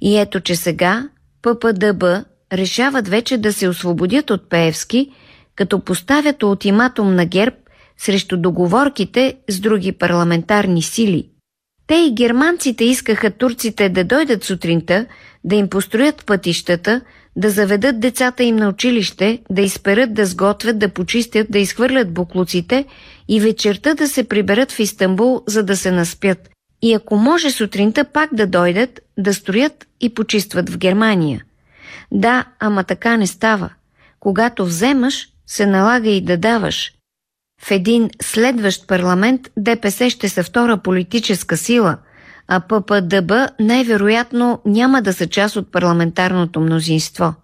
И 0.00 0.18
ето, 0.18 0.40
че 0.40 0.56
сега 0.56 1.08
ППДБ 1.42 2.04
решават 2.52 3.08
вече 3.08 3.38
да 3.38 3.52
се 3.52 3.68
освободят 3.68 4.30
от 4.30 4.50
Пеевски, 4.50 5.10
като 5.56 5.80
поставят 5.80 6.42
ултиматум 6.42 7.14
на 7.14 7.26
ГЕРБ 7.26 7.56
срещу 7.98 8.36
договорките 8.36 9.34
с 9.48 9.60
други 9.60 9.92
парламентарни 9.92 10.82
сили. 10.82 11.28
Те 11.86 11.94
и 11.94 12.14
германците 12.14 12.84
искаха 12.84 13.30
турците 13.30 13.88
да 13.88 14.04
дойдат 14.04 14.44
сутринта, 14.44 15.06
да 15.44 15.56
им 15.56 15.68
построят 15.68 16.26
пътищата, 16.26 17.00
да 17.36 17.50
заведат 17.50 18.00
децата 18.00 18.42
им 18.42 18.56
на 18.56 18.68
училище, 18.68 19.38
да 19.50 19.62
изперат, 19.62 20.14
да 20.14 20.26
сготвят, 20.26 20.78
да 20.78 20.88
почистят, 20.88 21.46
да 21.50 21.58
изхвърлят 21.58 22.14
буклуците 22.14 22.84
и 23.28 23.40
вечерта 23.40 23.94
да 23.94 24.08
се 24.08 24.28
приберат 24.28 24.72
в 24.72 24.78
Истанбул, 24.78 25.42
за 25.46 25.62
да 25.62 25.76
се 25.76 25.90
наспят. 25.90 26.50
И 26.82 26.94
ако 26.94 27.16
може 27.16 27.50
сутринта 27.50 28.04
пак 28.04 28.34
да 28.34 28.46
дойдат, 28.46 29.00
да 29.18 29.34
строят 29.34 29.86
и 30.00 30.14
почистват 30.14 30.70
в 30.70 30.78
Германия. 30.78 31.44
Да, 32.12 32.44
ама 32.60 32.84
така 32.84 33.16
не 33.16 33.26
става. 33.26 33.70
Когато 34.20 34.64
вземаш, 34.64 35.28
се 35.46 35.66
налага 35.66 36.10
и 36.10 36.20
да 36.20 36.36
даваш. 36.36 36.92
В 37.62 37.70
един 37.70 38.10
следващ 38.22 38.86
парламент 38.86 39.50
ДПС 39.56 40.10
ще 40.10 40.28
са 40.28 40.42
втора 40.42 40.76
политическа 40.76 41.56
сила, 41.56 41.98
а 42.48 42.60
ППДБ 42.60 43.32
най-вероятно 43.60 44.60
няма 44.64 45.02
да 45.02 45.12
са 45.12 45.26
част 45.26 45.56
от 45.56 45.72
парламентарното 45.72 46.60
мнозинство. 46.60 47.34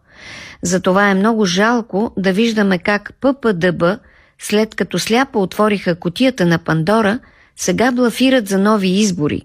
Затова 0.62 1.08
е 1.08 1.14
много 1.14 1.44
жалко 1.44 2.12
да 2.16 2.32
виждаме 2.32 2.78
как 2.78 3.12
ППДБ– 3.20 3.84
след 4.38 4.74
като 4.74 4.98
сляпо 4.98 5.42
отвориха 5.42 5.94
котията 5.94 6.46
на 6.46 6.58
Пандора, 6.58 7.18
сега 7.56 7.92
блафират 7.92 8.48
за 8.48 8.58
нови 8.58 8.88
избори. 8.88 9.42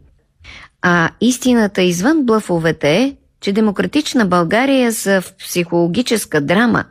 А 0.81 1.09
истината 1.21 1.81
извън 1.81 2.25
блафовете 2.25 2.97
е, 2.97 3.15
че 3.41 3.51
демократична 3.51 4.25
България 4.25 4.93
са 4.93 5.21
в 5.21 5.33
психологическа 5.33 6.41
драма. 6.41 6.83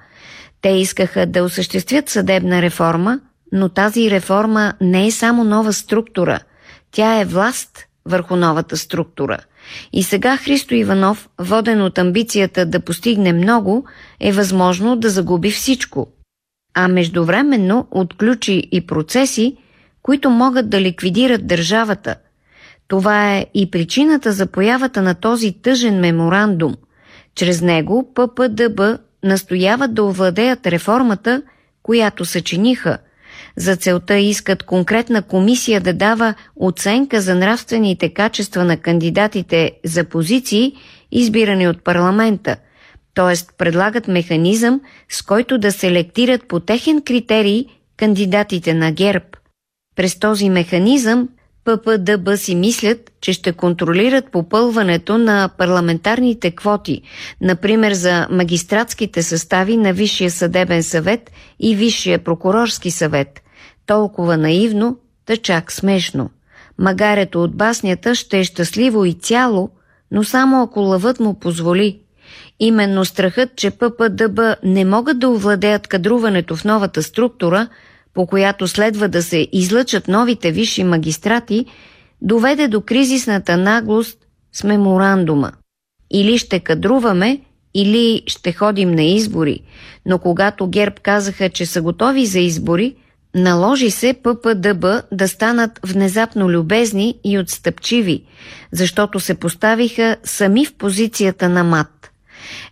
Те 0.62 0.68
искаха 0.68 1.26
да 1.26 1.44
осъществят 1.44 2.08
съдебна 2.08 2.62
реформа, 2.62 3.20
но 3.52 3.68
тази 3.68 4.10
реформа 4.10 4.74
не 4.80 5.06
е 5.06 5.10
само 5.10 5.44
нова 5.44 5.72
структура. 5.72 6.40
Тя 6.92 7.20
е 7.20 7.24
власт 7.24 7.84
върху 8.08 8.36
новата 8.36 8.76
структура. 8.76 9.38
И 9.92 10.02
сега 10.02 10.36
Христо 10.36 10.74
Иванов, 10.74 11.28
воден 11.38 11.82
от 11.82 11.98
амбицията 11.98 12.66
да 12.66 12.80
постигне 12.80 13.32
много, 13.32 13.84
е 14.20 14.32
възможно 14.32 14.96
да 14.96 15.10
загуби 15.10 15.50
всичко– 15.50 16.08
а 16.80 16.88
междувременно 16.88 17.88
отключи 17.90 18.68
и 18.72 18.86
процеси, 18.86 19.56
които 20.02 20.30
могат 20.30 20.70
да 20.70 20.80
ликвидират 20.80 21.46
държавата. 21.46 22.16
Това 22.88 23.34
е 23.34 23.46
и 23.54 23.70
причината 23.70 24.32
за 24.32 24.46
появата 24.46 25.02
на 25.02 25.14
този 25.14 25.52
тъжен 25.52 26.00
меморандум. 26.00 26.74
Чрез 27.34 27.62
него 27.62 28.14
ППДБ 28.14 28.80
настояват 29.24 29.94
да 29.94 30.04
овладеят 30.04 30.66
реформата, 30.66 31.42
която 31.82 32.24
съчиниха. 32.24 32.98
За 33.58 33.76
целта 33.76 34.16
искат 34.16 34.62
конкретна 34.62 35.22
комисия 35.22 35.80
да 35.80 35.92
дава 35.92 36.34
оценка 36.56 37.20
за 37.20 37.34
нравствените 37.34 38.08
качества 38.14 38.64
на 38.64 38.76
кандидатите 38.76 39.72
за 39.84 40.04
позиции, 40.04 40.72
избирани 41.12 41.68
от 41.68 41.84
парламента– 41.84 42.56
т.е. 43.18 43.56
предлагат 43.58 44.08
механизъм, 44.08 44.80
с 45.08 45.22
който 45.22 45.58
да 45.58 45.72
селектират 45.72 46.48
по 46.48 46.60
техен 46.60 47.02
критерий 47.02 47.66
кандидатите 47.96 48.74
на 48.74 48.92
ГЕРБ. 48.92 49.24
През 49.96 50.18
този 50.18 50.50
механизъм 50.50 51.28
ППДБ 51.64 52.36
си 52.36 52.54
мислят, 52.54 53.12
че 53.20 53.32
ще 53.32 53.52
контролират 53.52 54.30
попълването 54.32 55.18
на 55.18 55.50
парламентарните 55.58 56.50
квоти, 56.50 57.02
например 57.40 57.92
за 57.92 58.26
магистратските 58.30 59.22
състави 59.22 59.76
на 59.76 59.92
Висшия 59.92 60.30
съдебен 60.30 60.82
съвет 60.82 61.30
и 61.60 61.76
Висшия 61.76 62.24
прокурорски 62.24 62.90
съвет. 62.90 63.42
Толкова 63.88 64.36
наивно, 64.36 64.98
да 65.26 65.36
чак 65.36 65.72
смешно. 65.72 66.30
Магарето 66.78 67.42
от 67.42 67.56
баснята 67.56 68.14
ще 68.14 68.40
е 68.40 68.44
щастливо 68.44 69.04
и 69.04 69.12
цяло, 69.12 69.70
но 70.10 70.24
само 70.24 70.62
ако 70.62 70.80
лъвът 70.80 71.20
му 71.20 71.34
позволи. 71.34 72.00
Именно 72.60 73.04
страхът, 73.04 73.56
че 73.56 73.70
ППДБ 73.70 74.40
не 74.64 74.84
могат 74.84 75.18
да 75.18 75.28
овладеят 75.28 75.86
кадруването 75.86 76.56
в 76.56 76.64
новата 76.64 77.02
структура, 77.02 77.68
по 78.14 78.26
която 78.26 78.68
следва 78.68 79.08
да 79.08 79.22
се 79.22 79.48
излъчат 79.52 80.08
новите 80.08 80.52
висши 80.52 80.84
магистрати, 80.84 81.66
доведе 82.22 82.68
до 82.68 82.80
кризисната 82.80 83.56
наглост 83.56 84.18
с 84.52 84.64
меморандума. 84.64 85.52
Или 86.10 86.38
ще 86.38 86.60
кадруваме, 86.60 87.40
или 87.74 88.22
ще 88.26 88.52
ходим 88.52 88.90
на 88.90 89.02
избори, 89.02 89.60
но 90.06 90.18
когато 90.18 90.68
ГЕРБ 90.68 90.96
казаха, 91.02 91.50
че 91.50 91.66
са 91.66 91.82
готови 91.82 92.26
за 92.26 92.38
избори, 92.38 92.96
наложи 93.38 93.90
се 93.90 94.14
ППДБ 94.22 94.84
да 95.12 95.28
станат 95.28 95.80
внезапно 95.86 96.50
любезни 96.50 97.14
и 97.24 97.38
отстъпчиви, 97.38 98.24
защото 98.72 99.20
се 99.20 99.34
поставиха 99.34 100.16
сами 100.24 100.66
в 100.66 100.74
позицията 100.74 101.48
на 101.48 101.64
мат. 101.64 102.10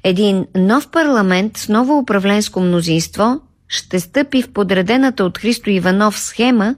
Един 0.04 0.46
нов 0.56 0.88
парламент 0.90 1.56
с 1.56 1.68
ново 1.68 1.98
управленско 1.98 2.60
мнозинство 2.60 3.40
ще 3.68 4.00
стъпи 4.00 4.42
в 4.42 4.52
подредената 4.52 5.24
от 5.24 5.38
Христо 5.38 5.70
Иванов 5.70 6.18
схема 6.18 6.74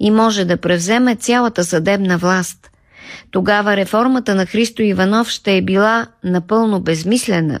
и 0.00 0.10
може 0.10 0.44
да 0.44 0.56
превземе 0.56 1.16
цялата 1.16 1.64
съдебна 1.64 2.18
власт. 2.18 2.70
Тогава 3.30 3.76
реформата 3.76 4.34
на 4.34 4.46
Христо 4.46 4.82
Иванов 4.82 5.28
ще 5.28 5.56
е 5.56 5.62
била 5.62 6.06
напълно 6.24 6.80
безмислена. 6.80 7.60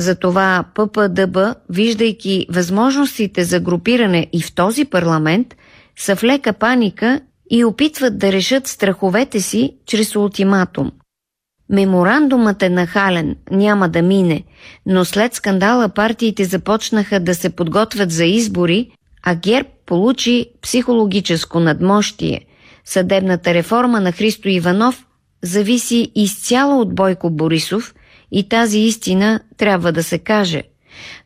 Затова 0.00 0.64
ППДБ, 0.74 1.38
виждайки 1.68 2.46
възможностите 2.50 3.44
за 3.44 3.60
групиране 3.60 4.26
и 4.32 4.42
в 4.42 4.54
този 4.54 4.84
парламент, 4.84 5.56
са 5.98 6.16
в 6.16 6.24
лека 6.24 6.52
паника 6.52 7.20
и 7.50 7.64
опитват 7.64 8.18
да 8.18 8.32
решат 8.32 8.66
страховете 8.66 9.40
си 9.40 9.74
чрез 9.86 10.16
ултиматум. 10.16 10.90
Меморандумът 11.70 12.62
е 12.62 12.68
нахален, 12.68 13.36
няма 13.50 13.88
да 13.88 14.02
мине, 14.02 14.42
но 14.86 15.04
след 15.04 15.34
скандала 15.34 15.88
партиите 15.88 16.44
започнаха 16.44 17.20
да 17.20 17.34
се 17.34 17.50
подготвят 17.50 18.10
за 18.10 18.24
избори, 18.24 18.90
а 19.22 19.34
ГЕРБ 19.34 19.68
получи 19.86 20.46
психологическо 20.62 21.60
надмощие. 21.60 22.40
Съдебната 22.84 23.54
реформа 23.54 24.00
на 24.00 24.12
Христо 24.12 24.48
Иванов 24.48 25.06
зависи 25.42 26.12
изцяло 26.14 26.80
от 26.80 26.94
Бойко 26.94 27.30
Борисов 27.30 27.94
и 28.32 28.48
тази 28.48 28.78
истина 28.78 29.40
трябва 29.56 29.92
да 29.92 30.02
се 30.02 30.18
каже. 30.18 30.62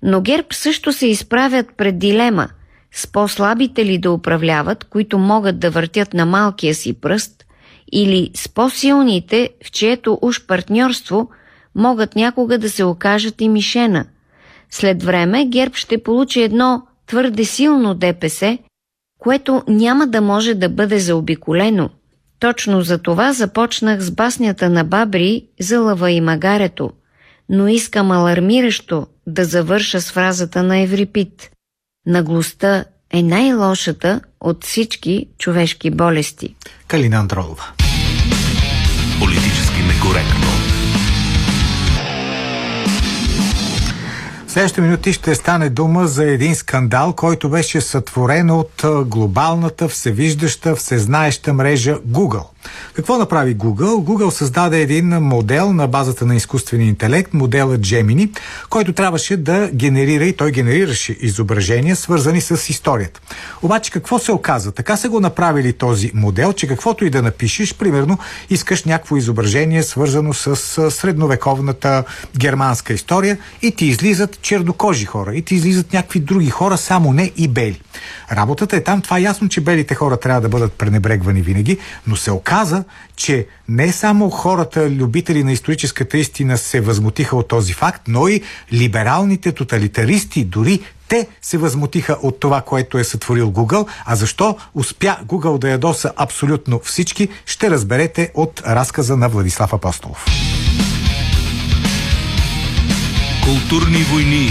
Но 0.03 0.21
ГЕРБ 0.21 0.47
също 0.53 0.93
се 0.93 1.07
изправят 1.07 1.67
пред 1.77 1.99
дилема 1.99 2.49
с 2.93 3.07
по-слабите 3.07 3.85
ли 3.85 3.99
да 3.99 4.13
управляват, 4.13 4.85
които 4.85 5.19
могат 5.19 5.59
да 5.59 5.71
въртят 5.71 6.15
на 6.15 6.27
малкия 6.27 6.75
си 6.75 7.01
пръст, 7.01 7.45
или 7.93 8.31
с 8.35 8.49
по-силните, 8.49 9.51
в 9.65 9.71
чието 9.71 10.19
уж 10.23 10.47
партньорство 10.47 11.31
могат 11.75 12.17
някога 12.17 12.59
да 12.59 12.71
се 12.71 12.85
окажат 12.85 13.41
и 13.41 13.49
мишена. 13.49 14.05
След 14.71 15.03
време 15.03 15.47
ГЕРБ 15.47 15.75
ще 15.75 16.03
получи 16.03 16.43
едно 16.43 16.83
твърде 17.07 17.45
силно 17.45 17.95
ДПС, 17.95 18.59
което 19.19 19.63
няма 19.69 20.07
да 20.07 20.21
може 20.21 20.55
да 20.55 20.69
бъде 20.69 20.99
заобиколено. 20.99 21.91
Точно 22.45 22.83
за 22.83 22.99
това 22.99 23.33
започнах 23.33 24.01
с 24.01 24.11
баснята 24.11 24.71
на 24.71 24.85
Бабри 24.85 25.45
за 25.61 25.81
лъва 25.81 26.11
и 26.11 26.21
магарето, 26.21 26.91
но 27.49 27.69
искам 27.69 28.11
алармиращо 28.11 29.07
да 29.27 29.45
завърша 29.45 30.01
с 30.01 30.13
фразата 30.13 30.63
на 30.63 30.79
Еврипит. 30.79 31.51
Наглостта 32.07 32.85
е 33.13 33.23
най-лошата 33.23 34.21
от 34.41 34.65
всички 34.65 35.27
човешки 35.39 35.91
болести. 35.91 36.55
Калина 36.89 37.17
Андролова. 37.17 37.65
Политически 39.21 39.81
некоректно. 39.83 40.44
Следващите 44.55 44.81
минути 44.81 45.13
ще 45.13 45.35
стане 45.35 45.71
дума 45.71 46.07
за 46.07 46.25
един 46.25 46.55
скандал, 46.55 47.13
който 47.13 47.51
беше 47.51 47.81
сътворен 47.81 48.51
от 48.51 48.85
глобалната, 49.07 49.89
всевиждаща, 49.89 50.77
всезнаеща 50.77 51.53
мрежа 51.53 51.99
Google. 51.99 52.54
Какво 52.95 53.19
направи 53.19 53.57
Google? 53.57 54.05
Google 54.05 54.31
създаде 54.31 54.81
един 54.81 55.09
модел 55.09 55.73
на 55.73 55.87
базата 55.87 56.27
на 56.27 56.37
изкуствения 56.37 56.89
интелект, 56.89 57.35
моделът 57.35 57.81
Gemini, 57.81 58.39
който 58.71 58.93
трябваше 58.93 59.37
да 59.37 59.71
генерира 59.75 60.25
и 60.25 60.37
той 60.37 60.51
генерираше 60.51 61.17
изображения, 61.21 61.97
свързани 61.97 62.41
с 62.41 62.69
историята. 62.69 63.21
Обаче 63.63 63.91
какво 63.91 64.19
се 64.19 64.33
оказа? 64.33 64.73
Така 64.73 64.97
са 64.97 65.09
го 65.09 65.21
направили 65.21 65.73
този 65.73 66.11
модел, 66.15 66.53
че 66.53 66.67
каквото 66.67 67.05
и 67.05 67.11
да 67.11 67.23
напишеш, 67.23 67.75
примерно 67.75 68.19
искаш 68.51 68.85
някакво 68.85 69.17
изображение, 69.17 69.83
свързано 69.83 70.33
с 70.33 70.57
средновековната 70.91 72.05
германска 72.39 72.93
история 72.93 73.39
и 73.63 73.71
ти 73.71 73.87
излизат 73.87 74.41
чернокожи 74.43 75.05
хора, 75.05 75.35
и 75.35 75.43
ти 75.43 75.55
излизат 75.55 75.93
някакви 75.93 76.21
други 76.21 76.51
хора, 76.51 76.79
само 76.79 77.13
не 77.13 77.33
и 77.37 77.49
бели. 77.49 77.81
Работата 78.33 78.77
е 78.77 78.81
там, 78.81 79.03
това 79.03 79.19
е 79.19 79.23
ясно, 79.23 79.49
че 79.49 79.61
белите 79.61 79.95
хора 79.95 80.17
трябва 80.17 80.41
да 80.41 80.49
бъдат 80.49 80.73
пренебрегвани 80.73 81.43
винаги, 81.43 81.79
но 82.07 82.17
се 82.17 82.31
оказа, 82.31 82.54
че 83.17 83.47
не 83.69 83.93
само 83.93 84.31
хората, 84.31 84.91
любители 84.91 85.45
на 85.45 85.53
историческата 85.53 86.19
истина, 86.19 86.59
се 86.59 86.81
възмутиха 86.81 87.37
от 87.37 87.49
този 87.49 87.73
факт, 87.73 88.03
но 88.09 88.29
и 88.29 88.41
либералните 88.73 89.53
тоталитаристи, 89.53 90.45
дори 90.45 90.81
те 91.09 91.29
се 91.43 91.59
възмутиха 91.59 92.19
от 92.23 92.41
това, 92.41 92.61
което 92.61 92.99
е 92.99 93.05
сътворил 93.05 93.53
Google. 93.53 93.89
А 94.07 94.17
защо 94.17 94.57
успя 94.75 95.17
Google 95.27 95.59
да 95.59 95.69
ядоса 95.69 96.13
абсолютно 96.17 96.81
всички, 96.85 97.29
ще 97.47 97.71
разберете 97.71 98.31
от 98.35 98.63
разказа 98.67 99.17
на 99.17 99.29
Владислав 99.29 99.73
Апостолов. 99.73 100.25
Културни 103.45 104.03
войни 104.03 104.51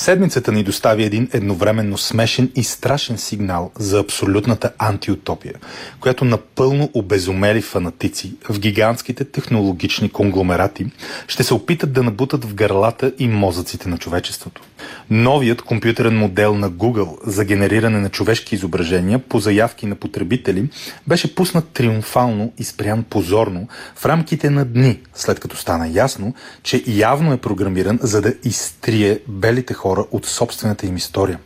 Седмицата 0.00 0.52
ни 0.52 0.62
достави 0.62 1.04
един 1.04 1.28
едновременно 1.32 1.98
смешен 1.98 2.50
и 2.56 2.64
страшен 2.64 3.18
сигнал 3.18 3.70
за 3.78 4.00
абсолютната 4.00 4.72
антиутопия, 4.78 5.54
която 6.00 6.24
напълно 6.24 6.90
обезумели 6.94 7.62
фанатици 7.62 8.32
в 8.50 8.58
гигантските 8.58 9.24
технологични 9.24 10.08
конгломерати 10.08 10.86
ще 11.28 11.42
се 11.42 11.54
опитат 11.54 11.92
да 11.92 12.02
набутат 12.02 12.44
в 12.44 12.54
гърлата 12.54 13.12
и 13.18 13.28
мозъците 13.28 13.88
на 13.88 13.98
човечеството. 13.98 14.62
Новият 15.10 15.62
компютърен 15.62 16.18
модел 16.18 16.54
на 16.54 16.70
Google 16.70 17.16
за 17.26 17.44
генериране 17.44 18.00
на 18.00 18.08
човешки 18.08 18.54
изображения 18.54 19.18
по 19.18 19.38
заявки 19.38 19.86
на 19.86 19.94
потребители 19.94 20.68
беше 21.06 21.34
пуснат 21.34 21.68
триумфално 21.68 22.52
и 22.58 22.64
спрян 22.64 23.02
позорно 23.02 23.68
в 23.94 24.06
рамките 24.06 24.50
на 24.50 24.64
дни, 24.64 25.00
след 25.14 25.40
като 25.40 25.56
стана 25.56 25.88
ясно, 25.88 26.34
че 26.62 26.84
явно 26.86 27.32
е 27.32 27.36
програмиран 27.36 27.98
за 28.02 28.22
да 28.22 28.34
изтрие 28.44 29.18
белите 29.28 29.74
хора 29.74 30.04
от 30.10 30.26
собствената 30.26 30.86
им 30.86 30.96
история. 30.96 31.38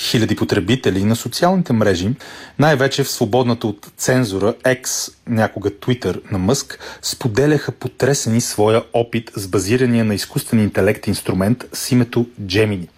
Хиляди 0.00 0.36
потребители 0.36 1.04
на 1.04 1.16
социалните 1.16 1.72
мрежи, 1.72 2.10
най-вече 2.58 3.04
в 3.04 3.10
свободната 3.10 3.66
от 3.66 3.92
цензура 3.96 4.54
X, 4.64 5.12
някога 5.28 5.70
Twitter 5.70 6.32
на 6.32 6.38
Мъск, 6.38 6.78
споделяха 7.02 7.72
потресени 7.72 8.40
своя 8.40 8.82
опит 8.92 9.30
с 9.36 9.48
базирания 9.48 10.04
на 10.04 10.14
изкуствен 10.14 10.60
интелект 10.60 11.06
инструмент 11.06 11.64
с 11.72 11.92
името 11.92 12.26
Gemini. 12.42 12.88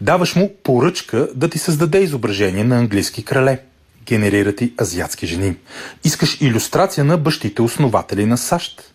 Даваш 0.00 0.36
му 0.36 0.52
поръчка 0.62 1.28
да 1.34 1.50
ти 1.50 1.58
създаде 1.58 1.98
изображение 1.98 2.64
на 2.64 2.78
английски 2.78 3.24
крале. 3.24 3.58
Генерира 4.06 4.54
ти 4.54 4.72
азиатски 4.80 5.26
жени. 5.26 5.56
Искаш 6.04 6.40
иллюстрация 6.40 7.04
на 7.04 7.16
бащите 7.16 7.62
основатели 7.62 8.26
на 8.26 8.38
САЩ. 8.38 8.92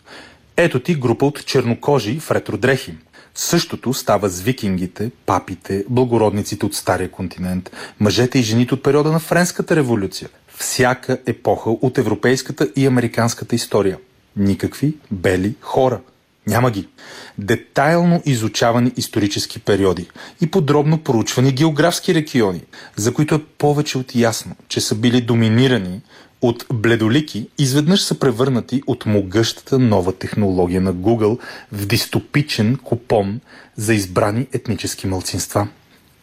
Ето 0.56 0.80
ти 0.80 0.94
група 0.94 1.26
от 1.26 1.46
чернокожи 1.46 2.20
в 2.20 2.30
ретродрехи– 2.30 2.94
Същото 3.34 3.94
става 3.94 4.28
с 4.28 4.40
викингите, 4.40 5.10
папите, 5.26 5.84
благородниците 5.88 6.66
от 6.66 6.74
Стария 6.74 7.10
континент, 7.10 7.70
мъжете 8.00 8.38
и 8.38 8.42
жените 8.42 8.74
от 8.74 8.82
периода 8.82 9.12
на 9.12 9.20
Френската 9.20 9.76
революция. 9.76 10.28
Всяка 10.58 11.18
епоха 11.26 11.70
от 11.70 11.98
европейската 11.98 12.68
и 12.76 12.86
американската 12.86 13.54
история. 13.54 13.98
Никакви 14.36 14.94
бели 15.10 15.54
хора. 15.60 16.00
Няма 16.46 16.70
ги. 16.70 16.88
Детайлно 17.38 18.22
изучавани 18.26 18.92
исторически 18.96 19.58
периоди 19.58 20.10
и 20.40 20.50
подробно 20.50 20.98
проучвани 20.98 21.52
географски 21.52 22.14
региони, 22.14 22.60
за 22.96 23.14
които 23.14 23.34
е 23.34 23.44
повече 23.58 23.98
от 23.98 24.14
ясно, 24.14 24.56
че 24.68 24.80
са 24.80 24.94
били 24.94 25.20
доминирани 25.20 26.00
от 26.42 26.66
бледолики 26.72 27.48
изведнъж 27.58 28.02
са 28.02 28.18
превърнати 28.18 28.82
от 28.86 29.06
могъщата 29.06 29.78
нова 29.78 30.12
технология 30.12 30.80
на 30.80 30.94
Google 30.94 31.38
в 31.72 31.86
дистопичен 31.86 32.76
купон 32.76 33.40
за 33.76 33.94
избрани 33.94 34.46
етнически 34.52 35.06
мълцинства. 35.06 35.68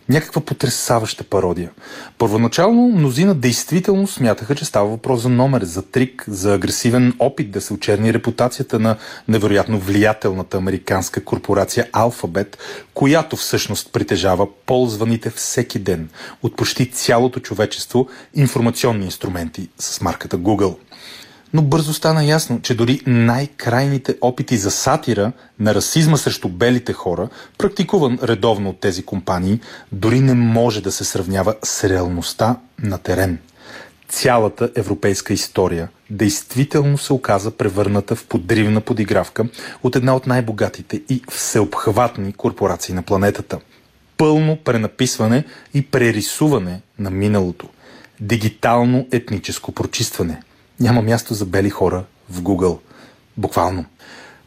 Някаква 0.09 0.41
потрясаваща 0.41 1.23
пародия. 1.23 1.71
Първоначално 2.17 2.87
мнозина 2.87 3.35
действително 3.35 4.07
смятаха, 4.07 4.55
че 4.55 4.65
става 4.65 4.89
въпрос 4.89 5.21
за 5.21 5.29
номер, 5.29 5.63
за 5.63 5.81
трик, 5.81 6.23
за 6.27 6.53
агресивен 6.53 7.13
опит 7.19 7.51
да 7.51 7.61
се 7.61 7.73
очерни 7.73 8.13
репутацията 8.13 8.79
на 8.79 8.95
невероятно 9.27 9.79
влиятелната 9.79 10.57
американска 10.57 11.23
корпорация 11.23 11.87
Алфабет, 11.93 12.57
която 12.93 13.35
всъщност 13.35 13.91
притежава 13.91 14.47
ползваните 14.65 15.29
всеки 15.29 15.79
ден 15.79 16.09
от 16.43 16.55
почти 16.55 16.91
цялото 16.91 17.39
човечество 17.39 18.07
информационни 18.35 19.05
инструменти 19.05 19.69
с 19.79 20.01
марката 20.01 20.37
Google 20.37 20.75
но 21.53 21.61
бързо 21.61 21.93
стана 21.93 22.25
ясно, 22.25 22.61
че 22.61 22.75
дори 22.75 23.01
най-крайните 23.07 24.15
опити 24.21 24.57
за 24.57 24.71
сатира 24.71 25.31
на 25.59 25.75
расизма 25.75 26.17
срещу 26.17 26.49
белите 26.49 26.93
хора, 26.93 27.29
практикуван 27.57 28.19
редовно 28.23 28.69
от 28.69 28.79
тези 28.79 29.03
компании, 29.03 29.59
дори 29.91 30.19
не 30.19 30.33
може 30.33 30.81
да 30.81 30.91
се 30.91 31.03
сравнява 31.03 31.55
с 31.63 31.89
реалността 31.89 32.55
на 32.83 32.97
терен. 32.97 33.39
Цялата 34.09 34.69
европейска 34.75 35.33
история 35.33 35.89
действително 36.09 36.97
се 36.97 37.13
оказа 37.13 37.51
превърната 37.51 38.15
в 38.15 38.25
подривна 38.25 38.81
подигравка 38.81 39.45
от 39.83 39.95
една 39.95 40.15
от 40.15 40.27
най-богатите 40.27 41.01
и 41.09 41.21
всеобхватни 41.31 42.33
корпорации 42.33 42.95
на 42.95 43.01
планетата. 43.01 43.59
Пълно 44.17 44.57
пренаписване 44.63 45.43
и 45.73 45.81
прерисуване 45.81 46.81
на 46.99 47.09
миналото. 47.11 47.67
Дигитално 48.19 49.07
етническо 49.11 49.71
прочистване– 49.71 50.41
няма 50.79 51.01
място 51.01 51.33
за 51.33 51.45
бели 51.45 51.69
хора 51.69 52.03
в 52.29 52.41
Google. 52.41 52.79
Буквално. 53.37 53.85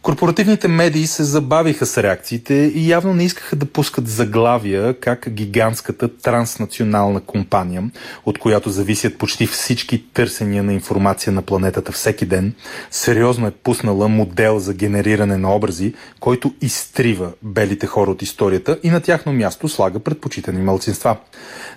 Корпоративните 0.03 0.68
медии 0.68 1.07
се 1.07 1.24
забавиха 1.24 1.87
с 1.87 2.03
реакциите 2.03 2.55
и 2.55 2.91
явно 2.91 3.14
не 3.14 3.24
искаха 3.24 3.57
да 3.57 3.66
пускат 3.66 4.09
заглавия 4.09 5.01
как 5.01 5.28
гигантската 5.31 6.16
транснационална 6.16 7.20
компания, 7.20 7.91
от 8.26 8.39
която 8.39 8.70
зависят 8.70 9.18
почти 9.18 9.47
всички 9.47 10.05
търсения 10.12 10.62
на 10.62 10.72
информация 10.72 11.33
на 11.33 11.43
планетата 11.43 11.93
всеки 11.93 12.26
ден, 12.26 12.55
сериозно 12.91 13.47
е 13.47 13.51
пуснала 13.51 14.09
модел 14.09 14.59
за 14.59 14.74
генериране 14.74 15.37
на 15.37 15.55
образи, 15.55 15.95
който 16.20 16.55
изтрива 16.61 17.33
белите 17.43 17.87
хора 17.87 18.11
от 18.11 18.22
историята 18.22 18.78
и 18.83 18.91
на 18.91 19.01
тяхно 19.01 19.33
място 19.33 19.68
слага 19.68 19.99
предпочитани 19.99 20.62
малцинства. 20.62 21.16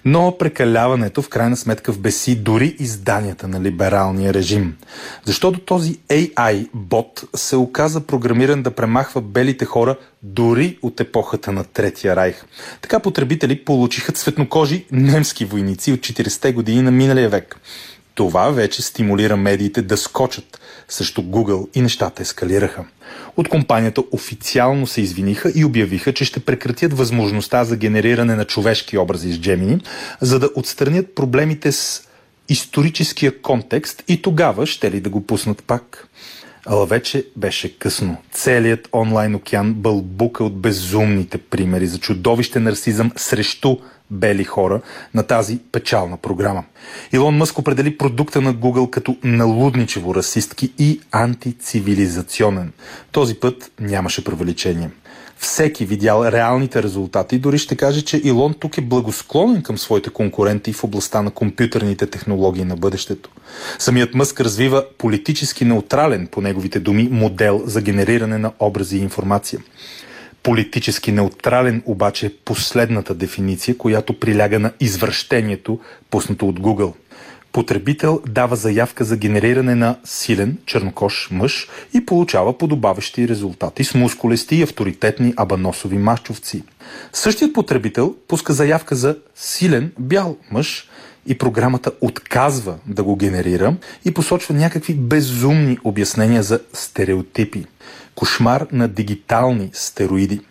Но 0.05 0.37
прекаляването 0.37 1.21
в 1.21 1.29
крайна 1.29 1.57
сметка 1.57 1.91
вбеси 1.91 2.35
дори 2.35 2.75
изданията 2.79 3.47
на 3.47 3.61
либералния 3.61 4.33
режим. 4.33 4.75
Защото 5.25 5.59
този 5.59 5.97
AI 6.09 6.67
бот 6.73 7.23
се 7.35 7.55
оказа 7.55 8.01
програмиран 8.01 8.63
да 8.63 8.71
премахва 8.71 9.21
белите 9.21 9.65
хора 9.65 9.95
дори 10.23 10.77
от 10.81 10.99
епохата 10.99 11.51
на 11.51 11.63
Третия 11.63 12.15
райх. 12.15 12.45
Така 12.81 12.99
потребители 12.99 13.65
получиха 13.65 14.11
цветнокожи 14.11 14.85
немски 14.91 15.45
войници 15.45 15.91
от 15.91 15.99
40-те 15.99 16.53
години 16.53 16.81
на 16.81 16.91
миналия 16.91 17.29
век. 17.29 17.55
Това 18.15 18.49
вече 18.49 18.81
стимулира 18.81 19.37
медиите 19.37 19.81
да 19.81 19.97
скочат 19.97 20.59
срещу 20.93 21.21
Google 21.21 21.67
и 21.73 21.81
нещата 21.81 22.21
ескалираха. 22.21 22.85
От 23.37 23.49
компанията 23.49 24.03
официално 24.11 24.87
се 24.87 25.01
извиниха 25.01 25.51
и 25.55 25.65
обявиха, 25.65 26.13
че 26.13 26.25
ще 26.25 26.39
прекратят 26.39 26.93
възможността 26.93 27.63
за 27.63 27.77
генериране 27.77 28.35
на 28.35 28.45
човешки 28.45 28.97
образи 28.97 29.33
с 29.33 29.37
Gemini, 29.37 29.85
за 30.21 30.39
да 30.39 30.49
отстранят 30.55 31.15
проблемите 31.15 31.71
с 31.71 32.01
историческия 32.49 33.41
контекст 33.41 34.03
и 34.07 34.21
тогава 34.21 34.65
ще 34.65 34.91
ли 34.91 34.99
да 35.01 35.09
го 35.09 35.27
пуснат 35.27 35.63
пак. 35.63 36.07
Ала 36.65 36.85
вече 36.85 37.25
беше 37.35 37.77
късно. 37.77 38.17
Целият 38.31 38.89
онлайн 38.93 39.35
океан 39.35 39.73
бълбука 39.73 40.43
от 40.43 40.57
безумните 40.57 41.37
примери 41.37 41.87
за 41.87 41.99
чудовищен 41.99 42.63
нарцизъм 42.63 43.11
срещу 43.15 43.77
бели 44.13 44.43
хора 44.43 44.81
на 45.13 45.23
тази 45.23 45.59
печална 45.71 46.17
програма. 46.17 46.63
Илон 47.13 47.37
Мъск 47.37 47.59
определи 47.59 47.97
продукта 47.97 48.41
на 48.41 48.53
Google 48.53 48.89
като 48.89 49.17
налудничево 49.23 50.15
расистки 50.15 50.73
и 50.79 51.01
антицивилизационен. 51.11 52.71
Този 53.11 53.35
път 53.35 53.71
нямаше 53.79 54.23
превеличение 54.23 54.89
всеки 55.43 55.85
видял 55.85 56.25
реалните 56.25 56.83
резултати, 56.83 57.39
дори 57.39 57.57
ще 57.57 57.75
каже, 57.75 58.01
че 58.01 58.21
Илон 58.23 58.53
тук 58.53 58.77
е 58.77 58.81
благосклонен 58.81 59.61
към 59.61 59.77
своите 59.77 60.09
конкуренти 60.09 60.73
в 60.73 60.83
областта 60.83 61.21
на 61.21 61.31
компютърните 61.31 62.07
технологии 62.07 62.63
на 62.63 62.75
бъдещето. 62.75 63.29
Самият 63.79 64.13
Мъск 64.13 64.41
развива 64.41 64.85
политически 64.97 65.65
неутрален, 65.65 66.27
по 66.27 66.41
неговите 66.41 66.79
думи, 66.79 67.09
модел 67.11 67.61
за 67.65 67.81
генериране 67.81 68.37
на 68.37 68.51
образи 68.59 68.97
и 68.97 69.01
информация. 69.01 69.59
Политически 70.43 71.11
неутрален 71.11 71.83
обаче 71.85 72.25
е 72.25 72.33
последната 72.45 73.15
дефиниция, 73.15 73.77
която 73.77 74.19
приляга 74.19 74.59
на 74.59 74.71
извръщението, 74.79 75.79
пуснато 76.09 76.47
от 76.47 76.59
Google 76.59 76.93
потребител 77.53 78.21
дава 78.27 78.55
заявка 78.55 79.03
за 79.03 79.17
генериране 79.17 79.75
на 79.75 79.95
силен 80.05 80.57
чернокош 80.65 81.29
мъж 81.31 81.67
и 81.93 82.05
получава 82.05 82.57
подобаващи 82.57 83.27
резултати 83.27 83.83
с 83.83 83.93
мускулести 83.93 84.55
и 84.55 84.63
авторитетни 84.63 85.33
абаносови 85.37 85.97
мащовци. 85.97 86.63
Същият 87.13 87.53
потребител 87.53 88.15
пуска 88.27 88.53
заявка 88.53 88.95
за 88.95 89.17
силен 89.35 89.91
бял 89.99 90.37
мъж 90.51 90.89
и 91.27 91.37
програмата 91.37 91.91
отказва 92.01 92.75
да 92.87 93.03
го 93.03 93.15
генерира 93.15 93.75
и 94.05 94.13
посочва 94.13 94.55
някакви 94.55 94.93
безумни 94.93 95.77
обяснения 95.83 96.43
за 96.43 96.59
стереотипи. 96.73 97.65
Кошмар 98.15 98.67
на 98.71 98.87
дигитални 98.87 99.69
стероиди. 99.73 100.41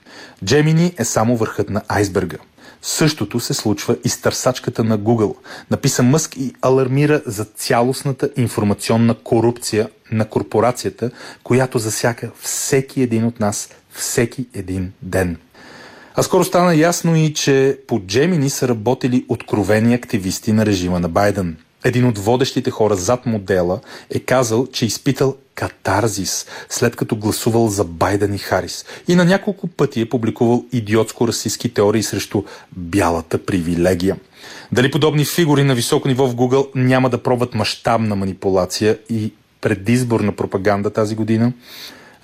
Джемини 0.45 0.95
е 0.99 1.05
само 1.05 1.37
върхът 1.37 1.71
на 1.71 1.83
айсберга– 1.89 2.39
Същото 2.85 3.41
се 3.41 3.55
случва 3.55 3.97
и 4.05 4.09
с 4.09 4.21
търсачката 4.21 4.85
на 4.85 4.99
Google. 4.99 5.37
Написа 5.71 6.03
Мъск 6.03 6.37
и 6.37 6.55
алармира 6.63 7.23
за 7.27 7.45
цялостната 7.45 8.31
информационна 8.37 9.15
корупция 9.15 9.89
на 10.13 10.25
корпорацията, 10.25 11.11
която 11.43 11.79
засяга 11.79 12.31
всеки 12.41 13.03
един 13.03 13.25
от 13.25 13.41
нас 13.41 13.69
всеки 13.93 14.47
един 14.55 14.93
ден. 15.03 15.37
А 16.15 16.23
скоро 16.23 16.45
стана 16.45 16.75
ясно 16.75 17.17
и, 17.17 17.35
че 17.35 17.79
по 17.89 18.01
Джемини 18.01 18.51
са 18.51 18.69
работили 18.69 19.25
откровени 19.29 19.95
активисти 19.95 20.53
на 20.53 20.67
режима 20.67 21.01
на 21.01 21.09
Байден– 21.09 21.57
един 21.85 22.05
от 22.05 22.19
водещите 22.19 22.71
хора 22.71 22.97
зад 22.97 23.27
модела 23.27 23.81
е 24.11 24.19
казал, 24.19 24.67
че 24.67 24.87
изпитал 24.87 25.37
катарзис, 25.55 26.47
след 26.69 26.97
като 26.97 27.17
гласувал 27.17 27.69
за 27.69 27.85
Байден 27.85 28.35
и 28.35 28.39
Харис. 28.39 28.85
И 29.09 29.15
на 29.15 29.25
няколко 29.25 29.67
пъти 29.67 30.01
е 30.01 30.09
публикувал 30.09 30.65
идиотско-расистски 30.73 31.75
теории 31.75 32.03
срещу 32.03 32.43
бялата 32.77 33.45
привилегия. 33.45 34.17
Дали 34.73 34.91
подобни 34.91 35.25
фигури 35.25 35.65
на 35.65 35.75
високо 35.75 36.09
ниво 36.09 36.27
в 36.27 36.35
Google 36.35 36.69
няма 36.75 37.11
да 37.11 37.23
пробват 37.23 37.55
мащабна 37.55 38.17
манипулация 38.17 38.99
и 39.11 39.33
предизборна 39.61 40.33
пропаганда 40.33 40.91
тази 40.91 41.15
година? 41.15 41.53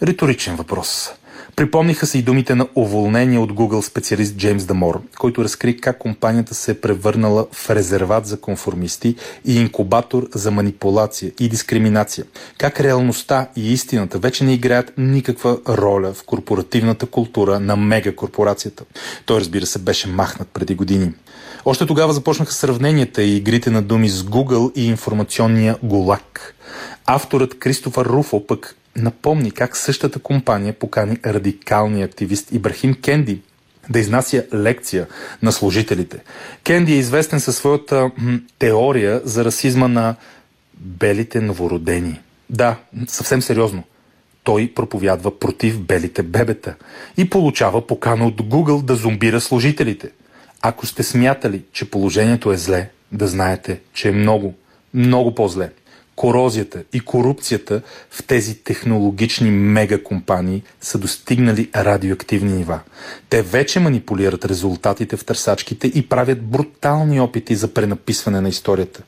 Риторичен 0.03 0.57
въпрос. 0.57 1.11
Припомниха 1.59 2.07
се 2.07 2.19
и 2.19 2.23
думите 2.23 2.55
на 2.55 2.67
уволнение 2.75 3.39
от 3.39 3.53
Google 3.53 3.81
специалист 3.81 4.37
Джеймс 4.37 4.65
Дамор, 4.65 5.01
който 5.19 5.45
разкри 5.45 5.77
как 5.77 5.99
компанията 5.99 6.55
се 6.55 6.71
е 6.71 6.81
превърнала 6.81 7.47
в 7.53 7.71
резерват 7.71 8.27
за 8.27 8.41
конформисти 8.41 9.17
и 9.45 9.61
инкубатор 9.61 10.29
за 10.35 10.51
манипулация 10.51 11.33
и 11.41 11.49
дискриминация. 11.49 12.25
Как 12.59 12.81
реалността 12.81 13.49
и 13.57 13.73
истината 13.73 14.19
вече 14.19 14.45
не 14.45 14.55
играят 14.55 14.93
никаква 14.99 15.59
роля 15.69 16.13
в 16.13 16.25
корпоративната 16.25 17.07
култура 17.07 17.61
на 17.61 17.77
мегакорпорацията. 17.77 18.85
Той, 19.27 19.41
разбира 19.41 19.67
се, 19.67 19.79
беше 19.79 20.09
махнат 20.09 20.49
преди 20.49 20.75
години. 20.75 21.13
Още 21.65 21.87
тогава 21.87 22.13
започнаха 22.13 22.53
сравненията 22.53 23.23
и 23.23 23.37
игрите 23.37 23.71
на 23.71 23.83
думи 23.83 24.09
с 24.09 24.25
Google 24.25 24.73
и 24.75 24.87
информационния 24.87 25.77
ГУЛАГ. 25.83 26.55
Авторът 27.07 27.59
Кристофър 27.59 28.07
Руфо 28.07 28.47
пък 28.47 28.78
напомни 28.97 29.51
как 29.51 29.77
същата 29.77 30.19
компания 30.19 30.73
покани 30.73 31.19
радикалния 31.27 32.07
активист 32.07 32.53
Ибрахим 32.53 32.95
Кенди 32.95 33.41
да 33.91 33.99
изнася 33.99 34.47
лекция 34.55 35.07
на 35.43 35.53
служителите. 35.53 36.19
Кенди 36.65 36.93
е 36.93 36.99
известен 36.99 37.41
със 37.41 37.57
своята 37.57 38.11
м, 38.19 38.41
теория 38.59 39.21
за 39.25 39.45
расизма 39.45 39.89
на 39.89 40.15
белите 40.75 41.41
новородени. 41.41 42.21
Да, 42.51 42.77
съвсем 43.07 43.43
сериозно. 43.43 43.83
Той 44.45 44.73
проповядва 44.75 45.39
против 45.39 45.81
белите 45.81 46.23
бебета 46.23 46.75
и 47.17 47.31
получава 47.31 47.87
покана 47.87 48.27
от 48.27 48.43
Google 48.43 48.83
да 48.83 48.95
зомбира 48.95 49.41
служителите. 49.41 50.11
Ако 50.63 50.87
сте 50.87 51.03
смятали, 51.03 51.63
че 51.73 51.91
положението 51.91 52.53
е 52.53 52.57
зле, 52.57 52.91
да 53.13 53.29
знаете, 53.29 53.81
че 53.95 54.09
е 54.09 54.13
много, 54.13 54.55
много 54.95 55.35
по-зле 55.35 55.71
корозията 56.19 56.83
и 56.93 57.01
корупцията 57.01 57.83
в 58.11 58.23
тези 58.27 58.55
технологични 58.55 59.51
мегакомпании 59.51 60.63
са 60.81 60.99
достигнали 60.99 61.71
радиоактивни 61.77 62.53
нива. 62.53 62.81
Те 63.31 63.43
вече 63.43 63.81
манипулират 63.81 64.45
резултатите 64.45 65.17
в 65.17 65.25
търсачките 65.25 65.87
и 65.87 66.09
правят 66.09 66.43
брутални 66.43 67.21
опити 67.21 67.55
за 67.55 67.75
пренаписване 67.75 68.41
на 68.41 68.49
историята. 68.49 69.03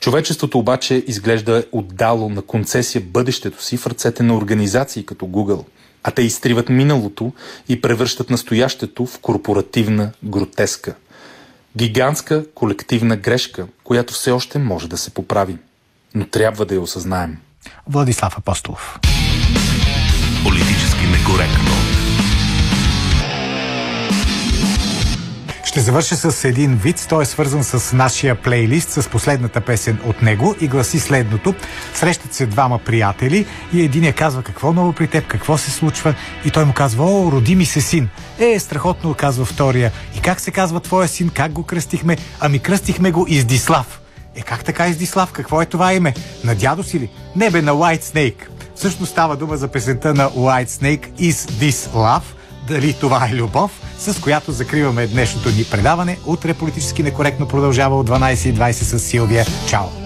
Човечеството 0.00 0.58
обаче 0.58 1.04
изглежда 1.06 1.64
отдало 1.72 2.28
на 2.28 2.42
концесия 2.42 3.02
бъдещето 3.02 3.64
си 3.64 3.76
в 3.76 3.86
ръцете 3.86 4.22
на 4.22 4.36
организации 4.36 5.06
като 5.06 5.26
Google, 5.26 5.64
а 6.02 6.10
те 6.10 6.22
изтриват 6.22 6.68
миналото 6.68 7.32
и 7.68 7.80
превръщат 7.80 8.30
настоящето 8.30 9.06
в 9.06 9.18
корпоративна 9.18 10.12
гротеска– 10.24 10.94
Гигантска 11.76 12.44
колективна 12.54 13.16
грешка, 13.16 13.66
която 13.84 14.14
все 14.14 14.30
още 14.30 14.58
може 14.58 14.88
да 14.88 14.96
се 14.96 15.10
поправи. 15.10 15.56
Но 16.14 16.26
трябва 16.26 16.66
да 16.66 16.74
я 16.74 16.80
осъзнаем. 16.80 17.36
Владислав 17.86 18.38
Апостолов. 18.38 18.98
Политически 20.44 21.06
некоректно. 21.06 21.70
Ще 25.70 25.80
завърша 25.80 26.16
с 26.16 26.44
един 26.44 26.76
вид. 26.76 27.06
Той 27.08 27.22
е 27.22 27.26
свързан 27.26 27.64
с 27.64 27.96
нашия 27.96 28.34
плейлист, 28.34 28.90
с 28.90 29.08
последната 29.08 29.60
песен 29.60 29.98
от 30.06 30.22
него 30.22 30.54
и 30.60 30.68
гласи 30.68 30.98
следното. 30.98 31.54
Срещат 31.94 32.34
се 32.34 32.46
двама 32.46 32.78
приятели 32.78 33.46
и 33.72 33.82
един 33.82 34.04
я 34.04 34.12
казва 34.12 34.42
какво 34.42 34.72
ново 34.72 34.92
при 34.92 35.08
теб, 35.08 35.26
какво 35.26 35.58
се 35.58 35.70
случва 35.70 36.14
и 36.44 36.50
той 36.50 36.64
му 36.64 36.72
казва, 36.72 37.04
о, 37.04 37.32
роди 37.32 37.56
ми 37.56 37.66
се 37.66 37.80
син. 37.80 38.08
Е, 38.38 38.58
страхотно, 38.58 39.14
казва 39.14 39.44
втория. 39.44 39.92
И 40.16 40.20
как 40.20 40.40
се 40.40 40.50
казва 40.50 40.80
твоя 40.80 41.08
син, 41.08 41.28
как 41.28 41.52
го 41.52 41.62
кръстихме? 41.62 42.16
Ами 42.40 42.58
кръстихме 42.58 43.10
го 43.10 43.26
Издислав. 43.28 43.99
Е, 44.36 44.42
как 44.42 44.64
така 44.64 44.88
Издислав? 44.88 45.32
Какво 45.32 45.62
е 45.62 45.66
това 45.66 45.92
име? 45.92 46.14
На 46.44 46.54
дядо 46.54 46.82
си 46.82 47.00
ли? 47.00 47.10
Не 47.36 47.50
бе, 47.50 47.62
на 47.62 47.72
White 47.72 48.02
Snake. 48.02 48.48
Всъщност 48.74 49.12
става 49.12 49.36
дума 49.36 49.56
за 49.56 49.68
песента 49.68 50.14
на 50.14 50.30
White 50.30 50.68
Snake 50.68 51.10
Is 51.10 51.32
This 51.32 51.90
Love? 51.90 52.22
Дали 52.68 52.92
това 52.92 53.26
е 53.26 53.34
любов? 53.34 53.80
С 53.98 54.20
която 54.20 54.52
закриваме 54.52 55.06
днешното 55.06 55.48
ни 55.48 55.64
предаване. 55.64 56.18
Утре 56.26 56.54
политически 56.54 57.02
некоректно 57.02 57.48
продължава 57.48 57.98
от 57.98 58.10
12.20 58.10 58.72
с 58.72 58.98
Силвия. 58.98 59.46
Чао! 59.68 60.00